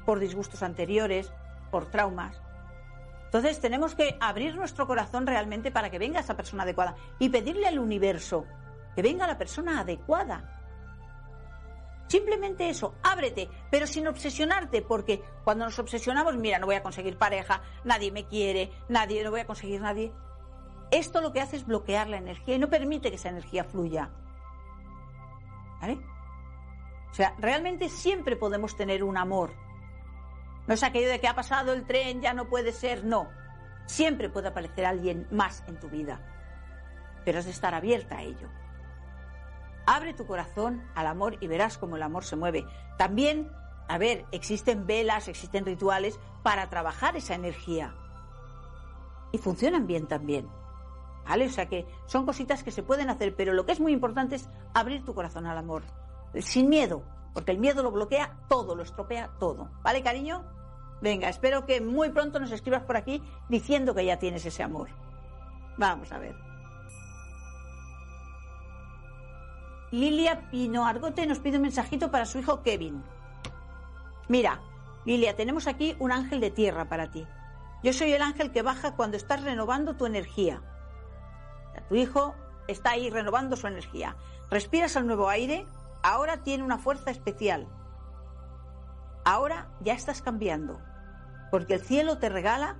por 0.06 0.20
disgustos 0.20 0.64
anteriores, 0.64 1.32
por 1.72 1.90
traumas. 1.90 2.42
Entonces 3.26 3.60
tenemos 3.60 3.96
que 3.96 4.16
abrir 4.20 4.56
nuestro 4.56 4.86
corazón 4.86 5.26
realmente 5.26 5.72
para 5.72 5.90
que 5.90 5.98
venga 6.00 6.20
esa 6.20 6.38
persona 6.38 6.64
adecuada 6.64 6.96
y 7.18 7.30
pedirle 7.30 7.68
al 7.68 7.80
universo 7.80 8.46
que 8.96 9.02
venga 9.02 9.28
la 9.28 9.38
persona 9.38 9.80
adecuada. 9.80 10.50
Simplemente 12.08 12.70
eso, 12.70 12.94
ábrete, 13.02 13.50
pero 13.72 13.88
sin 13.88 14.08
obsesionarte, 14.08 14.84
porque 14.84 15.24
cuando 15.44 15.66
nos 15.66 15.80
obsesionamos, 15.80 16.38
mira, 16.38 16.60
no 16.60 16.68
voy 16.68 16.76
a 16.76 16.84
conseguir 16.84 17.18
pareja, 17.18 17.64
nadie 17.84 18.12
me 18.12 18.28
quiere, 18.28 18.72
nadie, 18.88 19.24
no 19.24 19.32
voy 19.32 19.40
a 19.40 19.48
conseguir 19.48 19.82
nadie. 19.82 20.14
Esto 20.92 21.22
lo 21.22 21.34
que 21.34 21.42
hace 21.42 21.56
es 21.56 21.66
bloquear 21.66 22.08
la 22.10 22.18
energía 22.18 22.56
y 22.56 22.60
no 22.60 22.70
permite 22.70 23.10
que 23.10 23.16
esa 23.16 23.30
energía 23.30 23.64
fluya. 23.64 24.12
¿Vale? 25.84 26.00
O 27.12 27.14
sea, 27.14 27.36
realmente 27.40 27.90
siempre 27.90 28.38
podemos 28.38 28.78
tener 28.78 29.04
un 29.04 29.18
amor. 29.18 29.52
No 30.66 30.76
es 30.76 30.82
aquello 30.82 31.10
de 31.10 31.20
que 31.20 31.28
ha 31.28 31.36
pasado 31.36 31.74
el 31.74 31.86
tren, 31.86 32.22
ya 32.22 32.34
no 32.34 32.48
puede 32.48 32.72
ser, 32.72 33.04
no. 33.04 33.28
Siempre 33.86 34.30
puede 34.30 34.48
aparecer 34.48 34.86
alguien 34.86 35.28
más 35.30 35.62
en 35.68 35.78
tu 35.82 35.90
vida, 35.90 36.22
pero 37.26 37.40
has 37.40 37.46
de 37.46 37.52
estar 37.52 37.76
abierta 37.76 38.20
a 38.20 38.22
ello. 38.22 38.48
Abre 39.86 40.14
tu 40.14 40.26
corazón 40.26 40.90
al 40.96 41.06
amor 41.06 41.36
y 41.42 41.48
verás 41.48 41.78
cómo 41.78 41.98
el 41.98 42.04
amor 42.04 42.24
se 42.24 42.38
mueve. 42.38 42.66
También, 42.98 43.52
a 43.90 43.98
ver, 43.98 44.26
existen 44.32 44.88
velas, 44.88 45.28
existen 45.28 45.66
rituales 45.66 46.18
para 46.44 46.70
trabajar 46.70 47.18
esa 47.18 47.36
energía. 47.36 47.94
Y 49.34 49.38
funcionan 49.38 49.86
bien 49.86 50.08
también. 50.08 50.48
¿Vale? 51.26 51.46
O 51.46 51.50
sea 51.50 51.68
que 51.68 51.86
son 52.06 52.26
cositas 52.26 52.64
que 52.64 52.72
se 52.72 52.84
pueden 52.84 53.10
hacer, 53.10 53.36
pero 53.36 53.54
lo 53.54 53.66
que 53.66 53.72
es 53.72 53.80
muy 53.80 53.94
importante 53.94 54.36
es 54.36 54.50
abrir 54.74 55.06
tu 55.06 55.14
corazón 55.14 55.46
al 55.46 55.58
amor 55.58 55.84
sin 56.42 56.70
miedo, 56.70 57.04
porque 57.34 57.52
el 57.52 57.60
miedo 57.60 57.84
lo 57.84 57.92
bloquea 57.92 58.38
todo, 58.50 58.76
lo 58.76 58.84
estropea 58.84 59.30
todo. 59.40 59.70
¿Vale, 59.84 60.02
cariño? 60.02 60.44
Venga, 61.02 61.30
espero 61.30 61.66
que 61.66 61.82
muy 61.82 62.10
pronto 62.10 62.40
nos 62.40 62.52
escribas 62.52 62.84
por 62.84 62.98
aquí 62.98 63.22
diciendo 63.50 63.94
que 63.94 64.06
ya 64.06 64.18
tienes 64.18 64.46
ese 64.46 64.64
amor. 64.64 64.90
Vamos 65.78 66.12
a 66.12 66.18
ver. 66.18 66.36
Lilia 69.92 70.50
Pino 70.50 70.88
Argote 70.88 71.28
nos 71.28 71.40
pide 71.40 71.58
un 71.58 71.64
mensajito 71.64 72.10
para 72.10 72.26
su 72.26 72.40
hijo 72.40 72.64
Kevin. 72.64 73.04
Mira, 74.28 74.62
Lilia, 75.06 75.36
tenemos 75.36 75.68
aquí 75.68 75.96
un 76.00 76.12
ángel 76.12 76.40
de 76.40 76.50
tierra 76.50 76.86
para 76.86 77.12
ti. 77.12 77.28
Yo 77.84 77.94
soy 77.94 78.14
el 78.14 78.22
ángel 78.22 78.52
que 78.52 78.62
baja 78.62 78.96
cuando 78.96 79.18
estás 79.18 79.44
renovando 79.44 79.96
tu 79.96 80.06
energía. 80.06 80.62
Tu 81.90 81.96
hijo 81.96 82.36
está 82.68 82.92
ahí 82.92 83.10
renovando 83.10 83.56
su 83.56 83.68
energía. 83.68 84.16
Respiras 84.50 84.96
al 84.96 85.08
nuevo 85.08 85.30
aire, 85.30 85.66
ahora 86.02 86.38
tiene 86.44 86.64
una 86.64 86.78
fuerza 86.78 87.12
especial. 87.12 87.68
Ahora 89.26 89.70
ya 89.80 89.94
estás 89.94 90.22
cambiando, 90.22 90.82
porque 91.50 91.76
el 91.76 91.82
cielo 91.82 92.18
te 92.18 92.30
regala 92.30 92.78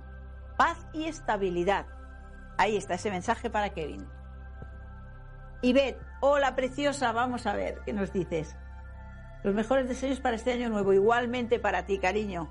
paz 0.56 0.86
y 0.92 1.04
estabilidad. 1.04 1.86
Ahí 2.58 2.76
está 2.76 2.94
ese 2.94 3.10
mensaje 3.10 3.50
para 3.50 3.70
Kevin. 3.70 4.06
Y 5.62 5.72
Beth, 5.72 5.98
hola 6.20 6.54
preciosa, 6.54 7.12
vamos 7.12 7.46
a 7.46 7.54
ver 7.54 7.80
qué 7.84 7.92
nos 7.92 8.12
dices. 8.12 8.56
Los 9.42 9.54
mejores 9.54 9.88
deseos 9.88 10.20
para 10.20 10.36
este 10.36 10.52
año 10.52 10.68
nuevo, 10.68 10.92
igualmente 10.92 11.58
para 11.58 11.86
ti, 11.86 11.98
cariño. 11.98 12.50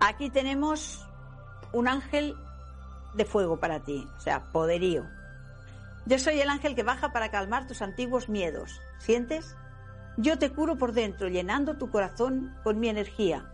Aquí 0.00 0.30
tenemos 0.30 1.08
un 1.72 1.88
ángel 1.88 2.36
de 3.14 3.24
fuego 3.24 3.58
para 3.58 3.80
ti, 3.80 4.08
o 4.16 4.20
sea, 4.20 4.44
poderío. 4.52 5.04
Yo 6.06 6.18
soy 6.18 6.40
el 6.40 6.48
ángel 6.48 6.74
que 6.74 6.82
baja 6.82 7.12
para 7.12 7.30
calmar 7.30 7.66
tus 7.66 7.82
antiguos 7.82 8.28
miedos. 8.28 8.80
¿Sientes? 8.98 9.56
Yo 10.16 10.38
te 10.38 10.50
curo 10.50 10.76
por 10.76 10.92
dentro, 10.92 11.28
llenando 11.28 11.76
tu 11.76 11.90
corazón 11.90 12.56
con 12.64 12.80
mi 12.80 12.88
energía. 12.88 13.52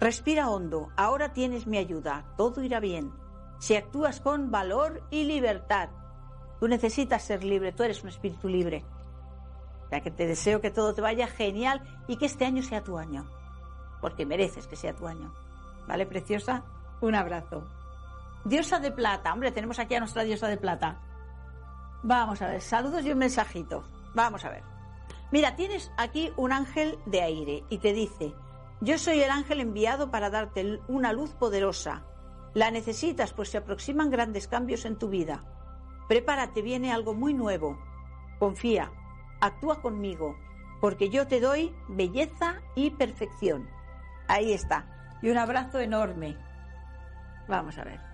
Respira 0.00 0.48
hondo, 0.48 0.90
ahora 0.96 1.32
tienes 1.32 1.66
mi 1.66 1.78
ayuda, 1.78 2.24
todo 2.36 2.62
irá 2.62 2.80
bien. 2.80 3.12
Si 3.60 3.76
actúas 3.76 4.20
con 4.20 4.50
valor 4.50 5.02
y 5.10 5.24
libertad, 5.24 5.90
tú 6.58 6.66
necesitas 6.66 7.22
ser 7.22 7.44
libre, 7.44 7.72
tú 7.72 7.82
eres 7.84 8.02
un 8.02 8.08
espíritu 8.08 8.48
libre. 8.48 8.84
O 9.84 9.88
sea 9.90 10.00
que 10.00 10.10
te 10.10 10.26
deseo 10.26 10.60
que 10.60 10.70
todo 10.70 10.94
te 10.94 11.02
vaya 11.02 11.26
genial 11.26 11.82
y 12.08 12.16
que 12.16 12.26
este 12.26 12.46
año 12.46 12.62
sea 12.62 12.82
tu 12.82 12.98
año, 12.98 13.26
porque 14.00 14.26
mereces 14.26 14.66
que 14.66 14.76
sea 14.76 14.96
tu 14.96 15.06
año. 15.06 15.32
¿Vale, 15.86 16.06
preciosa? 16.06 16.64
Un 17.00 17.14
abrazo. 17.14 17.64
Diosa 18.44 18.80
de 18.80 18.90
plata, 18.90 19.32
hombre, 19.32 19.52
tenemos 19.52 19.78
aquí 19.78 19.94
a 19.94 20.00
nuestra 20.00 20.24
diosa 20.24 20.48
de 20.48 20.56
plata. 20.56 21.00
Vamos 22.02 22.42
a 22.42 22.48
ver, 22.48 22.60
saludos 22.60 23.04
y 23.04 23.12
un 23.12 23.18
mensajito. 23.18 23.84
Vamos 24.14 24.44
a 24.44 24.50
ver. 24.50 24.64
Mira, 25.30 25.54
tienes 25.54 25.92
aquí 25.96 26.32
un 26.36 26.52
ángel 26.52 26.98
de 27.06 27.22
aire 27.22 27.64
y 27.70 27.78
te 27.78 27.92
dice, 27.92 28.34
yo 28.80 28.98
soy 28.98 29.20
el 29.20 29.30
ángel 29.30 29.60
enviado 29.60 30.10
para 30.10 30.28
darte 30.28 30.80
una 30.88 31.12
luz 31.12 31.32
poderosa. 31.34 32.04
La 32.52 32.70
necesitas 32.72 33.32
pues 33.32 33.48
se 33.48 33.58
aproximan 33.58 34.10
grandes 34.10 34.48
cambios 34.48 34.84
en 34.84 34.98
tu 34.98 35.08
vida. 35.08 35.44
Prepárate, 36.08 36.62
viene 36.62 36.92
algo 36.92 37.14
muy 37.14 37.32
nuevo. 37.32 37.78
Confía, 38.40 38.90
actúa 39.40 39.80
conmigo, 39.80 40.36
porque 40.80 41.08
yo 41.08 41.28
te 41.28 41.40
doy 41.40 41.72
belleza 41.88 42.60
y 42.74 42.90
perfección. 42.90 43.70
Ahí 44.26 44.52
está. 44.52 45.18
Y 45.22 45.30
un 45.30 45.38
abrazo 45.38 45.78
enorme. 45.78 46.36
Vamos 47.46 47.78
a 47.78 47.84
ver. 47.84 48.11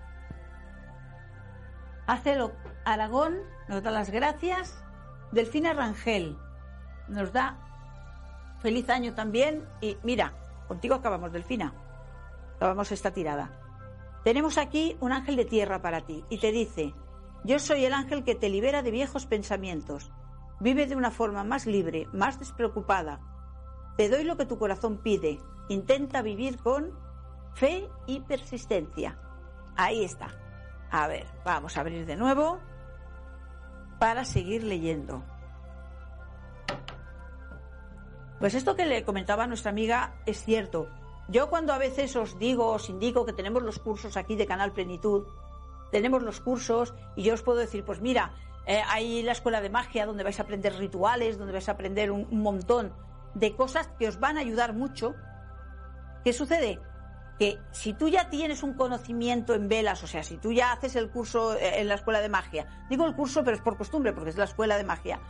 Hacelo 2.09 2.53
Aragón 2.85 3.37
nos 3.67 3.83
da 3.83 3.91
las 3.91 4.09
gracias. 4.09 4.83
Delfina 5.31 5.73
Rangel 5.73 6.39
nos 7.07 7.31
da 7.31 7.55
feliz 8.63 8.89
año 8.89 9.13
también. 9.13 9.69
Y 9.79 9.95
mira, 10.01 10.33
contigo 10.67 10.95
acabamos, 10.95 11.31
Delfina. 11.31 11.71
Acabamos 12.55 12.91
esta 12.91 13.11
tirada. 13.11 13.51
Tenemos 14.23 14.57
aquí 14.57 14.97
un 15.01 15.11
ángel 15.11 15.35
de 15.35 15.45
tierra 15.45 15.83
para 15.83 16.01
ti 16.01 16.25
y 16.31 16.39
te 16.39 16.51
dice, 16.51 16.95
yo 17.43 17.59
soy 17.59 17.85
el 17.85 17.93
ángel 17.93 18.23
que 18.23 18.33
te 18.33 18.49
libera 18.49 18.81
de 18.81 18.89
viejos 18.89 19.27
pensamientos. 19.27 20.11
Vive 20.59 20.87
de 20.87 20.95
una 20.95 21.11
forma 21.11 21.43
más 21.43 21.67
libre, 21.67 22.07
más 22.11 22.39
despreocupada. 22.39 23.19
Te 23.97 24.09
doy 24.09 24.23
lo 24.23 24.35
que 24.35 24.47
tu 24.47 24.57
corazón 24.57 24.97
pide. 24.97 25.39
Intenta 25.67 26.23
vivir 26.23 26.57
con 26.57 26.91
fe 27.53 27.87
y 28.07 28.21
persistencia. 28.21 29.19
Ahí 29.75 30.03
está. 30.03 30.48
A 30.91 31.07
ver, 31.07 31.25
vamos 31.45 31.77
a 31.77 31.81
abrir 31.81 32.05
de 32.05 32.15
nuevo 32.15 32.59
para 33.99 34.25
seguir 34.25 34.63
leyendo. 34.63 35.23
Pues 38.39 38.55
esto 38.55 38.75
que 38.75 38.85
le 38.85 39.03
comentaba 39.03 39.47
nuestra 39.47 39.71
amiga 39.71 40.15
es 40.25 40.43
cierto. 40.43 40.87
Yo 41.27 41.49
cuando 41.49 41.73
a 41.73 41.77
veces 41.77 42.15
os 42.15 42.39
digo, 42.39 42.71
os 42.71 42.89
indico 42.89 43.25
que 43.25 43.33
tenemos 43.33 43.61
los 43.61 43.77
cursos 43.77 44.17
aquí 44.17 44.35
de 44.35 44.47
Canal 44.47 44.71
Plenitud, 44.71 45.27
tenemos 45.91 46.23
los 46.23 46.39
cursos 46.39 46.93
y 47.15 47.23
yo 47.23 47.33
os 47.33 47.43
puedo 47.43 47.59
decir, 47.59 47.83
pues 47.83 48.01
mira, 48.01 48.33
eh, 48.65 48.81
hay 48.87 49.21
la 49.23 49.33
escuela 49.33 49.61
de 49.61 49.69
magia 49.69 50.05
donde 50.05 50.23
vais 50.23 50.39
a 50.39 50.43
aprender 50.43 50.75
rituales, 50.75 51.37
donde 51.37 51.53
vais 51.53 51.67
a 51.69 51.73
aprender 51.73 52.11
un, 52.11 52.27
un 52.31 52.41
montón 52.41 52.93
de 53.35 53.55
cosas 53.55 53.89
que 53.99 54.07
os 54.07 54.19
van 54.19 54.37
a 54.37 54.41
ayudar 54.41 54.73
mucho. 54.73 55.13
¿Qué 56.23 56.33
sucede? 56.33 56.79
Que 57.39 57.57
si 57.71 57.93
tú 57.93 58.09
ya 58.09 58.29
tienes 58.29 58.63
un 58.63 58.73
conocimiento 58.73 59.53
en 59.53 59.69
velas, 59.69 60.03
o 60.03 60.07
sea, 60.07 60.23
si 60.23 60.37
tú 60.37 60.51
ya 60.51 60.73
haces 60.73 60.97
el 60.97 61.09
curso 61.09 61.55
eh, 61.55 61.79
en 61.79 61.87
la 61.87 61.95
escuela 61.95 62.19
de 62.19 62.27
magia, 62.27 62.67
digo 62.89 63.05
el 63.05 63.15
curso, 63.15 63.45
pero 63.45 63.55
es 63.55 63.63
por 63.63 63.77
costumbre, 63.77 64.11
porque 64.11 64.31
es 64.31 64.37
la 64.37 64.43
escuela 64.43 64.77
de 64.77 64.83
magia, 64.83 65.21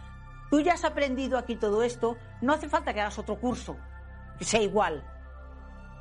tú 0.50 0.60
ya 0.60 0.74
has 0.74 0.84
aprendido 0.84 1.38
aquí 1.38 1.56
todo 1.56 1.84
esto, 1.84 2.18
no 2.42 2.54
hace 2.54 2.68
falta 2.68 2.96
que 2.96 3.02
hagas 3.02 3.20
otro 3.20 3.40
curso, 3.40 3.78
que 4.40 4.44
sea 4.44 4.60
igual. 4.60 5.04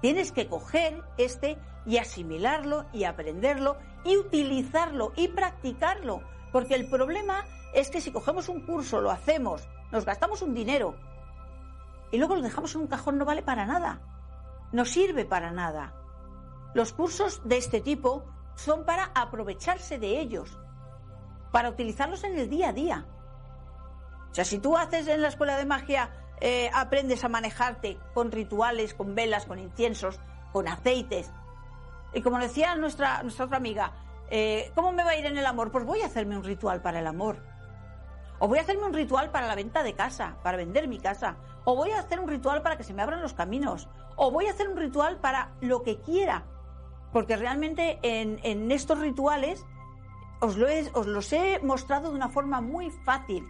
Tienes 0.00 0.32
que 0.32 0.48
coger 0.48 1.04
este 1.18 1.58
y 1.84 1.98
asimilarlo 1.98 2.86
y 2.94 3.04
aprenderlo 3.04 3.76
y 4.02 4.16
utilizarlo 4.16 5.12
y 5.14 5.28
practicarlo, 5.28 6.22
porque 6.52 6.74
el 6.74 6.88
problema 6.88 7.44
es 7.74 7.90
que 7.90 8.00
si 8.00 8.12
cogemos 8.12 8.48
un 8.48 8.64
curso, 8.64 9.02
lo 9.02 9.10
hacemos, 9.10 9.68
nos 9.92 10.06
gastamos 10.06 10.40
un 10.40 10.54
dinero 10.54 10.94
y 12.10 12.16
luego 12.16 12.34
lo 12.34 12.40
dejamos 12.40 12.74
en 12.74 12.80
un 12.80 12.86
cajón, 12.86 13.18
no 13.18 13.26
vale 13.26 13.42
para 13.42 13.66
nada 13.66 14.00
no 14.72 14.84
sirve 14.84 15.24
para 15.24 15.50
nada. 15.50 15.94
Los 16.74 16.92
cursos 16.92 17.40
de 17.44 17.56
este 17.56 17.80
tipo 17.80 18.24
son 18.54 18.84
para 18.84 19.10
aprovecharse 19.14 19.98
de 19.98 20.20
ellos, 20.20 20.58
para 21.52 21.70
utilizarlos 21.70 22.24
en 22.24 22.38
el 22.38 22.50
día 22.50 22.68
a 22.70 22.72
día. 22.72 23.06
O 24.30 24.34
sea, 24.34 24.44
si 24.44 24.58
tú 24.58 24.76
haces 24.76 25.08
en 25.08 25.22
la 25.22 25.28
escuela 25.28 25.56
de 25.56 25.64
magia, 25.64 26.10
eh, 26.40 26.70
aprendes 26.72 27.24
a 27.24 27.28
manejarte 27.28 27.98
con 28.14 28.30
rituales, 28.30 28.94
con 28.94 29.14
velas, 29.14 29.46
con 29.46 29.58
inciensos, 29.58 30.20
con 30.52 30.68
aceites. 30.68 31.32
Y 32.12 32.22
como 32.22 32.38
decía 32.38 32.74
nuestra, 32.76 33.22
nuestra 33.22 33.46
otra 33.46 33.56
amiga, 33.56 33.92
eh, 34.30 34.70
¿cómo 34.74 34.92
me 34.92 35.04
va 35.04 35.10
a 35.10 35.16
ir 35.16 35.26
en 35.26 35.36
el 35.36 35.46
amor? 35.46 35.70
Pues 35.70 35.84
voy 35.84 36.02
a 36.02 36.06
hacerme 36.06 36.36
un 36.36 36.44
ritual 36.44 36.82
para 36.82 37.00
el 37.00 37.06
amor. 37.06 37.42
O 38.38 38.46
voy 38.46 38.58
a 38.58 38.62
hacerme 38.62 38.84
un 38.84 38.94
ritual 38.94 39.30
para 39.30 39.46
la 39.46 39.54
venta 39.54 39.82
de 39.82 39.94
casa, 39.94 40.36
para 40.42 40.56
vender 40.56 40.86
mi 40.86 40.98
casa. 40.98 41.36
O 41.70 41.76
voy 41.76 41.90
a 41.90 41.98
hacer 41.98 42.18
un 42.18 42.28
ritual 42.28 42.62
para 42.62 42.78
que 42.78 42.82
se 42.82 42.94
me 42.94 43.02
abran 43.02 43.20
los 43.20 43.34
caminos. 43.34 43.90
O 44.16 44.30
voy 44.30 44.46
a 44.46 44.52
hacer 44.52 44.70
un 44.70 44.78
ritual 44.78 45.18
para 45.18 45.52
lo 45.60 45.82
que 45.82 46.00
quiera. 46.00 46.46
Porque 47.12 47.36
realmente 47.36 47.98
en, 48.00 48.72
estos 48.72 48.98
rituales 48.98 49.66
os, 50.40 50.56
lo 50.56 50.66
os 50.94 51.06
los 51.06 51.30
he 51.30 51.60
mostrado 51.62 52.08
de 52.08 52.16
una 52.16 52.30
forma 52.30 52.62
muy 52.62 52.90
fácil, 52.90 53.46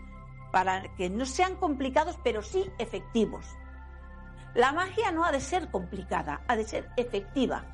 para 0.51 0.93
que 0.97 1.09
no 1.09 1.25
sean 1.27 1.55
complicados, 1.55 2.19
pero 2.25 2.43
sí 2.43 2.69
efectivos. 2.79 3.47
La 4.53 4.73
magia 4.73 5.13
no 5.13 5.25
ha 5.25 5.31
de 5.31 5.41
ser 5.41 5.71
complicada, 5.71 6.43
ha 6.49 6.57
de 6.57 6.65
ser 6.65 6.91
efectiva. 6.97 7.67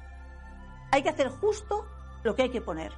Hay 0.92 1.02
que 1.02 1.08
hacer 1.08 1.30
justo 1.30 1.86
lo 2.22 2.34
que 2.34 2.42
hay 2.42 2.50
que 2.50 2.60
poner. 2.60 2.92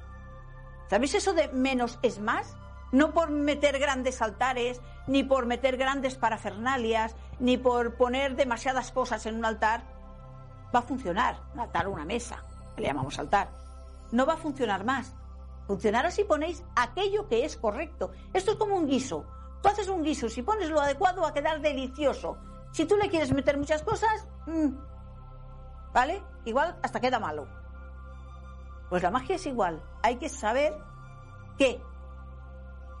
¿Sabéis 0.89 1.15
eso 1.15 1.31
de 1.31 1.47
menos 1.47 1.97
es 2.01 2.19
más? 2.19 2.57
No 2.91 3.11
por 3.11 3.29
meter 3.29 3.79
grandes 3.79 4.21
altares, 4.21 4.81
ni 5.07 5.23
por 5.23 5.45
meter 5.45 5.77
grandes 5.77 6.15
parafernalias, 6.15 7.15
ni 7.39 7.57
por 7.57 7.95
poner 7.95 8.35
demasiadas 8.35 8.91
cosas 8.91 9.25
en 9.25 9.35
un 9.35 9.45
altar. 9.45 9.83
Va 10.73 10.79
a 10.79 10.83
funcionar. 10.83 11.39
Un 11.53 11.59
altar 11.59 11.87
o 11.87 11.91
una 11.91 12.05
mesa, 12.05 12.43
que 12.75 12.81
le 12.81 12.87
llamamos 12.87 13.19
altar. 13.19 13.49
No 14.11 14.25
va 14.25 14.33
a 14.33 14.37
funcionar 14.37 14.83
más. 14.83 15.13
Funcionará 15.67 16.11
si 16.11 16.23
ponéis 16.23 16.63
aquello 16.75 17.27
que 17.27 17.43
es 17.43 17.57
correcto. 17.57 18.11
Esto 18.33 18.51
es 18.51 18.57
como 18.57 18.75
un 18.75 18.87
guiso. 18.87 19.25
Tú 19.61 19.69
haces 19.69 19.89
un 19.89 20.03
guiso, 20.03 20.29
si 20.29 20.41
pones 20.41 20.69
lo 20.69 20.79
adecuado 20.79 21.21
va 21.21 21.29
a 21.29 21.33
quedar 21.33 21.59
delicioso. 21.61 22.37
Si 22.71 22.85
tú 22.85 22.95
le 22.95 23.09
quieres 23.09 23.33
meter 23.33 23.57
muchas 23.57 23.81
cosas, 23.81 24.27
mm, 24.45 24.69
¿vale? 25.93 26.21
Igual 26.45 26.77
hasta 26.81 27.01
queda 27.01 27.19
malo. 27.19 27.47
Pues 28.89 29.03
la 29.03 29.11
magia 29.11 29.35
es 29.35 29.45
igual. 29.45 29.81
Hay 30.03 30.15
que 30.15 30.29
saber 30.29 30.77
qué 31.57 31.81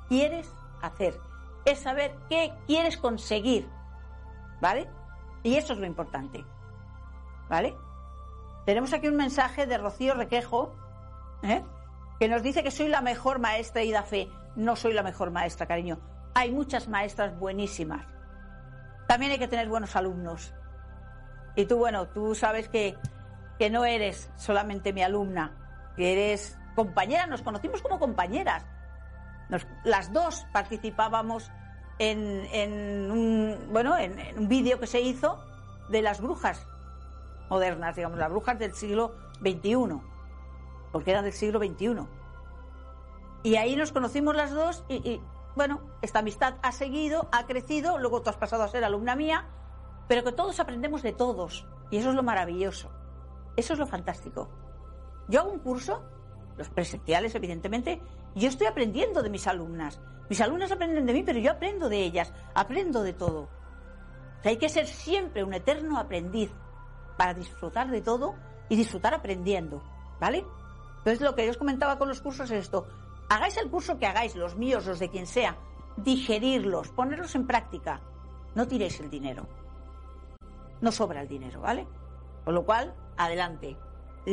quieres 0.07 0.53
hacer, 0.81 1.19
es 1.65 1.79
saber 1.79 2.15
qué 2.29 2.53
quieres 2.65 2.97
conseguir, 2.97 3.67
¿vale? 4.61 4.89
Y 5.43 5.55
eso 5.55 5.73
es 5.73 5.79
lo 5.79 5.85
importante, 5.85 6.45
¿vale? 7.49 7.75
Tenemos 8.65 8.91
aquí 8.93 9.07
un 9.07 9.15
mensaje 9.15 9.65
de 9.65 9.77
Rocío 9.77 10.13
Requejo, 10.13 10.75
¿eh? 11.43 11.63
que 12.19 12.27
nos 12.27 12.43
dice 12.43 12.63
que 12.63 12.71
soy 12.71 12.89
la 12.89 13.01
mejor 13.01 13.39
maestra 13.39 13.83
y 13.83 13.91
da 13.91 14.03
fe. 14.03 14.27
No 14.55 14.75
soy 14.75 14.93
la 14.93 15.03
mejor 15.03 15.31
maestra, 15.31 15.67
cariño. 15.67 15.99
Hay 16.33 16.51
muchas 16.51 16.87
maestras 16.87 17.37
buenísimas. 17.39 18.05
También 19.07 19.31
hay 19.31 19.39
que 19.39 19.47
tener 19.47 19.69
buenos 19.69 19.95
alumnos. 19.95 20.53
Y 21.55 21.65
tú, 21.65 21.77
bueno, 21.77 22.09
tú 22.09 22.35
sabes 22.35 22.67
que, 22.67 22.97
que 23.57 23.69
no 23.69 23.85
eres 23.85 24.29
solamente 24.35 24.91
mi 24.93 25.01
alumna, 25.01 25.93
que 25.95 26.11
eres 26.11 26.57
compañera, 26.75 27.25
nos 27.25 27.41
conocimos 27.41 27.81
como 27.81 27.99
compañeras 27.99 28.65
las 29.83 30.11
dos 30.13 30.45
participábamos 30.51 31.51
en, 31.99 33.11
un, 33.11 33.69
bueno, 33.71 33.97
en, 33.97 34.37
un 34.37 34.47
vídeo 34.47 34.79
que 34.79 34.87
se 34.87 35.01
hizo 35.01 35.43
de 35.89 36.01
las 36.01 36.21
brujas 36.21 36.67
modernas, 37.49 37.95
digamos, 37.95 38.19
las 38.19 38.29
brujas 38.29 38.59
del 38.59 38.73
siglo 38.73 39.15
XXI, 39.39 39.99
porque 40.91 41.11
eran 41.11 41.23
del 41.23 41.33
siglo 41.33 41.59
XXI. 41.59 42.07
Y 43.43 43.55
ahí 43.55 43.75
nos 43.75 43.91
conocimos 43.91 44.35
las 44.35 44.51
dos 44.51 44.83
y, 44.89 45.21
bueno, 45.55 45.81
esta 46.01 46.19
amistad 46.19 46.55
ha 46.61 46.71
seguido, 46.71 47.29
ha 47.31 47.45
crecido, 47.45 47.97
luego 47.97 48.21
tú 48.21 48.29
has 48.29 48.37
pasado 48.37 48.63
a 48.63 48.67
ser 48.67 48.83
alumna 48.83 49.15
mía, 49.15 49.45
pero 50.07 50.23
que 50.23 50.31
todos 50.31 50.59
aprendemos 50.59 51.01
de 51.01 51.13
todos. 51.13 51.65
Y 51.89 51.97
eso 51.97 52.09
es 52.09 52.15
lo 52.15 52.23
maravilloso. 52.23 52.91
Eso 53.55 53.73
es 53.73 53.79
lo 53.79 53.87
fantástico. 53.87 54.49
Yo 55.29 55.41
hago 55.41 55.51
un 55.51 55.59
curso, 55.59 56.03
los 56.57 56.69
presenciales, 56.69 57.33
evidentemente, 57.35 58.01
yo 58.37 58.49
estoy 58.49 58.67
aprendiendo 58.67 59.23
de 59.23 59.29
mis 59.29 59.47
alumnas. 59.47 59.99
Mis 60.29 60.41
alumnas 60.41 60.71
aprenden 60.71 61.05
de 61.05 61.13
mí, 61.13 61.23
pero 61.23 61.39
yo 61.39 61.51
aprendo 61.51 61.89
de 61.89 62.03
ellas, 62.03 62.33
aprendo 62.53 63.03
de 63.03 63.13
todo. 63.13 63.49
hay 64.43 64.57
que 64.57 64.69
ser 64.69 64.87
siempre 64.87 65.43
un 65.43 65.53
eterno 65.53 65.97
aprendiz 65.97 66.51
para 67.17 67.33
disfrutar 67.33 67.89
de 67.89 68.01
todo 68.01 68.35
y 68.69 68.75
disfrutar 68.75 69.13
aprendiendo, 69.13 69.81
¿vale? 70.19 70.45
Entonces 70.99 71.21
lo 71.21 71.35
que 71.35 71.45
yo 71.45 71.51
os 71.51 71.57
comentaba 71.57 71.97
con 71.97 72.07
los 72.07 72.21
cursos 72.21 72.51
es 72.51 72.63
esto. 72.63 72.87
Hagáis 73.29 73.57
el 73.57 73.69
curso 73.69 73.97
que 73.97 74.05
hagáis, 74.05 74.35
los 74.35 74.55
míos, 74.55 74.85
los 74.85 74.99
de 74.99 75.09
quien 75.09 75.27
sea, 75.27 75.57
digerirlos, 75.97 76.89
ponerlos 76.89 77.35
en 77.35 77.47
práctica. 77.47 78.01
No 78.55 78.67
tiréis 78.67 78.99
el 78.99 79.09
dinero. 79.09 79.47
No 80.81 80.91
sobra 80.91 81.21
el 81.21 81.27
dinero, 81.27 81.61
¿vale? 81.61 81.87
Con 82.45 82.53
lo 82.53 82.65
cual, 82.65 82.93
adelante. 83.17 83.77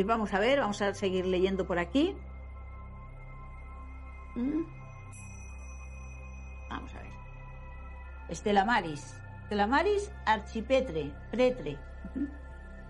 Vamos 0.04 0.32
a 0.32 0.38
ver, 0.40 0.60
vamos 0.60 0.82
a 0.82 0.94
seguir 0.94 1.26
leyendo 1.26 1.66
por 1.66 1.78
aquí. 1.78 2.16
Mm. 4.34 4.64
Vamos 6.68 6.94
a 6.94 6.98
ver. 6.98 7.12
Estela 8.28 8.64
Maris. 8.64 9.14
Estela 9.42 9.66
Maris, 9.66 10.10
Archipetre, 10.26 11.12
Pretre. 11.30 11.78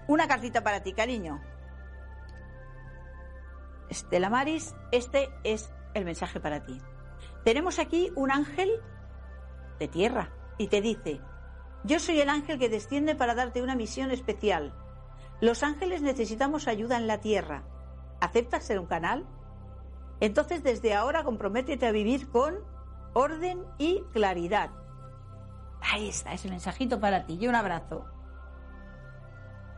Una 0.06 0.28
cartita 0.28 0.62
para 0.62 0.82
ti, 0.82 0.92
cariño. 0.92 1.40
Estela 3.88 4.30
Maris, 4.30 4.74
este 4.92 5.28
es 5.44 5.70
el 5.94 6.04
mensaje 6.04 6.40
para 6.40 6.64
ti. 6.64 6.80
Tenemos 7.44 7.78
aquí 7.78 8.10
un 8.16 8.30
ángel 8.30 8.70
de 9.78 9.88
tierra 9.88 10.30
y 10.58 10.68
te 10.68 10.80
dice, 10.80 11.20
yo 11.84 11.98
soy 11.98 12.20
el 12.20 12.30
ángel 12.30 12.58
que 12.58 12.68
desciende 12.68 13.14
para 13.14 13.34
darte 13.34 13.62
una 13.62 13.74
misión 13.74 14.10
especial. 14.10 14.74
Los 15.40 15.62
ángeles 15.62 16.00
necesitamos 16.00 16.68
ayuda 16.68 16.96
en 16.96 17.06
la 17.06 17.20
tierra. 17.20 17.64
¿Aceptas 18.20 18.64
ser 18.64 18.78
un 18.78 18.86
canal? 18.86 19.26
Entonces 20.24 20.62
desde 20.62 20.94
ahora 20.94 21.22
comprométete 21.22 21.86
a 21.86 21.92
vivir 21.92 22.30
con 22.30 22.54
orden 23.12 23.62
y 23.76 24.00
claridad. 24.14 24.70
Ahí 25.82 26.08
está, 26.08 26.32
ese 26.32 26.48
mensajito 26.48 26.98
para 26.98 27.26
ti 27.26 27.36
y 27.38 27.46
un 27.46 27.54
abrazo. 27.54 28.06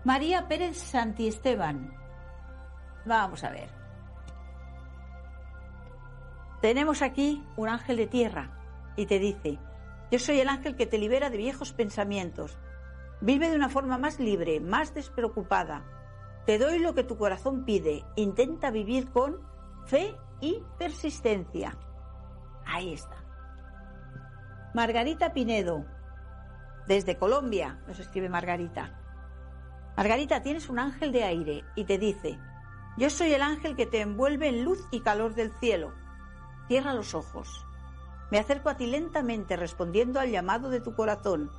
María 0.05 0.47
Pérez 0.47 0.76
Santiesteban. 0.76 1.92
Vamos 3.05 3.42
a 3.42 3.51
ver. 3.51 3.70
Tenemos 6.61 7.03
aquí 7.03 7.44
un 7.57 7.68
ángel 7.68 7.97
de 7.97 8.07
tierra 8.07 8.92
y 8.97 9.07
te 9.07 9.18
dice, 9.18 9.59
yo 10.12 10.20
soy 10.20 10.38
el 10.38 10.49
ángel 10.49 10.76
que 10.76 10.86
te 10.86 10.99
libera 10.99 11.28
de 11.28 11.38
viejos 11.38 11.72
pensamientos. 11.72 12.57
Vive 13.20 13.51
de 13.51 13.57
una 13.57 13.68
forma 13.68 13.99
más 13.99 14.20
libre, 14.20 14.61
más 14.61 14.94
despreocupada. 14.94 15.82
Te 16.47 16.57
doy 16.57 16.78
lo 16.78 16.94
que 16.94 17.03
tu 17.03 17.18
corazón 17.18 17.64
pide. 17.64 18.05
Intenta 18.14 18.70
vivir 18.70 19.11
con 19.11 19.40
fe 19.86 20.14
y 20.41 20.62
persistencia. 20.78 21.76
Ahí 22.64 22.93
está. 22.93 23.16
Margarita 24.74 25.32
Pinedo, 25.32 25.84
desde 26.87 27.16
Colombia, 27.16 27.80
nos 27.87 27.99
escribe 27.99 28.28
Margarita. 28.28 29.01
Margarita, 29.97 30.43
tienes 30.43 30.68
un 30.68 30.78
ángel 30.78 31.11
de 31.11 31.24
aire 31.24 31.64
y 31.74 31.84
te 31.84 31.99
dice, 31.99 32.39
yo 32.97 33.11
soy 33.11 33.32
el 33.32 33.43
ángel 33.43 33.74
que 33.74 33.87
te 33.87 34.01
envuelve 34.01 34.49
en 34.49 34.64
luz 34.64 34.87
y 34.91 35.01
calor 35.01 35.34
del 35.34 35.51
cielo. 35.59 35.93
Cierra 36.68 36.93
los 36.93 37.14
ojos. 37.14 37.64
Me 38.30 38.39
acerco 38.39 38.68
a 38.68 38.76
ti 38.76 38.87
lentamente 38.87 39.57
respondiendo 39.57 40.20
al 40.20 40.30
llamado 40.30 40.68
de 40.70 40.80
tu 40.80 40.95
corazón 40.95 41.51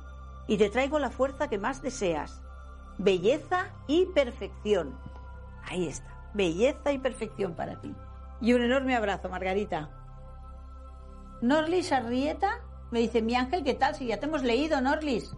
y 0.46 0.56
te 0.56 0.70
traigo 0.70 0.98
la 0.98 1.10
fuerza 1.10 1.48
que 1.48 1.58
más 1.58 1.82
deseas. 1.82 2.42
Belleza 2.98 3.66
y 3.86 4.06
perfección. 4.06 4.98
Ahí 5.64 5.88
está. 5.88 6.30
Belleza 6.34 6.92
y 6.92 6.98
perfección 6.98 7.54
para 7.54 7.80
ti. 7.80 7.94
Y 8.40 8.52
un 8.52 8.62
enorme 8.62 8.94
abrazo, 8.94 9.28
Margarita. 9.28 9.90
Norlis 11.40 11.92
Arrieta 11.92 12.60
me 12.90 13.00
dice, 13.00 13.22
mi 13.22 13.34
ángel, 13.34 13.64
¿qué 13.64 13.74
tal? 13.74 13.94
Si 13.94 14.06
ya 14.06 14.18
te 14.18 14.26
hemos 14.26 14.42
leído, 14.42 14.80
Norlis. 14.80 15.34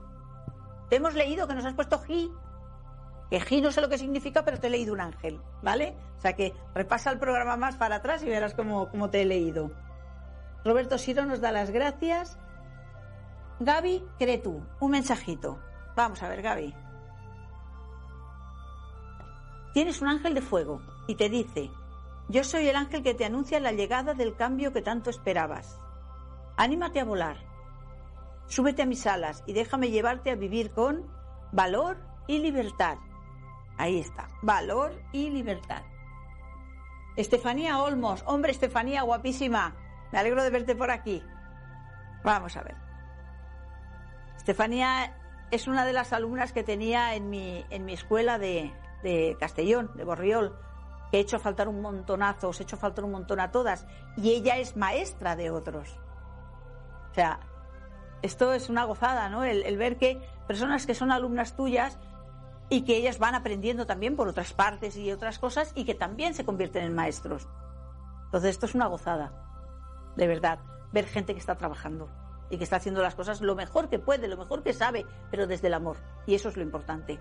Te 0.89 0.97
hemos 0.97 1.15
leído 1.15 1.47
que 1.47 1.55
nos 1.55 1.65
has 1.65 1.75
puesto 1.75 2.01
G. 2.01 2.31
Que 3.31 3.41
G 3.41 3.63
no 3.63 3.71
sé 3.71 3.81
lo 3.81 3.89
que 3.89 3.99
significa, 3.99 4.45
pero 4.45 4.59
te 4.59 4.67
he 4.67 4.71
leído 4.71 4.93
un 4.93 5.01
ángel, 5.01 5.41
¿vale? 5.63 5.97
O 6.19 6.21
sea 6.21 6.35
que 6.35 6.55
repasa 6.75 7.11
el 7.11 7.19
programa 7.19 7.57
más 7.57 7.77
para 7.77 7.97
atrás 7.97 8.23
y 8.23 8.29
verás 8.29 8.55
cómo, 8.55 9.11
te 9.11 9.23
he 9.23 9.25
leído. 9.25 9.71
Roberto 10.65 10.99
Siro 10.99 11.25
nos 11.25 11.41
da 11.41 11.53
las 11.53 11.71
gracias. 11.71 12.39
Gaby 13.61 14.05
Cretu, 14.19 14.63
un 14.81 14.91
mensajito. 14.91 15.59
Vamos 15.97 16.23
a 16.23 16.29
ver, 16.29 16.43
Gaby. 16.43 16.75
Tienes 19.73 20.03
un 20.03 20.09
ángel 20.09 20.35
de 20.35 20.43
fuego 20.43 20.83
y 21.07 21.15
te 21.15 21.29
dice, 21.29 21.71
yo 22.31 22.45
soy 22.45 22.69
el 22.69 22.77
ángel 22.77 23.03
que 23.03 23.15
te 23.15 23.25
anuncia 23.25 23.59
la 23.59 23.73
llegada 23.73 24.15
del 24.15 24.37
cambio 24.37 24.73
que 24.73 24.83
tanto 24.83 25.11
esperabas. 25.11 25.81
Anímate 26.57 27.01
a 27.01 27.05
volar. 27.05 27.39
Súbete 28.47 28.83
a 28.83 28.87
mis 28.87 29.05
alas 29.07 29.43
y 29.47 29.53
déjame 29.53 29.91
llevarte 29.91 30.31
a 30.31 30.37
vivir 30.37 30.71
con 30.71 31.11
valor 31.51 31.99
y 32.29 32.39
libertad. 32.39 32.99
Ahí 33.77 33.99
está, 33.99 34.29
valor 34.43 34.93
y 35.13 35.31
libertad. 35.31 35.83
Estefanía 37.17 37.81
Olmos, 37.81 38.23
hombre, 38.27 38.53
Estefanía, 38.53 39.03
guapísima. 39.03 39.75
Me 40.13 40.19
alegro 40.19 40.45
de 40.45 40.51
verte 40.51 40.77
por 40.77 40.93
aquí. 40.93 41.23
Vamos 42.23 42.57
a 42.57 42.63
ver. 42.63 42.77
Estefanía 44.37 45.17
es 45.51 45.67
una 45.67 45.85
de 45.85 45.93
las 45.93 46.13
alumnas 46.13 46.53
que 46.53 46.63
tenía 46.63 47.17
en 47.17 47.29
mi, 47.29 47.65
en 47.71 47.85
mi 47.85 47.95
escuela 47.95 48.39
de, 48.39 48.73
de 49.03 49.37
Castellón, 49.41 49.91
de 49.97 50.05
Borriol, 50.05 50.57
he 51.13 51.19
hecho 51.19 51.39
faltar 51.39 51.69
un 51.69 51.81
montonazo, 51.81 52.51
he 52.59 52.63
hecho 52.63 52.77
faltar 52.77 53.05
un 53.05 53.13
montón 53.13 53.41
a 53.41 53.51
todas, 53.51 53.87
y 54.17 54.31
ella 54.31 54.59
es 54.59 54.77
maestra 54.77 55.37
de 55.37 55.51
otros. 55.51 55.99
O 57.11 57.15
sea, 57.15 57.41
esto 58.23 58.53
es 58.53 58.69
una 58.69 58.85
gozada, 58.85 59.29
¿no? 59.29 59.45
el 59.45 59.77
ver 59.77 59.97
que 59.97 60.21
personas 60.47 60.87
que 60.87 60.95
son 60.95 61.11
alumnas 61.11 61.57
tuyas 61.57 61.99
y 62.69 62.83
que 62.83 62.97
ellas 62.97 63.19
van 63.19 63.35
aprendiendo 63.35 63.87
también 63.87 64.17
por 64.17 64.29
otras 64.29 64.53
partes 64.53 64.97
y 64.97 65.11
otras 65.11 65.39
cosas 65.39 65.73
y 65.75 65.85
que 65.85 65.95
también 65.95 66.35
se 66.35 66.45
convierten 66.45 66.85
en 66.85 66.95
maestros. 66.95 67.49
Entonces 68.27 68.51
esto 68.51 68.67
es 68.67 68.75
una 68.77 68.87
gozada, 68.87 69.33
de 70.17 70.27
verdad, 70.29 70.61
ver 70.93 71.07
gente 71.07 71.33
que 71.35 71.41
está 71.41 71.57
trabajando 71.57 72.09
y 72.49 72.59
que 72.59 72.65
está 72.65 72.77
haciendo 72.77 73.03
las 73.03 73.17
cosas 73.17 73.41
lo 73.41 73.57
mejor 73.57 73.89
que 73.89 73.99
puede, 73.99 74.29
lo 74.29 74.37
mejor 74.37 74.63
que 74.63 74.73
sabe, 74.73 75.05
pero 75.31 75.49
desde 75.49 75.67
el 75.67 75.75
amor. 75.75 75.97
Y 76.27 76.35
eso 76.35 76.49
es 76.49 76.57
lo 76.57 76.63
importante. 76.63 77.21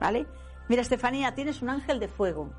¿Vale? 0.00 0.26
Mira, 0.68 0.82
Estefanía, 0.82 1.34
tienes 1.34 1.60
un 1.60 1.70
ángel 1.70 1.98
de 1.98 2.08
fuego 2.08 2.50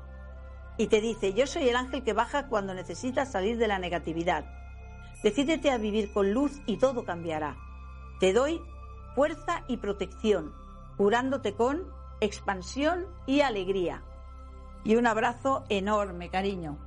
y 0.78 0.88
te 0.88 1.00
dice, 1.00 1.32
yo 1.32 1.46
soy 1.46 1.68
el 1.68 1.76
ángel 1.76 2.02
que 2.02 2.12
baja 2.12 2.48
cuando 2.48 2.74
necesitas 2.74 3.32
salir 3.32 3.58
de 3.58 3.68
la 3.68 3.78
negatividad. 3.78 4.44
Decídete 5.22 5.70
a 5.70 5.78
vivir 5.78 6.12
con 6.12 6.32
luz 6.32 6.60
y 6.66 6.76
todo 6.76 7.04
cambiará. 7.04 7.56
Te 8.20 8.32
doy 8.32 8.60
fuerza 9.14 9.64
y 9.66 9.78
protección, 9.78 10.52
curándote 10.96 11.54
con 11.54 11.84
expansión 12.20 13.06
y 13.26 13.40
alegría. 13.40 14.02
Y 14.84 14.96
un 14.96 15.06
abrazo 15.06 15.64
enorme, 15.68 16.30
cariño. 16.30 16.78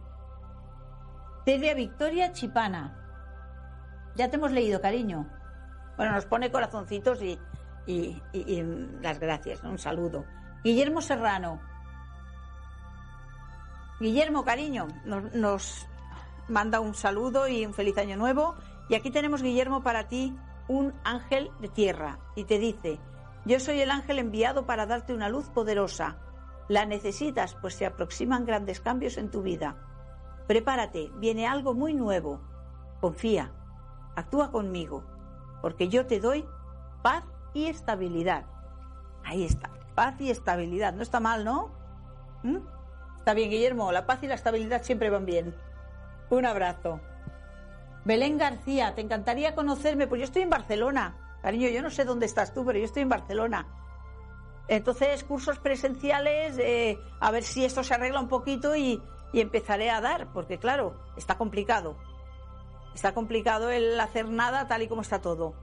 Celia 1.45 1.73
Victoria 1.73 2.31
Chipana. 2.31 2.95
Ya 4.15 4.29
te 4.29 4.37
hemos 4.37 4.51
leído, 4.51 4.79
cariño. 4.81 5.27
Bueno, 5.97 6.13
nos 6.13 6.25
pone 6.25 6.51
corazoncitos 6.51 7.21
y, 7.21 7.39
y, 7.87 8.63
las 9.01 9.19
gracias, 9.19 9.63
un 9.63 9.77
saludo. 9.77 10.25
Guillermo 10.63 11.01
Serrano. 11.01 11.59
Guillermo, 13.99 14.45
cariño, 14.45 14.87
nos, 15.05 15.87
manda 16.47 16.79
un 16.79 16.95
saludo 16.95 17.47
y 17.47 17.65
un 17.65 17.73
feliz 17.73 17.97
año 17.97 18.15
nuevo. 18.15 18.55
Y 18.87 18.95
aquí 18.95 19.11
tenemos, 19.11 19.41
Guillermo, 19.41 19.83
para 19.83 20.07
ti 20.07 20.35
un 20.67 20.93
ángel 21.03 21.51
de 21.59 21.67
tierra. 21.67 22.19
Y 22.35 22.45
te 22.45 22.59
dice, 22.59 22.99
yo 23.45 23.59
soy 23.59 23.81
el 23.81 23.91
ángel 23.91 24.19
enviado 24.19 24.65
para 24.65 24.85
darte 24.85 25.13
una 25.13 25.27
luz 25.27 25.49
poderosa. 25.49 26.17
La 26.69 26.85
necesitas, 26.85 27.55
pues 27.55 27.75
se 27.75 27.85
aproximan 27.85 28.45
grandes 28.45 28.79
cambios 28.79 29.17
en 29.17 29.31
tu 29.31 29.41
vida. 29.41 29.75
Prepárate, 30.47 31.11
viene 31.15 31.47
algo 31.47 31.73
muy 31.73 31.93
nuevo. 31.93 32.41
Confía, 33.01 33.51
actúa 34.15 34.51
conmigo, 34.51 35.03
porque 35.61 35.89
yo 35.89 36.05
te 36.05 36.19
doy 36.19 36.45
paz 37.01 37.23
y 37.53 37.67
estabilidad. 37.67 38.45
Ahí 39.23 39.43
está, 39.43 39.71
paz 39.95 40.19
y 40.19 40.29
estabilidad. 40.29 40.93
No 40.93 41.01
está 41.01 41.19
mal, 41.19 41.43
¿no? 41.43 41.71
¿Mm? 42.43 42.78
Está 43.29 43.35
bien, 43.35 43.51
Guillermo, 43.51 43.91
la 43.91 44.07
paz 44.07 44.23
y 44.23 44.27
la 44.27 44.33
estabilidad 44.33 44.81
siempre 44.81 45.11
van 45.11 45.27
bien. 45.27 45.53
Un 46.31 46.47
abrazo. 46.47 46.99
Belén 48.03 48.39
García, 48.39 48.95
te 48.95 49.01
encantaría 49.01 49.53
conocerme, 49.53 50.07
pues 50.07 50.17
yo 50.17 50.25
estoy 50.25 50.41
en 50.41 50.49
Barcelona. 50.49 51.37
Cariño, 51.43 51.69
yo 51.69 51.83
no 51.83 51.91
sé 51.91 52.05
dónde 52.05 52.25
estás 52.25 52.55
tú, 52.55 52.65
pero 52.65 52.79
yo 52.79 52.85
estoy 52.85 53.03
en 53.03 53.09
Barcelona. 53.09 53.67
Entonces, 54.67 55.23
cursos 55.23 55.59
presenciales, 55.59 56.57
eh, 56.57 56.97
a 57.19 57.29
ver 57.29 57.43
si 57.43 57.63
esto 57.63 57.83
se 57.83 57.93
arregla 57.93 58.19
un 58.19 58.29
poquito 58.29 58.75
y, 58.75 58.99
empezaré 59.31 59.91
a 59.91 60.01
dar, 60.01 60.33
porque 60.33 60.57
claro, 60.57 60.99
está 61.15 61.37
complicado. 61.37 61.97
Está 62.95 63.13
complicado 63.13 63.69
el 63.69 63.99
hacer 63.99 64.27
nada 64.27 64.67
tal 64.67 64.81
y 64.81 64.87
como 64.87 65.01
está 65.01 65.21
todo. 65.21 65.53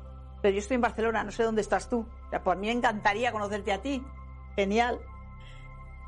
Pero 0.41 0.55
yo 0.55 0.61
estoy 0.61 0.77
en 0.77 0.83
Barcelona, 0.83 1.25
no 1.25 1.33
sé 1.33 1.43
dónde 1.43 1.63
estás 1.63 1.89
tú. 1.89 2.07
O 2.27 2.31
sea, 2.31 2.45
pues 2.45 2.57
a 2.57 2.61
mí 2.61 2.69
me 2.69 2.75
encantaría 2.75 3.33
conocerte 3.33 3.73
a 3.73 3.83
ti. 3.83 4.05
Genial. 4.55 5.01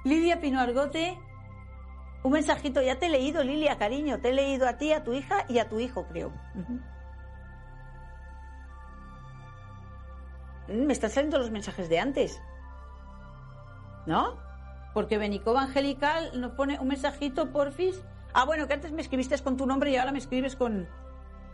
Lidia 0.04 0.40
Pino 0.40 0.60
Argote, 0.60 1.18
un 2.22 2.32
mensajito, 2.32 2.82
ya 2.82 2.98
te 2.98 3.06
he 3.06 3.10
leído, 3.10 3.42
Lilia, 3.44 3.78
cariño, 3.78 4.20
te 4.20 4.30
he 4.30 4.32
leído 4.32 4.68
a 4.68 4.78
ti, 4.78 4.92
a 4.92 5.04
tu 5.04 5.12
hija 5.12 5.44
y 5.48 5.58
a 5.58 5.68
tu 5.68 5.80
hijo, 5.80 6.06
creo. 6.06 6.32
Me 10.68 10.92
están 10.92 11.10
saliendo 11.10 11.38
los 11.38 11.50
mensajes 11.50 11.88
de 11.88 11.98
antes. 11.98 12.42
¿No? 14.06 14.36
Porque 14.94 15.18
Benicova 15.18 15.62
Angelical 15.62 16.40
nos 16.40 16.52
pone 16.52 16.78
un 16.80 16.88
mensajito, 16.88 17.52
porfis, 17.52 18.02
Ah, 18.32 18.44
bueno, 18.44 18.66
que 18.66 18.74
antes 18.74 18.92
me 18.92 19.02
escribiste 19.02 19.38
con 19.38 19.56
tu 19.56 19.66
nombre 19.66 19.90
y 19.90 19.96
ahora 19.96 20.12
me 20.12 20.18
escribes 20.18 20.54
con, 20.56 20.88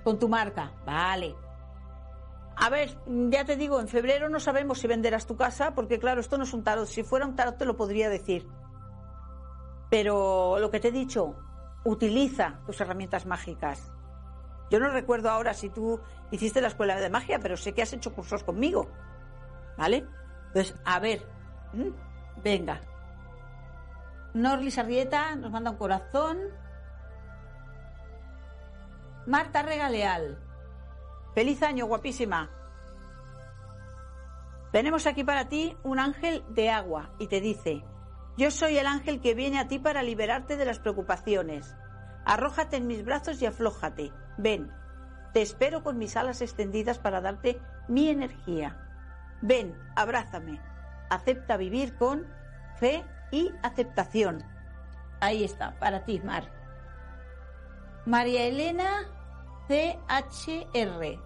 con 0.02 0.18
tu 0.18 0.28
marca. 0.28 0.72
Vale. 0.84 1.34
A 2.56 2.70
ver, 2.70 2.96
ya 3.06 3.44
te 3.44 3.56
digo, 3.56 3.80
en 3.80 3.88
febrero 3.88 4.28
no 4.28 4.38
sabemos 4.38 4.78
si 4.78 4.86
venderás 4.86 5.26
tu 5.26 5.36
casa, 5.36 5.74
porque 5.74 5.98
claro, 5.98 6.20
esto 6.20 6.38
no 6.38 6.44
es 6.44 6.52
un 6.52 6.62
tarot. 6.62 6.86
Si 6.86 7.02
fuera 7.02 7.26
un 7.26 7.36
tarot 7.36 7.58
te 7.58 7.64
lo 7.64 7.76
podría 7.76 8.08
decir. 8.08 8.48
Pero 9.94 10.58
lo 10.58 10.72
que 10.72 10.80
te 10.80 10.88
he 10.88 10.90
dicho, 10.90 11.36
utiliza 11.84 12.58
tus 12.66 12.80
herramientas 12.80 13.26
mágicas. 13.26 13.92
Yo 14.68 14.80
no 14.80 14.90
recuerdo 14.90 15.30
ahora 15.30 15.54
si 15.54 15.68
tú 15.70 16.00
hiciste 16.32 16.60
la 16.60 16.66
escuela 16.66 16.98
de 16.98 17.08
magia, 17.10 17.38
pero 17.38 17.56
sé 17.56 17.74
que 17.74 17.82
has 17.82 17.92
hecho 17.92 18.12
cursos 18.12 18.42
conmigo. 18.42 18.90
¿Vale? 19.78 20.04
Entonces, 20.48 20.74
a 20.84 20.98
ver, 20.98 21.24
venga. 22.42 22.80
Norlis 24.32 24.78
Arrieta 24.78 25.36
nos 25.36 25.52
manda 25.52 25.70
un 25.70 25.76
corazón. 25.76 26.40
Marta 29.26 29.62
Regaleal. 29.62 30.40
Feliz 31.36 31.62
año, 31.62 31.86
guapísima. 31.86 32.50
Tenemos 34.72 35.06
aquí 35.06 35.22
para 35.22 35.48
ti 35.48 35.76
un 35.84 36.00
ángel 36.00 36.42
de 36.48 36.70
agua 36.70 37.10
y 37.20 37.28
te 37.28 37.40
dice, 37.40 37.84
yo 38.36 38.50
soy 38.50 38.78
el 38.78 38.86
ángel 38.86 39.20
que 39.20 39.34
viene 39.34 39.58
a 39.58 39.68
ti 39.68 39.78
para 39.78 40.02
liberarte 40.02 40.56
de 40.56 40.64
las 40.64 40.78
preocupaciones. 40.78 41.76
Arrójate 42.24 42.76
en 42.76 42.86
mis 42.86 43.04
brazos 43.04 43.40
y 43.40 43.46
aflójate. 43.46 44.12
Ven, 44.38 44.72
te 45.32 45.42
espero 45.42 45.84
con 45.84 45.98
mis 45.98 46.16
alas 46.16 46.40
extendidas 46.42 46.98
para 46.98 47.20
darte 47.20 47.60
mi 47.88 48.08
energía. 48.08 48.80
Ven, 49.40 49.78
abrázame. 49.94 50.60
Acepta 51.10 51.56
vivir 51.56 51.96
con 51.96 52.26
fe 52.78 53.04
y 53.30 53.52
aceptación. 53.62 54.42
Ahí 55.20 55.44
está, 55.44 55.78
para 55.78 56.04
ti, 56.04 56.20
Mar. 56.20 56.50
María 58.06 58.44
Elena 58.44 59.08
CHR. 59.68 61.20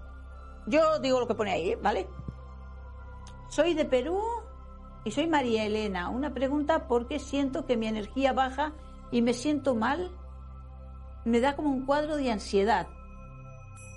Yo 0.66 0.98
digo 0.98 1.20
lo 1.20 1.26
que 1.26 1.34
pone 1.34 1.52
ahí, 1.52 1.74
¿vale? 1.76 2.08
Soy 3.48 3.74
de 3.74 3.84
Perú 3.84 4.20
y 5.04 5.10
soy 5.10 5.26
María 5.26 5.64
Elena. 5.64 6.08
Una 6.08 6.32
pregunta, 6.34 6.86
¿por 6.86 7.06
qué 7.06 7.18
siento 7.18 7.66
que 7.66 7.76
mi 7.76 7.86
energía 7.86 8.32
baja 8.32 8.72
y 9.10 9.22
me 9.22 9.34
siento 9.34 9.74
mal? 9.74 10.10
Me 11.24 11.40
da 11.40 11.56
como 11.56 11.70
un 11.70 11.86
cuadro 11.86 12.16
de 12.16 12.30
ansiedad. 12.30 12.86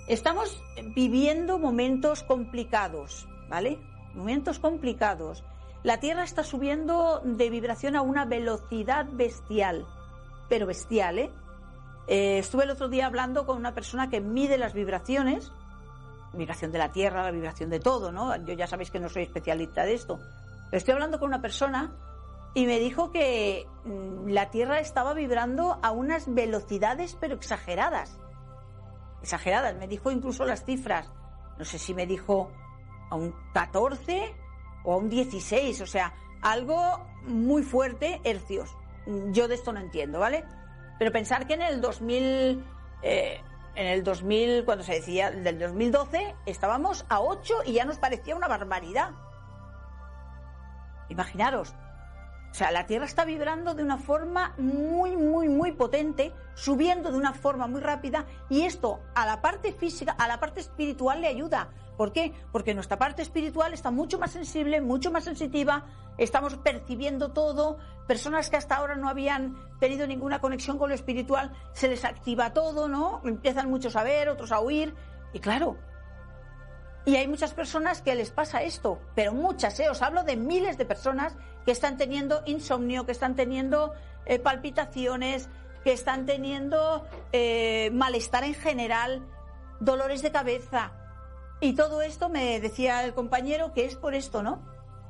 Estamos 0.08 0.62
viviendo 0.94 1.58
momentos 1.58 2.22
complicados, 2.22 3.28
¿vale? 3.48 3.78
Momentos 4.14 4.58
complicados. 4.58 5.44
La 5.82 5.98
Tierra 5.98 6.24
está 6.24 6.44
subiendo 6.44 7.20
de 7.24 7.50
vibración 7.50 7.96
a 7.96 8.02
una 8.02 8.24
velocidad 8.24 9.06
bestial, 9.10 9.86
pero 10.48 10.66
bestial, 10.66 11.18
¿eh? 11.18 11.30
Eh, 12.08 12.38
estuve 12.38 12.64
el 12.64 12.70
otro 12.70 12.88
día 12.88 13.06
hablando 13.06 13.46
con 13.46 13.56
una 13.56 13.74
persona 13.74 14.10
que 14.10 14.20
mide 14.20 14.58
las 14.58 14.74
vibraciones, 14.74 15.52
vibración 16.32 16.72
de 16.72 16.78
la 16.78 16.90
Tierra, 16.90 17.22
la 17.22 17.30
vibración 17.30 17.70
de 17.70 17.80
todo, 17.80 18.12
¿no? 18.12 18.34
Yo 18.44 18.54
ya 18.54 18.66
sabéis 18.66 18.90
que 18.90 19.00
no 19.00 19.08
soy 19.08 19.22
especialista 19.22 19.84
de 19.84 19.94
esto. 19.94 20.18
Estoy 20.72 20.94
hablando 20.94 21.18
con 21.18 21.28
una 21.28 21.42
persona 21.42 21.94
y 22.54 22.66
me 22.66 22.78
dijo 22.78 23.12
que 23.12 23.66
mm, 23.84 24.28
la 24.28 24.50
Tierra 24.50 24.80
estaba 24.80 25.12
vibrando 25.12 25.78
a 25.82 25.90
unas 25.90 26.32
velocidades 26.32 27.16
pero 27.20 27.34
exageradas. 27.34 28.18
Exageradas, 29.20 29.76
me 29.76 29.86
dijo 29.86 30.10
incluso 30.10 30.44
las 30.44 30.64
cifras. 30.64 31.12
No 31.58 31.64
sé 31.66 31.78
si 31.78 31.94
me 31.94 32.06
dijo 32.06 32.50
a 33.10 33.16
un 33.16 33.34
14 33.52 34.34
o 34.84 34.94
a 34.94 34.96
un 34.96 35.10
16, 35.10 35.82
o 35.82 35.86
sea, 35.86 36.14
algo 36.40 37.06
muy 37.24 37.62
fuerte, 37.62 38.20
hercios. 38.24 38.74
Yo 39.30 39.48
de 39.48 39.56
esto 39.56 39.72
no 39.72 39.80
entiendo, 39.80 40.18
¿vale? 40.20 40.44
Pero 40.98 41.12
pensar 41.12 41.46
que 41.46 41.54
en 41.54 41.62
el 41.62 41.80
2000, 41.82 42.64
eh, 43.02 43.40
en 43.74 43.86
el 43.86 44.02
2000, 44.02 44.64
cuando 44.64 44.84
se 44.84 44.94
decía 44.94 45.30
del 45.30 45.58
2012, 45.58 46.34
estábamos 46.46 47.04
a 47.10 47.20
8 47.20 47.54
y 47.66 47.74
ya 47.74 47.84
nos 47.84 47.98
parecía 47.98 48.34
una 48.34 48.48
barbaridad. 48.48 49.10
Imaginaros. 51.08 51.74
O 52.50 52.54
sea, 52.54 52.70
la 52.70 52.84
Tierra 52.84 53.06
está 53.06 53.24
vibrando 53.24 53.74
de 53.74 53.82
una 53.82 53.96
forma 53.96 54.54
muy, 54.58 55.16
muy, 55.16 55.48
muy 55.48 55.72
potente, 55.72 56.34
subiendo 56.54 57.10
de 57.10 57.16
una 57.16 57.32
forma 57.32 57.66
muy 57.66 57.80
rápida 57.80 58.26
y 58.50 58.62
esto 58.62 59.00
a 59.14 59.24
la 59.24 59.40
parte 59.40 59.72
física, 59.72 60.12
a 60.12 60.28
la 60.28 60.38
parte 60.38 60.60
espiritual 60.60 61.22
le 61.22 61.28
ayuda. 61.28 61.70
¿Por 61.96 62.12
qué? 62.12 62.34
Porque 62.52 62.74
nuestra 62.74 62.98
parte 62.98 63.22
espiritual 63.22 63.72
está 63.72 63.90
mucho 63.90 64.18
más 64.18 64.32
sensible, 64.32 64.82
mucho 64.82 65.10
más 65.10 65.24
sensitiva, 65.24 65.86
estamos 66.18 66.56
percibiendo 66.56 67.32
todo, 67.32 67.78
personas 68.06 68.50
que 68.50 68.56
hasta 68.56 68.76
ahora 68.76 68.96
no 68.96 69.08
habían 69.08 69.56
tenido 69.80 70.06
ninguna 70.06 70.40
conexión 70.40 70.76
con 70.76 70.90
lo 70.90 70.94
espiritual, 70.94 71.52
se 71.72 71.88
les 71.88 72.04
activa 72.04 72.52
todo, 72.52 72.86
¿no? 72.86 73.22
Empiezan 73.24 73.70
muchos 73.70 73.96
a 73.96 74.02
ver, 74.02 74.28
otros 74.28 74.52
a 74.52 74.60
oír, 74.60 74.94
y 75.32 75.40
claro, 75.40 75.78
y 77.04 77.16
hay 77.16 77.26
muchas 77.26 77.52
personas 77.52 78.00
que 78.00 78.14
les 78.14 78.30
pasa 78.30 78.62
esto, 78.62 79.00
pero 79.14 79.32
muchas, 79.32 79.78
¿eh? 79.80 79.90
os 79.90 80.02
hablo 80.02 80.22
de 80.22 80.36
miles 80.36 80.78
de 80.78 80.84
personas 80.84 81.34
que 81.64 81.72
están 81.72 81.96
teniendo 81.96 82.42
insomnio, 82.46 83.06
que 83.06 83.12
están 83.12 83.34
teniendo 83.34 83.92
eh, 84.24 84.38
palpitaciones, 84.38 85.48
que 85.82 85.92
están 85.92 86.26
teniendo 86.26 87.04
eh, 87.32 87.90
malestar 87.92 88.44
en 88.44 88.54
general, 88.54 89.26
dolores 89.80 90.22
de 90.22 90.30
cabeza, 90.30 90.92
y 91.60 91.74
todo 91.74 92.02
esto 92.02 92.28
me 92.28 92.60
decía 92.60 93.04
el 93.04 93.14
compañero 93.14 93.72
que 93.72 93.84
es 93.84 93.96
por 93.96 94.14
esto, 94.14 94.42
¿no? 94.42 94.60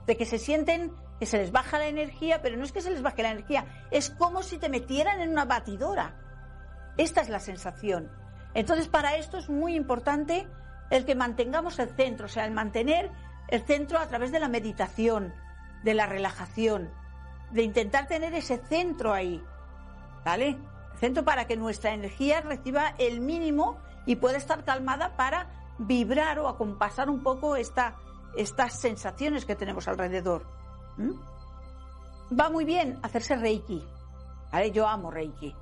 De 0.07 0.17
que 0.17 0.27
se 0.27 0.39
sienten 0.39 0.93
que 1.19 1.27
se 1.27 1.39
les 1.39 1.53
baja 1.53 1.79
la 1.79 1.87
energía, 1.87 2.43
pero 2.43 2.57
no 2.57 2.65
es 2.65 2.73
que 2.73 2.81
se 2.81 2.91
les 2.91 3.01
baje 3.01 3.23
la 3.23 3.31
energía, 3.31 3.87
es 3.91 4.11
como 4.11 4.43
si 4.43 4.59
te 4.59 4.69
metieran 4.69 5.21
en 5.21 5.31
una 5.31 5.45
batidora. 5.45 6.17
Esta 6.97 7.21
es 7.21 7.29
la 7.29 7.41
sensación. 7.41 8.11
Entonces, 8.55 8.89
para 8.89 9.17
esto 9.17 9.39
es 9.39 9.49
muy 9.49 9.77
importante 9.77 10.47
el 10.93 11.07
que 11.07 11.15
mantengamos 11.15 11.79
el 11.79 11.89
centro, 11.89 12.27
o 12.27 12.29
sea, 12.29 12.45
el 12.45 12.53
mantener 12.53 13.11
el 13.49 13.63
centro 13.63 13.99
a 13.99 14.07
través 14.07 14.31
de 14.31 14.39
la 14.39 14.49
meditación, 14.49 15.35
de 15.83 15.95
la 15.95 16.07
relajación, 16.07 16.91
de 17.51 17.63
intentar 17.63 18.07
tener 18.07 18.35
ese 18.35 18.59
centro 18.59 19.13
ahí, 19.13 19.43
¿vale? 20.25 20.59
Centro 21.01 21.25
para 21.25 21.47
que 21.47 21.57
nuestra 21.57 21.93
energía 21.93 22.43
reciba 22.43 22.95
el 22.99 23.21
mínimo 23.21 23.79
y 24.07 24.17
pueda 24.17 24.37
estar 24.37 24.65
calmada 24.65 25.17
para 25.17 25.75
vibrar 25.79 26.39
o 26.39 26.49
acompasar 26.49 27.11
un 27.11 27.23
poco 27.23 27.57
esta, 27.57 27.97
estas 28.37 28.79
sensaciones 28.79 29.45
que 29.45 29.57
tenemos 29.57 29.89
alrededor. 29.89 30.47
Va 32.39 32.51
muy 32.51 32.65
bien 32.65 32.99
hacerse 33.03 33.37
Reiki. 33.37 33.83
¿vale? 34.53 34.71
Yo 34.71 34.87
amo 34.87 35.11
Reiki, 35.11 35.57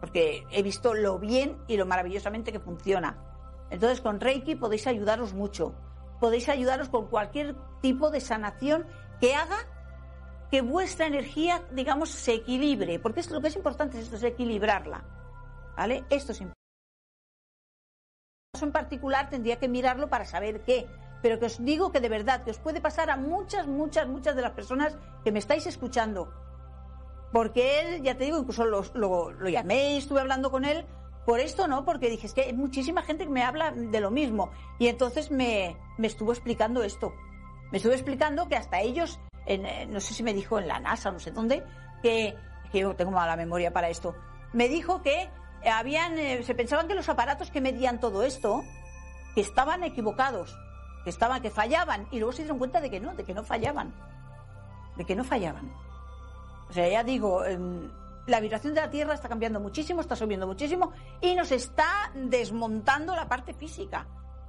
porque 0.00 0.44
he 0.50 0.62
visto 0.62 0.94
lo 0.94 1.18
bien 1.18 1.58
y 1.68 1.76
lo 1.76 1.84
maravillosamente 1.86 2.52
que 2.52 2.60
funciona. 2.60 3.35
Entonces 3.70 4.00
con 4.00 4.20
Reiki 4.20 4.54
podéis 4.54 4.86
ayudaros 4.86 5.34
mucho. 5.34 5.74
Podéis 6.20 6.48
ayudaros 6.48 6.88
con 6.88 7.08
cualquier 7.08 7.56
tipo 7.80 8.10
de 8.10 8.20
sanación 8.20 8.86
que 9.20 9.34
haga 9.34 9.58
que 10.50 10.62
vuestra 10.62 11.06
energía, 11.06 11.62
digamos, 11.72 12.10
se 12.10 12.34
equilibre, 12.34 12.98
porque 13.00 13.22
lo 13.30 13.40
que 13.40 13.48
es 13.48 13.56
importante 13.56 13.98
es 13.98 14.04
esto, 14.04 14.16
es 14.16 14.22
equilibrarla. 14.22 15.04
¿Vale? 15.76 16.04
Esto 16.08 16.32
es 16.32 16.40
importante 16.40 16.56
en 18.62 18.72
particular 18.72 19.30
tendría 19.30 19.58
que 19.58 19.68
mirarlo 19.68 20.08
para 20.08 20.24
saber 20.24 20.62
qué. 20.62 20.86
Pero 21.22 21.38
que 21.38 21.46
os 21.46 21.64
digo 21.64 21.92
que 21.92 22.00
de 22.00 22.08
verdad, 22.08 22.44
que 22.44 22.50
os 22.50 22.58
puede 22.58 22.80
pasar 22.80 23.10
a 23.10 23.16
muchas, 23.16 23.66
muchas, 23.66 24.06
muchas 24.06 24.36
de 24.36 24.42
las 24.42 24.52
personas 24.52 24.96
que 25.24 25.32
me 25.32 25.38
estáis 25.38 25.66
escuchando. 25.66 26.32
Porque 27.32 27.80
él, 27.80 28.02
ya 28.02 28.16
te 28.16 28.24
digo, 28.24 28.38
incluso 28.38 28.64
lo, 28.64 29.48
llamé 29.48 29.94
y 29.94 29.98
estuve 29.98 30.20
hablando 30.20 30.50
con 30.50 30.64
él 30.64 30.86
por 31.26 31.40
esto, 31.40 31.66
¿no? 31.66 31.84
Porque 31.84 32.08
dije, 32.08 32.28
es 32.28 32.32
que 32.32 32.42
hay 32.42 32.52
muchísima 32.52 33.02
gente 33.02 33.24
que 33.24 33.30
me 33.30 33.42
habla 33.42 33.72
de 33.72 34.00
lo 34.00 34.12
mismo. 34.12 34.50
Y 34.78 34.86
entonces 34.86 35.32
me, 35.32 35.76
me 35.98 36.06
estuvo 36.06 36.32
explicando 36.32 36.84
esto. 36.84 37.12
Me 37.72 37.78
estuvo 37.78 37.92
explicando 37.92 38.48
que 38.48 38.54
hasta 38.54 38.80
ellos, 38.80 39.18
eh, 39.44 39.86
no 39.90 39.98
sé 39.98 40.14
si 40.14 40.22
me 40.22 40.32
dijo 40.32 40.60
en 40.60 40.68
la 40.68 40.78
NASA, 40.78 41.10
no 41.10 41.18
sé 41.18 41.32
dónde, 41.32 41.64
que, 42.00 42.36
que 42.70 42.78
yo 42.78 42.94
tengo 42.94 43.10
mala 43.10 43.36
memoria 43.36 43.72
para 43.72 43.88
esto, 43.88 44.14
me 44.52 44.68
dijo 44.68 45.02
que 45.02 45.28
habían, 45.68 46.16
eh, 46.16 46.44
se 46.44 46.54
pensaban 46.54 46.86
que 46.86 46.94
los 46.94 47.08
aparatos 47.08 47.50
que 47.50 47.60
medían 47.60 47.98
todo 47.98 48.22
esto, 48.22 48.62
que 49.34 49.40
estaban 49.40 49.82
equivocados, 49.82 50.56
que 51.02 51.10
estaban, 51.10 51.42
que 51.42 51.50
fallaban, 51.50 52.06
y 52.12 52.20
luego 52.20 52.32
se 52.32 52.42
dieron 52.42 52.58
cuenta 52.58 52.80
de 52.80 52.88
que 52.88 53.00
no, 53.00 53.16
de 53.16 53.24
que 53.24 53.34
no 53.34 53.42
fallaban, 53.42 53.92
de 54.96 55.04
que 55.04 55.16
no 55.16 55.24
fallaban. 55.24 55.72
O 56.70 56.72
sea, 56.72 56.88
ya 56.88 57.02
digo, 57.02 57.44
em, 57.44 57.90
la 58.26 58.40
vibración 58.40 58.74
de 58.74 58.80
la 58.80 58.90
Tierra 58.90 59.14
está 59.14 59.28
cambiando 59.28 59.60
muchísimo, 59.60 60.00
está 60.00 60.16
subiendo 60.16 60.46
muchísimo 60.46 60.92
y 61.20 61.34
nos 61.34 61.52
está 61.52 62.12
desmontando 62.14 63.14
la 63.14 63.28
parte 63.28 63.54
física. 63.54 64.06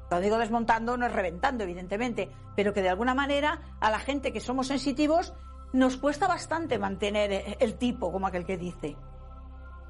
Lo 0.09 0.19
digo 0.19 0.37
desmontando, 0.37 0.97
no 0.97 1.05
es 1.05 1.11
reventando, 1.11 1.63
evidentemente, 1.63 2.31
pero 2.55 2.73
que 2.73 2.81
de 2.81 2.89
alguna 2.89 3.13
manera 3.13 3.75
a 3.79 3.91
la 3.91 3.99
gente 3.99 4.31
que 4.31 4.39
somos 4.39 4.67
sensitivos 4.67 5.33
nos 5.73 5.97
cuesta 5.97 6.27
bastante 6.27 6.79
mantener 6.79 7.57
el 7.59 7.77
tipo, 7.77 8.11
como 8.11 8.27
aquel 8.27 8.45
que 8.45 8.57
dice 8.57 8.95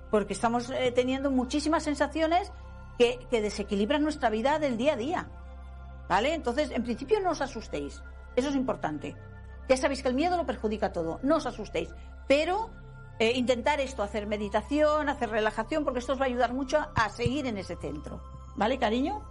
porque 0.09 0.33
estamos 0.33 0.69
eh, 0.69 0.91
teniendo 0.91 1.31
muchísimas 1.31 1.83
sensaciones 1.83 2.51
que, 2.97 3.19
desequilibran 3.29 4.01
nuestra 4.01 4.29
vida 4.29 4.59
del 4.59 4.77
día 4.77 4.93
a 4.93 4.97
día. 4.97 5.29
¿Vale? 6.09 6.33
Entonces, 6.33 6.71
en 6.71 6.83
principio 6.83 7.19
no 7.19 7.31
os 7.31 7.41
asustéis. 7.41 8.01
Eso 8.35 8.49
es 8.49 8.55
importante. 8.55 9.15
Ya 9.67 9.77
sabéis 9.77 10.01
que 10.01 10.07
el 10.07 10.15
miedo 10.15 10.37
lo 10.37 10.45
perjudica 10.45 10.93
todo. 10.93 11.19
No 11.21 11.35
os 11.35 11.45
asustéis. 11.45 11.93
Pero 12.27 12.69
eh, 13.19 13.31
intentar 13.35 13.79
esto, 13.79 14.03
hacer 14.03 14.27
meditación, 14.27 15.09
hacer 15.09 15.29
relajación, 15.29 15.83
porque 15.83 15.99
esto 15.99 16.13
os 16.13 16.19
va 16.19 16.25
a 16.25 16.27
ayudar 16.27 16.53
mucho 16.53 16.85
a 16.95 17.09
seguir 17.09 17.47
en 17.47 17.57
ese 17.57 17.75
centro. 17.75 18.21
¿Vale, 18.55 18.77
cariño? 18.77 19.23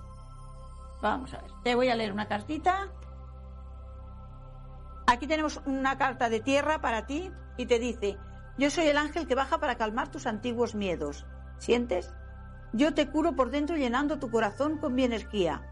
Vamos 1.01 1.33
a 1.35 1.41
ver. 1.41 1.51
Te 1.63 1.75
voy 1.75 1.89
a 1.89 1.95
leer 1.95 2.13
una 2.13 2.27
cartita. 2.27 2.89
Aquí 5.07 5.27
tenemos 5.27 5.61
una 5.67 5.99
carta 5.99 6.29
de 6.29 6.41
tierra 6.41 6.81
para 6.81 7.07
ti 7.07 7.31
y 7.57 7.67
te 7.67 7.79
dice, 7.79 8.19
yo 8.59 8.71
soy 8.71 8.87
el 8.87 8.97
ángel 8.97 9.27
que 9.27 9.37
baja 9.37 9.59
para 9.59 9.77
calmar 9.77 10.11
tus 10.11 10.27
antiguos 10.27 10.75
miedos. 10.75 11.27
¿Sientes? 11.59 12.13
Yo 12.73 12.93
te 12.93 13.09
curo 13.09 13.37
por 13.37 13.51
dentro 13.51 13.77
llenando 13.77 14.19
tu 14.19 14.31
corazón 14.31 14.79
con 14.79 14.95
mi 14.95 15.05
energía. 15.05 15.63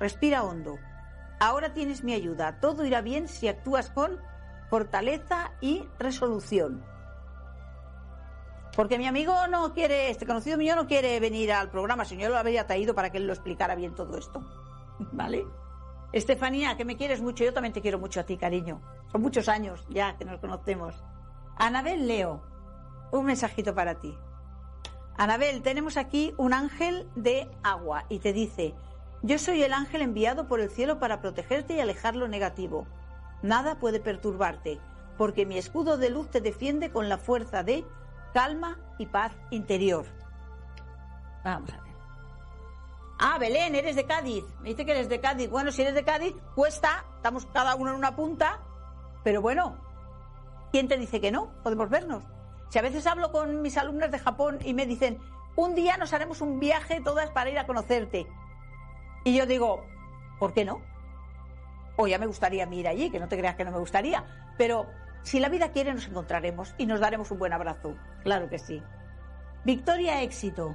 Respira 0.00 0.42
hondo. 0.42 0.78
Ahora 1.38 1.74
tienes 1.74 2.02
mi 2.02 2.14
ayuda. 2.14 2.60
Todo 2.60 2.84
irá 2.86 3.02
bien 3.02 3.28
si 3.28 3.46
actúas 3.46 3.90
con 3.90 4.18
fortaleza 4.70 5.52
y 5.60 5.84
resolución. 5.98 6.82
Porque 8.78 8.96
mi 8.96 9.08
amigo 9.08 9.34
no 9.48 9.74
quiere, 9.74 10.08
este 10.08 10.24
conocido 10.24 10.56
mío 10.56 10.76
no 10.76 10.86
quiere 10.86 11.18
venir 11.18 11.50
al 11.50 11.68
programa, 11.68 12.04
si 12.04 12.16
yo 12.16 12.28
lo 12.28 12.36
habría 12.36 12.68
traído 12.68 12.94
para 12.94 13.10
que 13.10 13.18
él 13.18 13.26
lo 13.26 13.32
explicara 13.32 13.74
bien 13.74 13.96
todo 13.96 14.16
esto. 14.16 14.40
¿Vale? 15.10 15.44
Estefanía, 16.12 16.76
que 16.76 16.84
me 16.84 16.96
quieres 16.96 17.20
mucho, 17.20 17.42
yo 17.42 17.52
también 17.52 17.72
te 17.72 17.80
quiero 17.80 17.98
mucho 17.98 18.20
a 18.20 18.22
ti, 18.22 18.36
cariño. 18.36 18.80
Son 19.10 19.20
muchos 19.20 19.48
años 19.48 19.84
ya 19.88 20.16
que 20.16 20.24
nos 20.24 20.38
conocemos. 20.38 20.94
Anabel 21.56 22.06
Leo, 22.06 22.40
un 23.10 23.26
mensajito 23.26 23.74
para 23.74 23.96
ti. 23.96 24.16
Anabel, 25.16 25.60
tenemos 25.62 25.96
aquí 25.96 26.32
un 26.36 26.52
ángel 26.52 27.08
de 27.16 27.50
agua 27.64 28.04
y 28.08 28.20
te 28.20 28.32
dice, 28.32 28.76
yo 29.22 29.40
soy 29.40 29.64
el 29.64 29.72
ángel 29.72 30.02
enviado 30.02 30.46
por 30.46 30.60
el 30.60 30.70
cielo 30.70 31.00
para 31.00 31.20
protegerte 31.20 31.74
y 31.74 31.80
alejar 31.80 32.14
lo 32.14 32.28
negativo. 32.28 32.86
Nada 33.42 33.80
puede 33.80 33.98
perturbarte, 33.98 34.78
porque 35.16 35.46
mi 35.46 35.58
escudo 35.58 35.98
de 35.98 36.10
luz 36.10 36.30
te 36.30 36.40
defiende 36.40 36.92
con 36.92 37.08
la 37.08 37.18
fuerza 37.18 37.64
de 37.64 37.84
calma 38.38 38.78
y 38.98 39.06
paz 39.06 39.32
interior. 39.50 40.06
Vamos 41.42 41.72
a 41.72 41.80
ver. 41.80 41.92
Ah, 43.18 43.36
Belén, 43.36 43.74
eres 43.74 43.96
de 43.96 44.06
Cádiz. 44.06 44.44
Me 44.60 44.68
dice 44.68 44.86
que 44.86 44.92
eres 44.92 45.08
de 45.08 45.20
Cádiz. 45.20 45.50
Bueno, 45.50 45.72
si 45.72 45.82
eres 45.82 45.92
de 45.92 46.04
Cádiz, 46.04 46.36
cuesta, 46.54 47.04
estamos 47.16 47.46
cada 47.46 47.74
uno 47.74 47.90
en 47.90 47.96
una 47.96 48.14
punta, 48.14 48.60
pero 49.24 49.42
bueno, 49.42 49.76
¿quién 50.70 50.86
te 50.86 50.96
dice 50.96 51.20
que 51.20 51.32
no? 51.32 51.50
Podemos 51.64 51.90
vernos. 51.90 52.22
Si 52.68 52.78
a 52.78 52.82
veces 52.82 53.08
hablo 53.08 53.32
con 53.32 53.60
mis 53.60 53.76
alumnas 53.76 54.12
de 54.12 54.20
Japón 54.20 54.60
y 54.64 54.72
me 54.72 54.86
dicen, 54.86 55.18
un 55.56 55.74
día 55.74 55.96
nos 55.96 56.12
haremos 56.12 56.40
un 56.40 56.60
viaje 56.60 57.00
todas 57.00 57.30
para 57.32 57.50
ir 57.50 57.58
a 57.58 57.66
conocerte. 57.66 58.28
Y 59.24 59.36
yo 59.36 59.46
digo, 59.46 59.84
¿por 60.38 60.54
qué 60.54 60.64
no? 60.64 60.80
O 61.96 62.06
ya 62.06 62.20
me 62.20 62.26
gustaría 62.26 62.72
ir 62.72 62.86
allí, 62.86 63.10
que 63.10 63.18
no 63.18 63.26
te 63.26 63.36
creas 63.36 63.56
que 63.56 63.64
no 63.64 63.72
me 63.72 63.80
gustaría. 63.80 64.24
Pero 64.56 64.86
si 65.24 65.40
la 65.40 65.48
vida 65.48 65.72
quiere, 65.72 65.92
nos 65.92 66.06
encontraremos 66.06 66.72
y 66.78 66.86
nos 66.86 67.00
daremos 67.00 67.32
un 67.32 67.40
buen 67.40 67.52
abrazo. 67.52 67.96
Claro 68.22 68.48
que 68.48 68.58
sí. 68.58 68.82
Victoria 69.64 70.22
Éxito. 70.22 70.74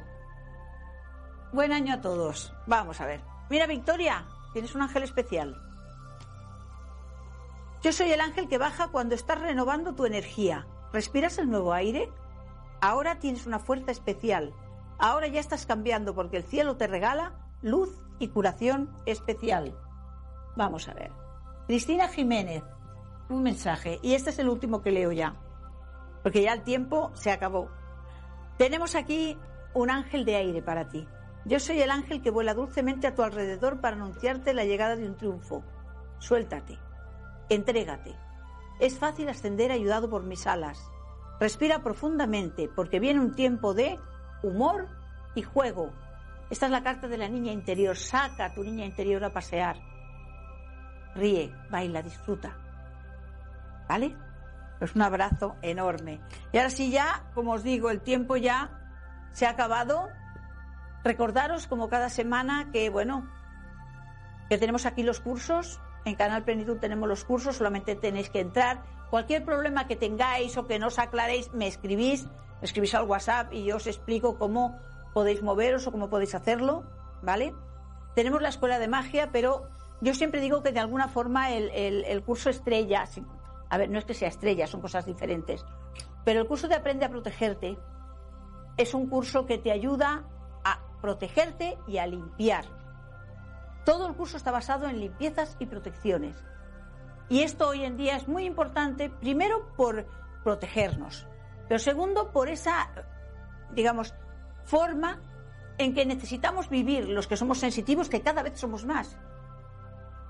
Buen 1.52 1.72
año 1.72 1.94
a 1.94 2.02
todos. 2.02 2.54
Vamos 2.68 3.00
a 3.02 3.06
ver. 3.06 3.22
Mira, 3.50 3.68
Victoria, 3.68 4.26
tienes 4.54 4.76
un 4.76 4.82
ángel 4.82 5.04
especial. 5.04 5.56
Yo 7.82 7.92
soy 7.92 8.12
el 8.12 8.22
ángel 8.22 8.48
que 8.48 8.58
baja 8.58 8.88
cuando 8.88 9.14
estás 9.14 9.42
renovando 9.42 9.94
tu 9.94 10.06
energía. 10.06 10.66
¿Respiras 10.94 11.38
el 11.38 11.50
nuevo 11.50 11.74
aire? 11.74 12.10
Ahora 12.82 13.20
tienes 13.20 13.46
una 13.46 13.60
fuerza 13.60 13.92
especial. 13.92 14.54
Ahora 14.98 15.28
ya 15.28 15.40
estás 15.40 15.66
cambiando 15.66 16.16
porque 16.16 16.38
el 16.38 16.44
cielo 16.44 16.78
te 16.78 16.88
regala 16.88 17.34
luz 17.62 17.90
y 18.20 18.30
curación 18.30 18.90
especial. 19.06 19.76
Vamos 20.56 20.88
a 20.88 20.94
ver. 20.94 21.12
Cristina 21.68 22.08
Jiménez, 22.08 22.64
un 23.30 23.44
mensaje. 23.44 24.00
Y 24.02 24.14
este 24.14 24.30
es 24.30 24.40
el 24.40 24.50
último 24.50 24.82
que 24.82 24.92
leo 24.92 25.12
ya. 25.12 25.36
Porque 26.24 26.42
ya 26.42 26.54
el 26.54 26.64
tiempo 26.64 27.12
se 27.14 27.32
acabó. 27.32 27.70
Tenemos 28.58 28.96
aquí 28.96 29.38
un 29.74 29.90
ángel 29.90 30.26
de 30.26 30.38
aire 30.38 30.62
para 30.62 30.88
ti. 30.88 31.08
Yo 31.46 31.60
soy 31.60 31.82
el 31.82 31.92
ángel 31.92 32.22
que 32.22 32.32
vuela 32.32 32.54
dulcemente 32.54 33.08
a 33.08 33.16
tu 33.16 33.22
alrededor 33.22 33.82
para 33.82 33.98
anunciarte 33.98 34.54
la 34.54 34.64
llegada 34.64 34.96
de 34.96 35.06
un 35.06 35.18
triunfo. 35.18 35.64
Suéltate, 36.20 36.80
entrégate. 37.50 38.16
Es 38.80 38.98
fácil 38.98 39.28
ascender 39.28 39.72
ayudado 39.72 40.10
por 40.10 40.24
mis 40.24 40.48
alas. 40.48 40.90
Respira 41.40 41.84
profundamente 41.84 42.70
porque 42.74 43.00
viene 43.00 43.20
un 43.20 43.36
tiempo 43.36 43.74
de 43.74 44.00
humor 44.42 44.88
y 45.36 45.42
juego. 45.42 45.92
Esta 46.50 46.68
es 46.68 46.72
la 46.72 46.84
carta 46.84 47.08
de 47.08 47.18
la 47.18 47.28
niña 47.28 47.52
interior. 47.52 47.98
Saca 47.98 48.46
a 48.46 48.54
tu 48.54 48.64
niña 48.64 48.86
interior 48.86 49.24
a 49.24 49.34
pasear. 49.34 49.76
Ríe, 51.16 51.54
baila, 51.70 52.02
disfruta. 52.02 52.56
¿Vale? 53.90 54.16
Pues 54.84 54.96
un 54.96 55.02
abrazo 55.02 55.56
enorme. 55.62 56.20
Y 56.52 56.58
ahora 56.58 56.70
sí 56.70 56.92
ya, 56.92 57.24
como 57.34 57.54
os 57.54 57.64
digo, 57.64 57.90
el 57.90 58.02
tiempo 58.02 58.36
ya 58.36 58.70
se 59.32 59.46
ha 59.46 59.52
acabado. 59.52 60.10
Recordaros, 61.06 61.68
como 61.68 61.88
cada 61.88 62.10
semana, 62.10 62.70
que 62.74 62.90
bueno, 62.90 63.26
que 64.50 64.58
tenemos 64.58 64.86
aquí 64.86 65.02
los 65.02 65.22
cursos. 65.22 65.80
En 66.04 66.16
Canal 66.16 66.44
Plenitud 66.44 66.80
tenemos 66.80 67.08
los 67.08 67.24
cursos, 67.24 67.56
solamente 67.56 67.96
tenéis 67.96 68.30
que 68.30 68.42
entrar. 68.42 68.84
Cualquier 69.10 69.46
problema 69.46 69.88
que 69.88 69.96
tengáis 69.96 70.58
o 70.58 70.68
que 70.68 70.80
no 70.80 70.88
os 70.88 71.00
aclaréis, 71.00 71.54
me 71.54 71.68
escribís, 71.68 72.26
me 72.26 72.66
escribís 72.66 72.94
al 72.94 73.06
WhatsApp 73.06 73.54
y 73.54 73.64
yo 73.64 73.78
os 73.78 73.88
explico 73.88 74.38
cómo 74.38 74.78
podéis 75.14 75.42
moveros 75.42 75.88
o 75.88 75.94
cómo 75.94 76.10
podéis 76.10 76.36
hacerlo, 76.36 76.84
¿vale? 77.22 77.56
Tenemos 78.16 78.42
la 78.42 78.50
escuela 78.50 78.80
de 78.80 78.90
magia, 78.90 79.30
pero 79.32 79.70
yo 80.02 80.14
siempre 80.14 80.42
digo 80.42 80.62
que 80.62 80.74
de 80.74 80.82
alguna 80.82 81.08
forma 81.08 81.52
el, 81.52 81.70
el 81.72 82.24
curso 82.24 82.50
estrella, 82.50 83.08
a 83.74 83.78
ver, 83.78 83.90
no 83.90 83.98
es 83.98 84.06
que 84.06 84.14
sea 84.14 84.28
estrella, 84.28 84.68
son 84.68 84.82
cosas 84.82 85.06
diferentes, 85.06 85.66
pero 86.24 86.42
el 86.42 86.48
curso 86.48 86.68
de 86.68 86.76
Aprende 86.76 87.06
a 87.06 87.10
Protegerte 87.10 87.78
es 88.78 88.94
un 88.94 89.08
curso 89.08 89.46
que 89.46 89.58
te 89.58 89.72
ayuda 89.72 90.26
protegerte 91.04 91.78
y 91.86 91.98
a 91.98 92.08
limpiar. 92.08 92.64
Todo 93.84 94.08
el 94.08 94.16
curso 94.16 94.38
está 94.38 94.52
basado 94.52 94.88
en 94.88 95.02
limpiezas 95.02 95.58
y 95.60 95.66
protecciones. 95.66 96.42
Y 97.28 97.42
esto 97.42 97.68
hoy 97.68 97.84
en 97.84 97.98
día 97.98 98.16
es 98.16 98.30
muy 98.30 98.46
importante, 98.46 99.10
primero 99.10 99.68
por 99.76 100.06
protegernos, 100.46 101.28
pero 101.68 101.78
segundo 101.78 102.32
por 102.32 102.48
esa, 102.48 102.88
digamos, 103.74 104.16
forma 104.64 105.20
en 105.78 105.94
que 105.94 106.06
necesitamos 106.06 106.70
vivir 106.70 107.10
los 107.10 107.28
que 107.28 107.36
somos 107.36 107.58
sensitivos, 107.58 108.08
que 108.08 108.22
cada 108.22 108.42
vez 108.42 108.58
somos 108.58 108.86
más. 108.86 109.18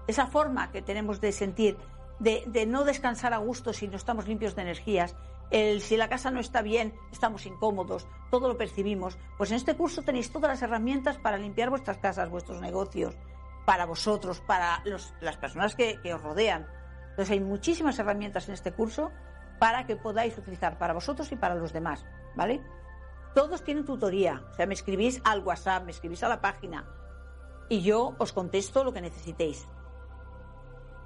Esa 0.07 0.25
forma 0.25 0.71
que 0.71 0.81
tenemos 0.81 1.21
de 1.21 1.33
sentir, 1.33 1.77
de, 2.23 2.65
no 2.65 2.85
descansar 2.85 3.33
a 3.33 3.37
gusto 3.37 3.73
si 3.73 3.87
no 3.87 3.97
estamos 3.97 4.27
limpios 4.27 4.55
de 4.55 4.61
energías, 4.61 5.15
el, 5.51 5.81
si 5.81 5.97
la 5.97 6.09
casa 6.09 6.31
no 6.31 6.39
está 6.39 6.61
bien, 6.61 6.93
estamos 7.11 7.45
incómodos, 7.45 8.07
todo 8.31 8.47
lo 8.47 8.57
percibimos. 8.57 9.17
Pues 9.37 9.51
en 9.51 9.57
este 9.57 9.75
curso 9.75 10.01
tenéis 10.01 10.31
todas 10.31 10.49
las 10.49 10.61
herramientas 10.61 11.17
para 11.17 11.37
limpiar 11.37 11.69
vuestras 11.69 11.97
casas, 11.97 12.29
vuestros 12.29 12.61
negocios, 12.61 13.15
para 13.65 13.85
vosotros, 13.85 14.41
para 14.41 14.83
las 15.21 15.37
personas 15.37 15.75
que, 15.75 15.99
os 16.13 16.21
rodean. 16.21 16.67
Entonces 17.09 17.31
hay 17.31 17.39
muchísimas 17.41 17.99
herramientas 17.99 18.47
en 18.47 18.55
este 18.55 18.71
curso 18.71 19.11
para 19.59 19.85
que 19.85 19.95
podáis 19.95 20.37
utilizar 20.37 20.77
para 20.79 20.93
vosotros 20.93 21.31
y 21.31 21.35
para 21.35 21.55
los 21.55 21.73
demás, 21.73 22.05
¿vale? 22.35 22.61
Todos 23.35 23.63
tienen 23.63 23.85
tutoría, 23.85 24.43
o 24.51 24.53
sea, 24.55 24.65
me 24.65 24.73
escribís 24.73 25.21
al 25.23 25.41
WhatsApp, 25.41 25.83
me 25.83 25.91
escribís 25.91 26.23
a 26.23 26.29
la 26.29 26.41
página 26.41 26.85
y 27.69 27.81
yo 27.81 28.15
os 28.17 28.33
contesto 28.33 28.83
lo 28.83 28.93
que 28.93 29.01
necesitéis. 29.01 29.67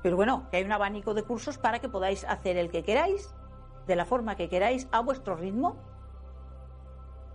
Pero 0.03 0.15
bueno, 0.15 0.47
que 0.49 0.57
hay 0.57 0.63
un 0.63 0.71
abanico 0.71 1.13
de 1.13 1.23
cursos 1.23 1.57
para 1.57 1.79
que 1.79 1.89
podáis 1.89 2.23
hacer 2.25 2.57
el 2.57 2.69
que 2.69 2.83
queráis 2.83 3.33
de 3.87 3.95
la 3.95 4.05
forma 4.05 4.35
que 4.35 4.49
queráis, 4.49 4.87
a 4.91 4.99
vuestro 4.99 5.35
ritmo, 5.35 5.77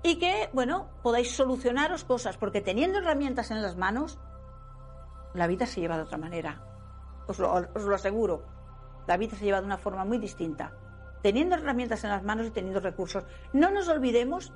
y 0.03 0.19
que, 0.19 0.51
bueno, 0.53 0.91
podáis 1.03 1.35
solucionaros 1.35 2.05
cosas, 2.05 2.37
porque 2.37 2.61
teniendo 2.61 2.99
herramientas 2.99 3.51
en 3.51 3.63
las 3.63 3.77
manos, 3.77 4.21
la 5.33 5.47
vida 5.47 5.67
se 5.67 5.81
lleva 5.81 5.97
de 5.97 6.03
otra 6.03 6.19
manera. 6.19 6.63
Os 7.27 7.39
lo, 7.39 7.53
os 7.53 7.83
lo 7.83 7.95
aseguro. 7.95 8.45
La 9.07 9.17
vida 9.17 9.37
se 9.37 9.45
lleva 9.45 9.61
de 9.61 9.67
una 9.67 9.79
forma 9.79 10.05
muy 10.05 10.19
distinta. 10.19 10.73
Teniendo 11.23 11.55
herramientas 11.55 12.05
en 12.05 12.11
las 12.11 12.23
manos 12.23 12.47
y 12.47 12.51
teniendo 12.51 12.81
recursos. 12.81 13.25
No 13.53 13.71
nos 13.71 13.89
olvidemos 13.89 14.53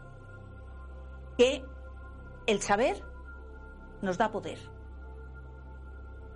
que 1.38 1.64
el 2.46 2.60
saber 2.60 3.02
nos 4.02 4.18
da 4.18 4.30
poder. 4.30 4.58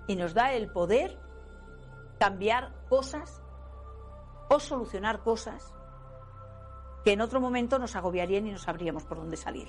Y 0.06 0.16
nos 0.16 0.34
da 0.34 0.52
el 0.52 0.70
poder 0.70 1.18
cambiar 2.20 2.70
cosas 2.90 3.42
o 4.50 4.60
solucionar 4.60 5.22
cosas 5.22 5.74
que 7.02 7.12
en 7.12 7.22
otro 7.22 7.40
momento 7.40 7.78
nos 7.78 7.96
agobiarían 7.96 8.46
y 8.46 8.52
no 8.52 8.58
sabríamos 8.58 9.04
por 9.04 9.16
dónde 9.16 9.38
salir. 9.38 9.68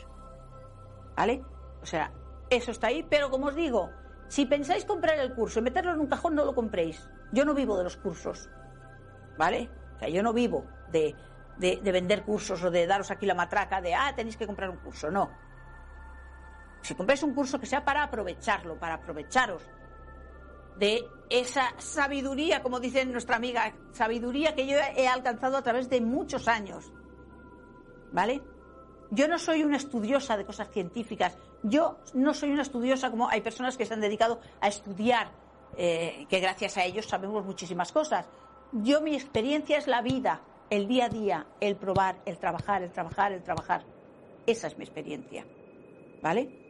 ¿Vale? 1.16 1.46
O 1.82 1.86
sea, 1.86 2.12
eso 2.50 2.72
está 2.72 2.88
ahí, 2.88 3.08
pero 3.10 3.30
como 3.30 3.48
os 3.48 3.56
digo, 3.56 3.90
si 4.28 4.46
pensáis 4.46 4.84
comprar 4.84 5.18
el 5.20 5.34
curso 5.34 5.60
y 5.60 5.62
meterlo 5.62 5.94
en 5.94 6.02
un 6.02 6.08
cajón, 6.08 6.36
no 6.36 6.44
lo 6.44 6.54
compréis. 6.54 7.10
Yo 7.32 7.46
no 7.46 7.54
vivo 7.54 7.78
de 7.78 7.86
los 7.86 7.96
cursos. 7.96 8.50
¿Vale? 9.38 9.70
O 9.96 10.00
sea, 10.00 10.10
yo 10.10 10.22
no 10.22 10.34
vivo 10.34 10.66
de, 10.92 11.16
de, 11.58 11.80
de 11.82 11.92
vender 11.94 12.24
cursos 12.24 12.62
o 12.66 12.70
de 12.70 12.86
daros 12.86 13.12
aquí 13.12 13.26
la 13.26 13.34
matraca 13.34 13.80
de, 13.80 13.96
ah, 13.96 14.12
tenéis 14.14 14.36
que 14.36 14.46
comprar 14.46 14.70
un 14.70 14.78
curso. 14.78 15.10
No. 15.10 15.32
Si 16.82 16.96
compráis 16.96 17.24
un 17.24 17.34
curso 17.34 17.60
que 17.62 17.66
sea 17.66 17.86
para 17.86 18.04
aprovecharlo, 18.04 18.78
para 18.78 18.96
aprovecharos 18.96 19.64
de 20.78 21.06
esa 21.30 21.74
sabiduría, 21.78 22.62
como 22.62 22.80
dice 22.80 23.06
nuestra 23.06 23.38
amiga, 23.38 23.74
sabiduría 23.92 24.56
que 24.56 24.68
yo 24.68 24.78
he 24.96 25.08
alcanzado 25.08 25.58
a 25.58 25.62
través 25.62 25.90
de 25.90 26.02
muchos 26.02 26.48
años. 26.48 26.92
¿vale? 28.12 28.42
Yo 29.10 29.28
no 29.28 29.38
soy 29.38 29.64
una 29.64 29.78
estudiosa 29.78 30.38
de 30.38 30.46
cosas 30.46 30.70
científicas. 30.70 31.38
Yo 31.64 32.00
no 32.14 32.34
soy 32.34 32.52
una 32.52 32.62
estudiosa 32.62 33.12
como 33.12 33.30
hay 33.30 33.42
personas 33.42 33.78
que 33.78 33.86
se 33.86 33.94
han 33.94 34.02
dedicado 34.02 34.40
a 34.62 34.68
estudiar, 34.68 35.32
eh, 35.78 36.26
que 36.30 36.40
gracias 36.40 36.78
a 36.78 36.86
ellos 36.86 37.06
sabemos 37.06 37.46
muchísimas 37.46 37.92
cosas. 37.92 38.28
Yo 38.72 39.02
mi 39.02 39.16
experiencia 39.16 39.78
es 39.78 39.88
la 39.88 40.02
vida, 40.02 40.42
el 40.70 40.88
día 40.88 41.06
a 41.06 41.10
día, 41.10 41.48
el 41.60 41.76
probar, 41.76 42.22
el 42.26 42.38
trabajar, 42.38 42.84
el 42.84 42.92
trabajar, 42.92 43.34
el 43.34 43.44
trabajar. 43.44 43.84
Esa 44.46 44.68
es 44.68 44.78
mi 44.78 44.86
experiencia. 44.86 45.46
¿Vale? 46.22 46.61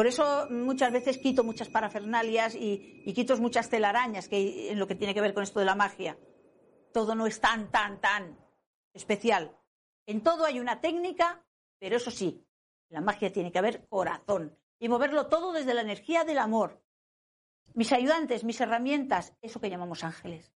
Por 0.00 0.06
eso 0.06 0.46
muchas 0.48 0.90
veces 0.90 1.18
quito 1.18 1.44
muchas 1.44 1.68
parafernalias 1.68 2.54
y, 2.54 3.12
quito 3.14 3.36
muchas 3.36 3.68
telarañas 3.68 4.30
que, 4.30 4.70
en 4.72 4.78
lo 4.78 4.86
que 4.86 4.94
tiene 4.94 5.12
que 5.12 5.20
ver 5.20 5.34
con 5.34 5.42
esto 5.42 5.58
de 5.58 5.66
la 5.66 5.74
magia. 5.74 6.18
Todo 6.90 7.14
no 7.14 7.26
es 7.26 7.38
tan, 7.38 7.70
tan, 7.70 8.00
tan 8.00 8.38
especial. 8.94 9.54
En 10.06 10.22
todo 10.22 10.46
hay 10.46 10.58
una 10.58 10.80
técnica, 10.80 11.44
pero 11.78 11.98
eso 11.98 12.10
sí, 12.10 12.46
la 12.88 13.02
magia 13.02 13.30
tiene 13.30 13.52
que 13.52 13.58
haber 13.58 13.86
corazón 13.88 14.56
y 14.78 14.88
moverlo 14.88 15.26
todo 15.26 15.52
desde 15.52 15.74
la 15.74 15.82
energía 15.82 16.24
del 16.24 16.38
amor. 16.38 16.82
Mis 17.74 17.92
ayudantes, 17.92 18.42
mis 18.42 18.58
herramientas, 18.62 19.36
eso 19.42 19.60
que 19.60 19.68
llamamos 19.68 20.02
ángeles. 20.02 20.50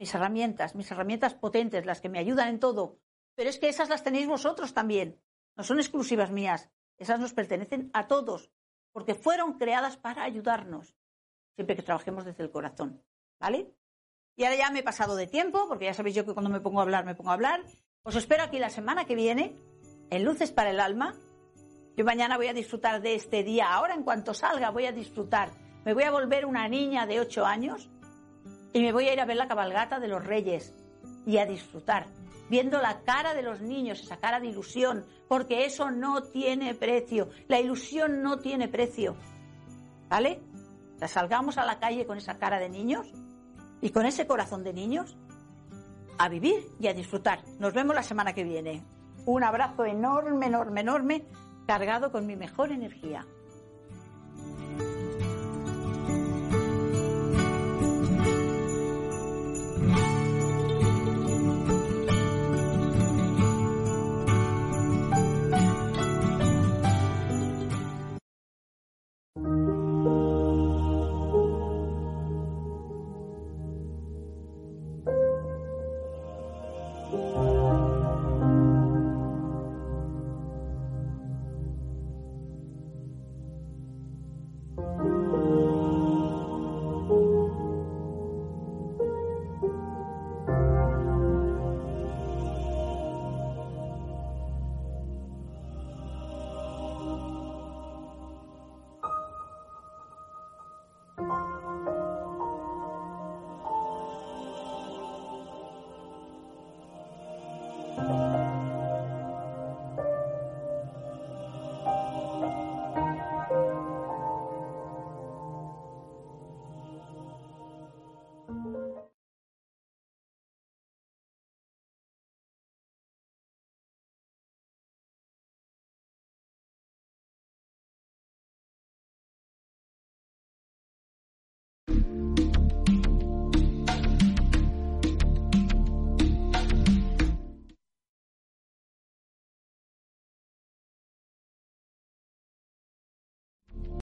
mis 0.00 0.12
herramientas, 0.12 0.74
mis 0.74 0.90
herramientas 0.90 1.34
potentes, 1.34 1.86
las 1.86 2.00
que 2.00 2.08
me 2.08 2.18
ayudan 2.18 2.48
en 2.48 2.58
todo. 2.58 2.98
Pero 3.36 3.48
es 3.48 3.60
que 3.60 3.68
esas 3.68 3.88
las 3.88 4.02
tenéis 4.02 4.26
vosotros 4.26 4.74
también. 4.74 5.22
No 5.54 5.62
son 5.62 5.78
exclusivas 5.78 6.32
mías. 6.32 6.68
Esas 6.98 7.20
nos 7.20 7.32
pertenecen 7.32 7.90
a 7.92 8.06
todos, 8.06 8.50
porque 8.92 9.14
fueron 9.14 9.58
creadas 9.58 9.96
para 9.96 10.22
ayudarnos, 10.22 10.94
siempre 11.54 11.76
que 11.76 11.82
trabajemos 11.82 12.24
desde 12.24 12.42
el 12.42 12.50
corazón. 12.50 13.02
¿Vale? 13.40 13.74
Y 14.36 14.44
ahora 14.44 14.56
ya 14.56 14.70
me 14.70 14.80
he 14.80 14.82
pasado 14.82 15.16
de 15.16 15.26
tiempo, 15.26 15.66
porque 15.68 15.86
ya 15.86 15.94
sabéis 15.94 16.16
yo 16.16 16.24
que 16.24 16.32
cuando 16.32 16.50
me 16.50 16.60
pongo 16.60 16.80
a 16.80 16.82
hablar, 16.82 17.04
me 17.04 17.14
pongo 17.14 17.30
a 17.30 17.34
hablar. 17.34 17.62
Os 18.02 18.16
espero 18.16 18.44
aquí 18.44 18.58
la 18.58 18.70
semana 18.70 19.04
que 19.04 19.14
viene, 19.14 19.56
en 20.10 20.24
Luces 20.24 20.52
para 20.52 20.70
el 20.70 20.80
Alma. 20.80 21.14
Yo 21.96 22.04
mañana 22.04 22.36
voy 22.36 22.46
a 22.46 22.54
disfrutar 22.54 23.02
de 23.02 23.14
este 23.14 23.42
día. 23.42 23.72
Ahora, 23.72 23.94
en 23.94 24.04
cuanto 24.04 24.32
salga, 24.32 24.70
voy 24.70 24.86
a 24.86 24.92
disfrutar. 24.92 25.50
Me 25.84 25.94
voy 25.94 26.04
a 26.04 26.10
volver 26.10 26.46
una 26.46 26.68
niña 26.68 27.06
de 27.06 27.20
ocho 27.20 27.44
años 27.44 27.90
y 28.72 28.80
me 28.80 28.92
voy 28.92 29.08
a 29.08 29.12
ir 29.12 29.20
a 29.20 29.26
ver 29.26 29.36
la 29.36 29.48
cabalgata 29.48 30.00
de 30.00 30.08
los 30.08 30.24
reyes 30.24 30.72
y 31.26 31.38
a 31.38 31.46
disfrutar, 31.46 32.06
viendo 32.48 32.80
la 32.80 33.00
cara 33.02 33.34
de 33.34 33.42
los 33.42 33.60
niños, 33.60 34.00
esa 34.00 34.18
cara 34.18 34.40
de 34.40 34.48
ilusión, 34.48 35.04
porque 35.28 35.64
eso 35.64 35.90
no 35.90 36.22
tiene 36.22 36.74
precio. 36.74 37.30
La 37.48 37.60
ilusión 37.60 38.22
no 38.22 38.38
tiene 38.38 38.68
precio. 38.68 39.16
¿Vale? 40.08 40.40
Salgamos 41.06 41.58
a 41.58 41.64
la 41.64 41.78
calle 41.80 42.06
con 42.06 42.18
esa 42.18 42.38
cara 42.38 42.58
de 42.58 42.68
niños 42.68 43.12
y 43.80 43.90
con 43.90 44.06
ese 44.06 44.26
corazón 44.26 44.62
de 44.62 44.72
niños 44.72 45.16
a 46.18 46.28
vivir 46.28 46.66
y 46.78 46.86
a 46.86 46.94
disfrutar. 46.94 47.42
Nos 47.58 47.72
vemos 47.74 47.94
la 47.94 48.02
semana 48.02 48.34
que 48.34 48.44
viene. 48.44 48.84
Un 49.24 49.42
abrazo 49.42 49.84
enorme, 49.84 50.46
enorme, 50.46 50.80
enorme, 50.80 51.24
cargado 51.66 52.12
con 52.12 52.26
mi 52.26 52.36
mejor 52.36 52.70
energía. 52.70 53.26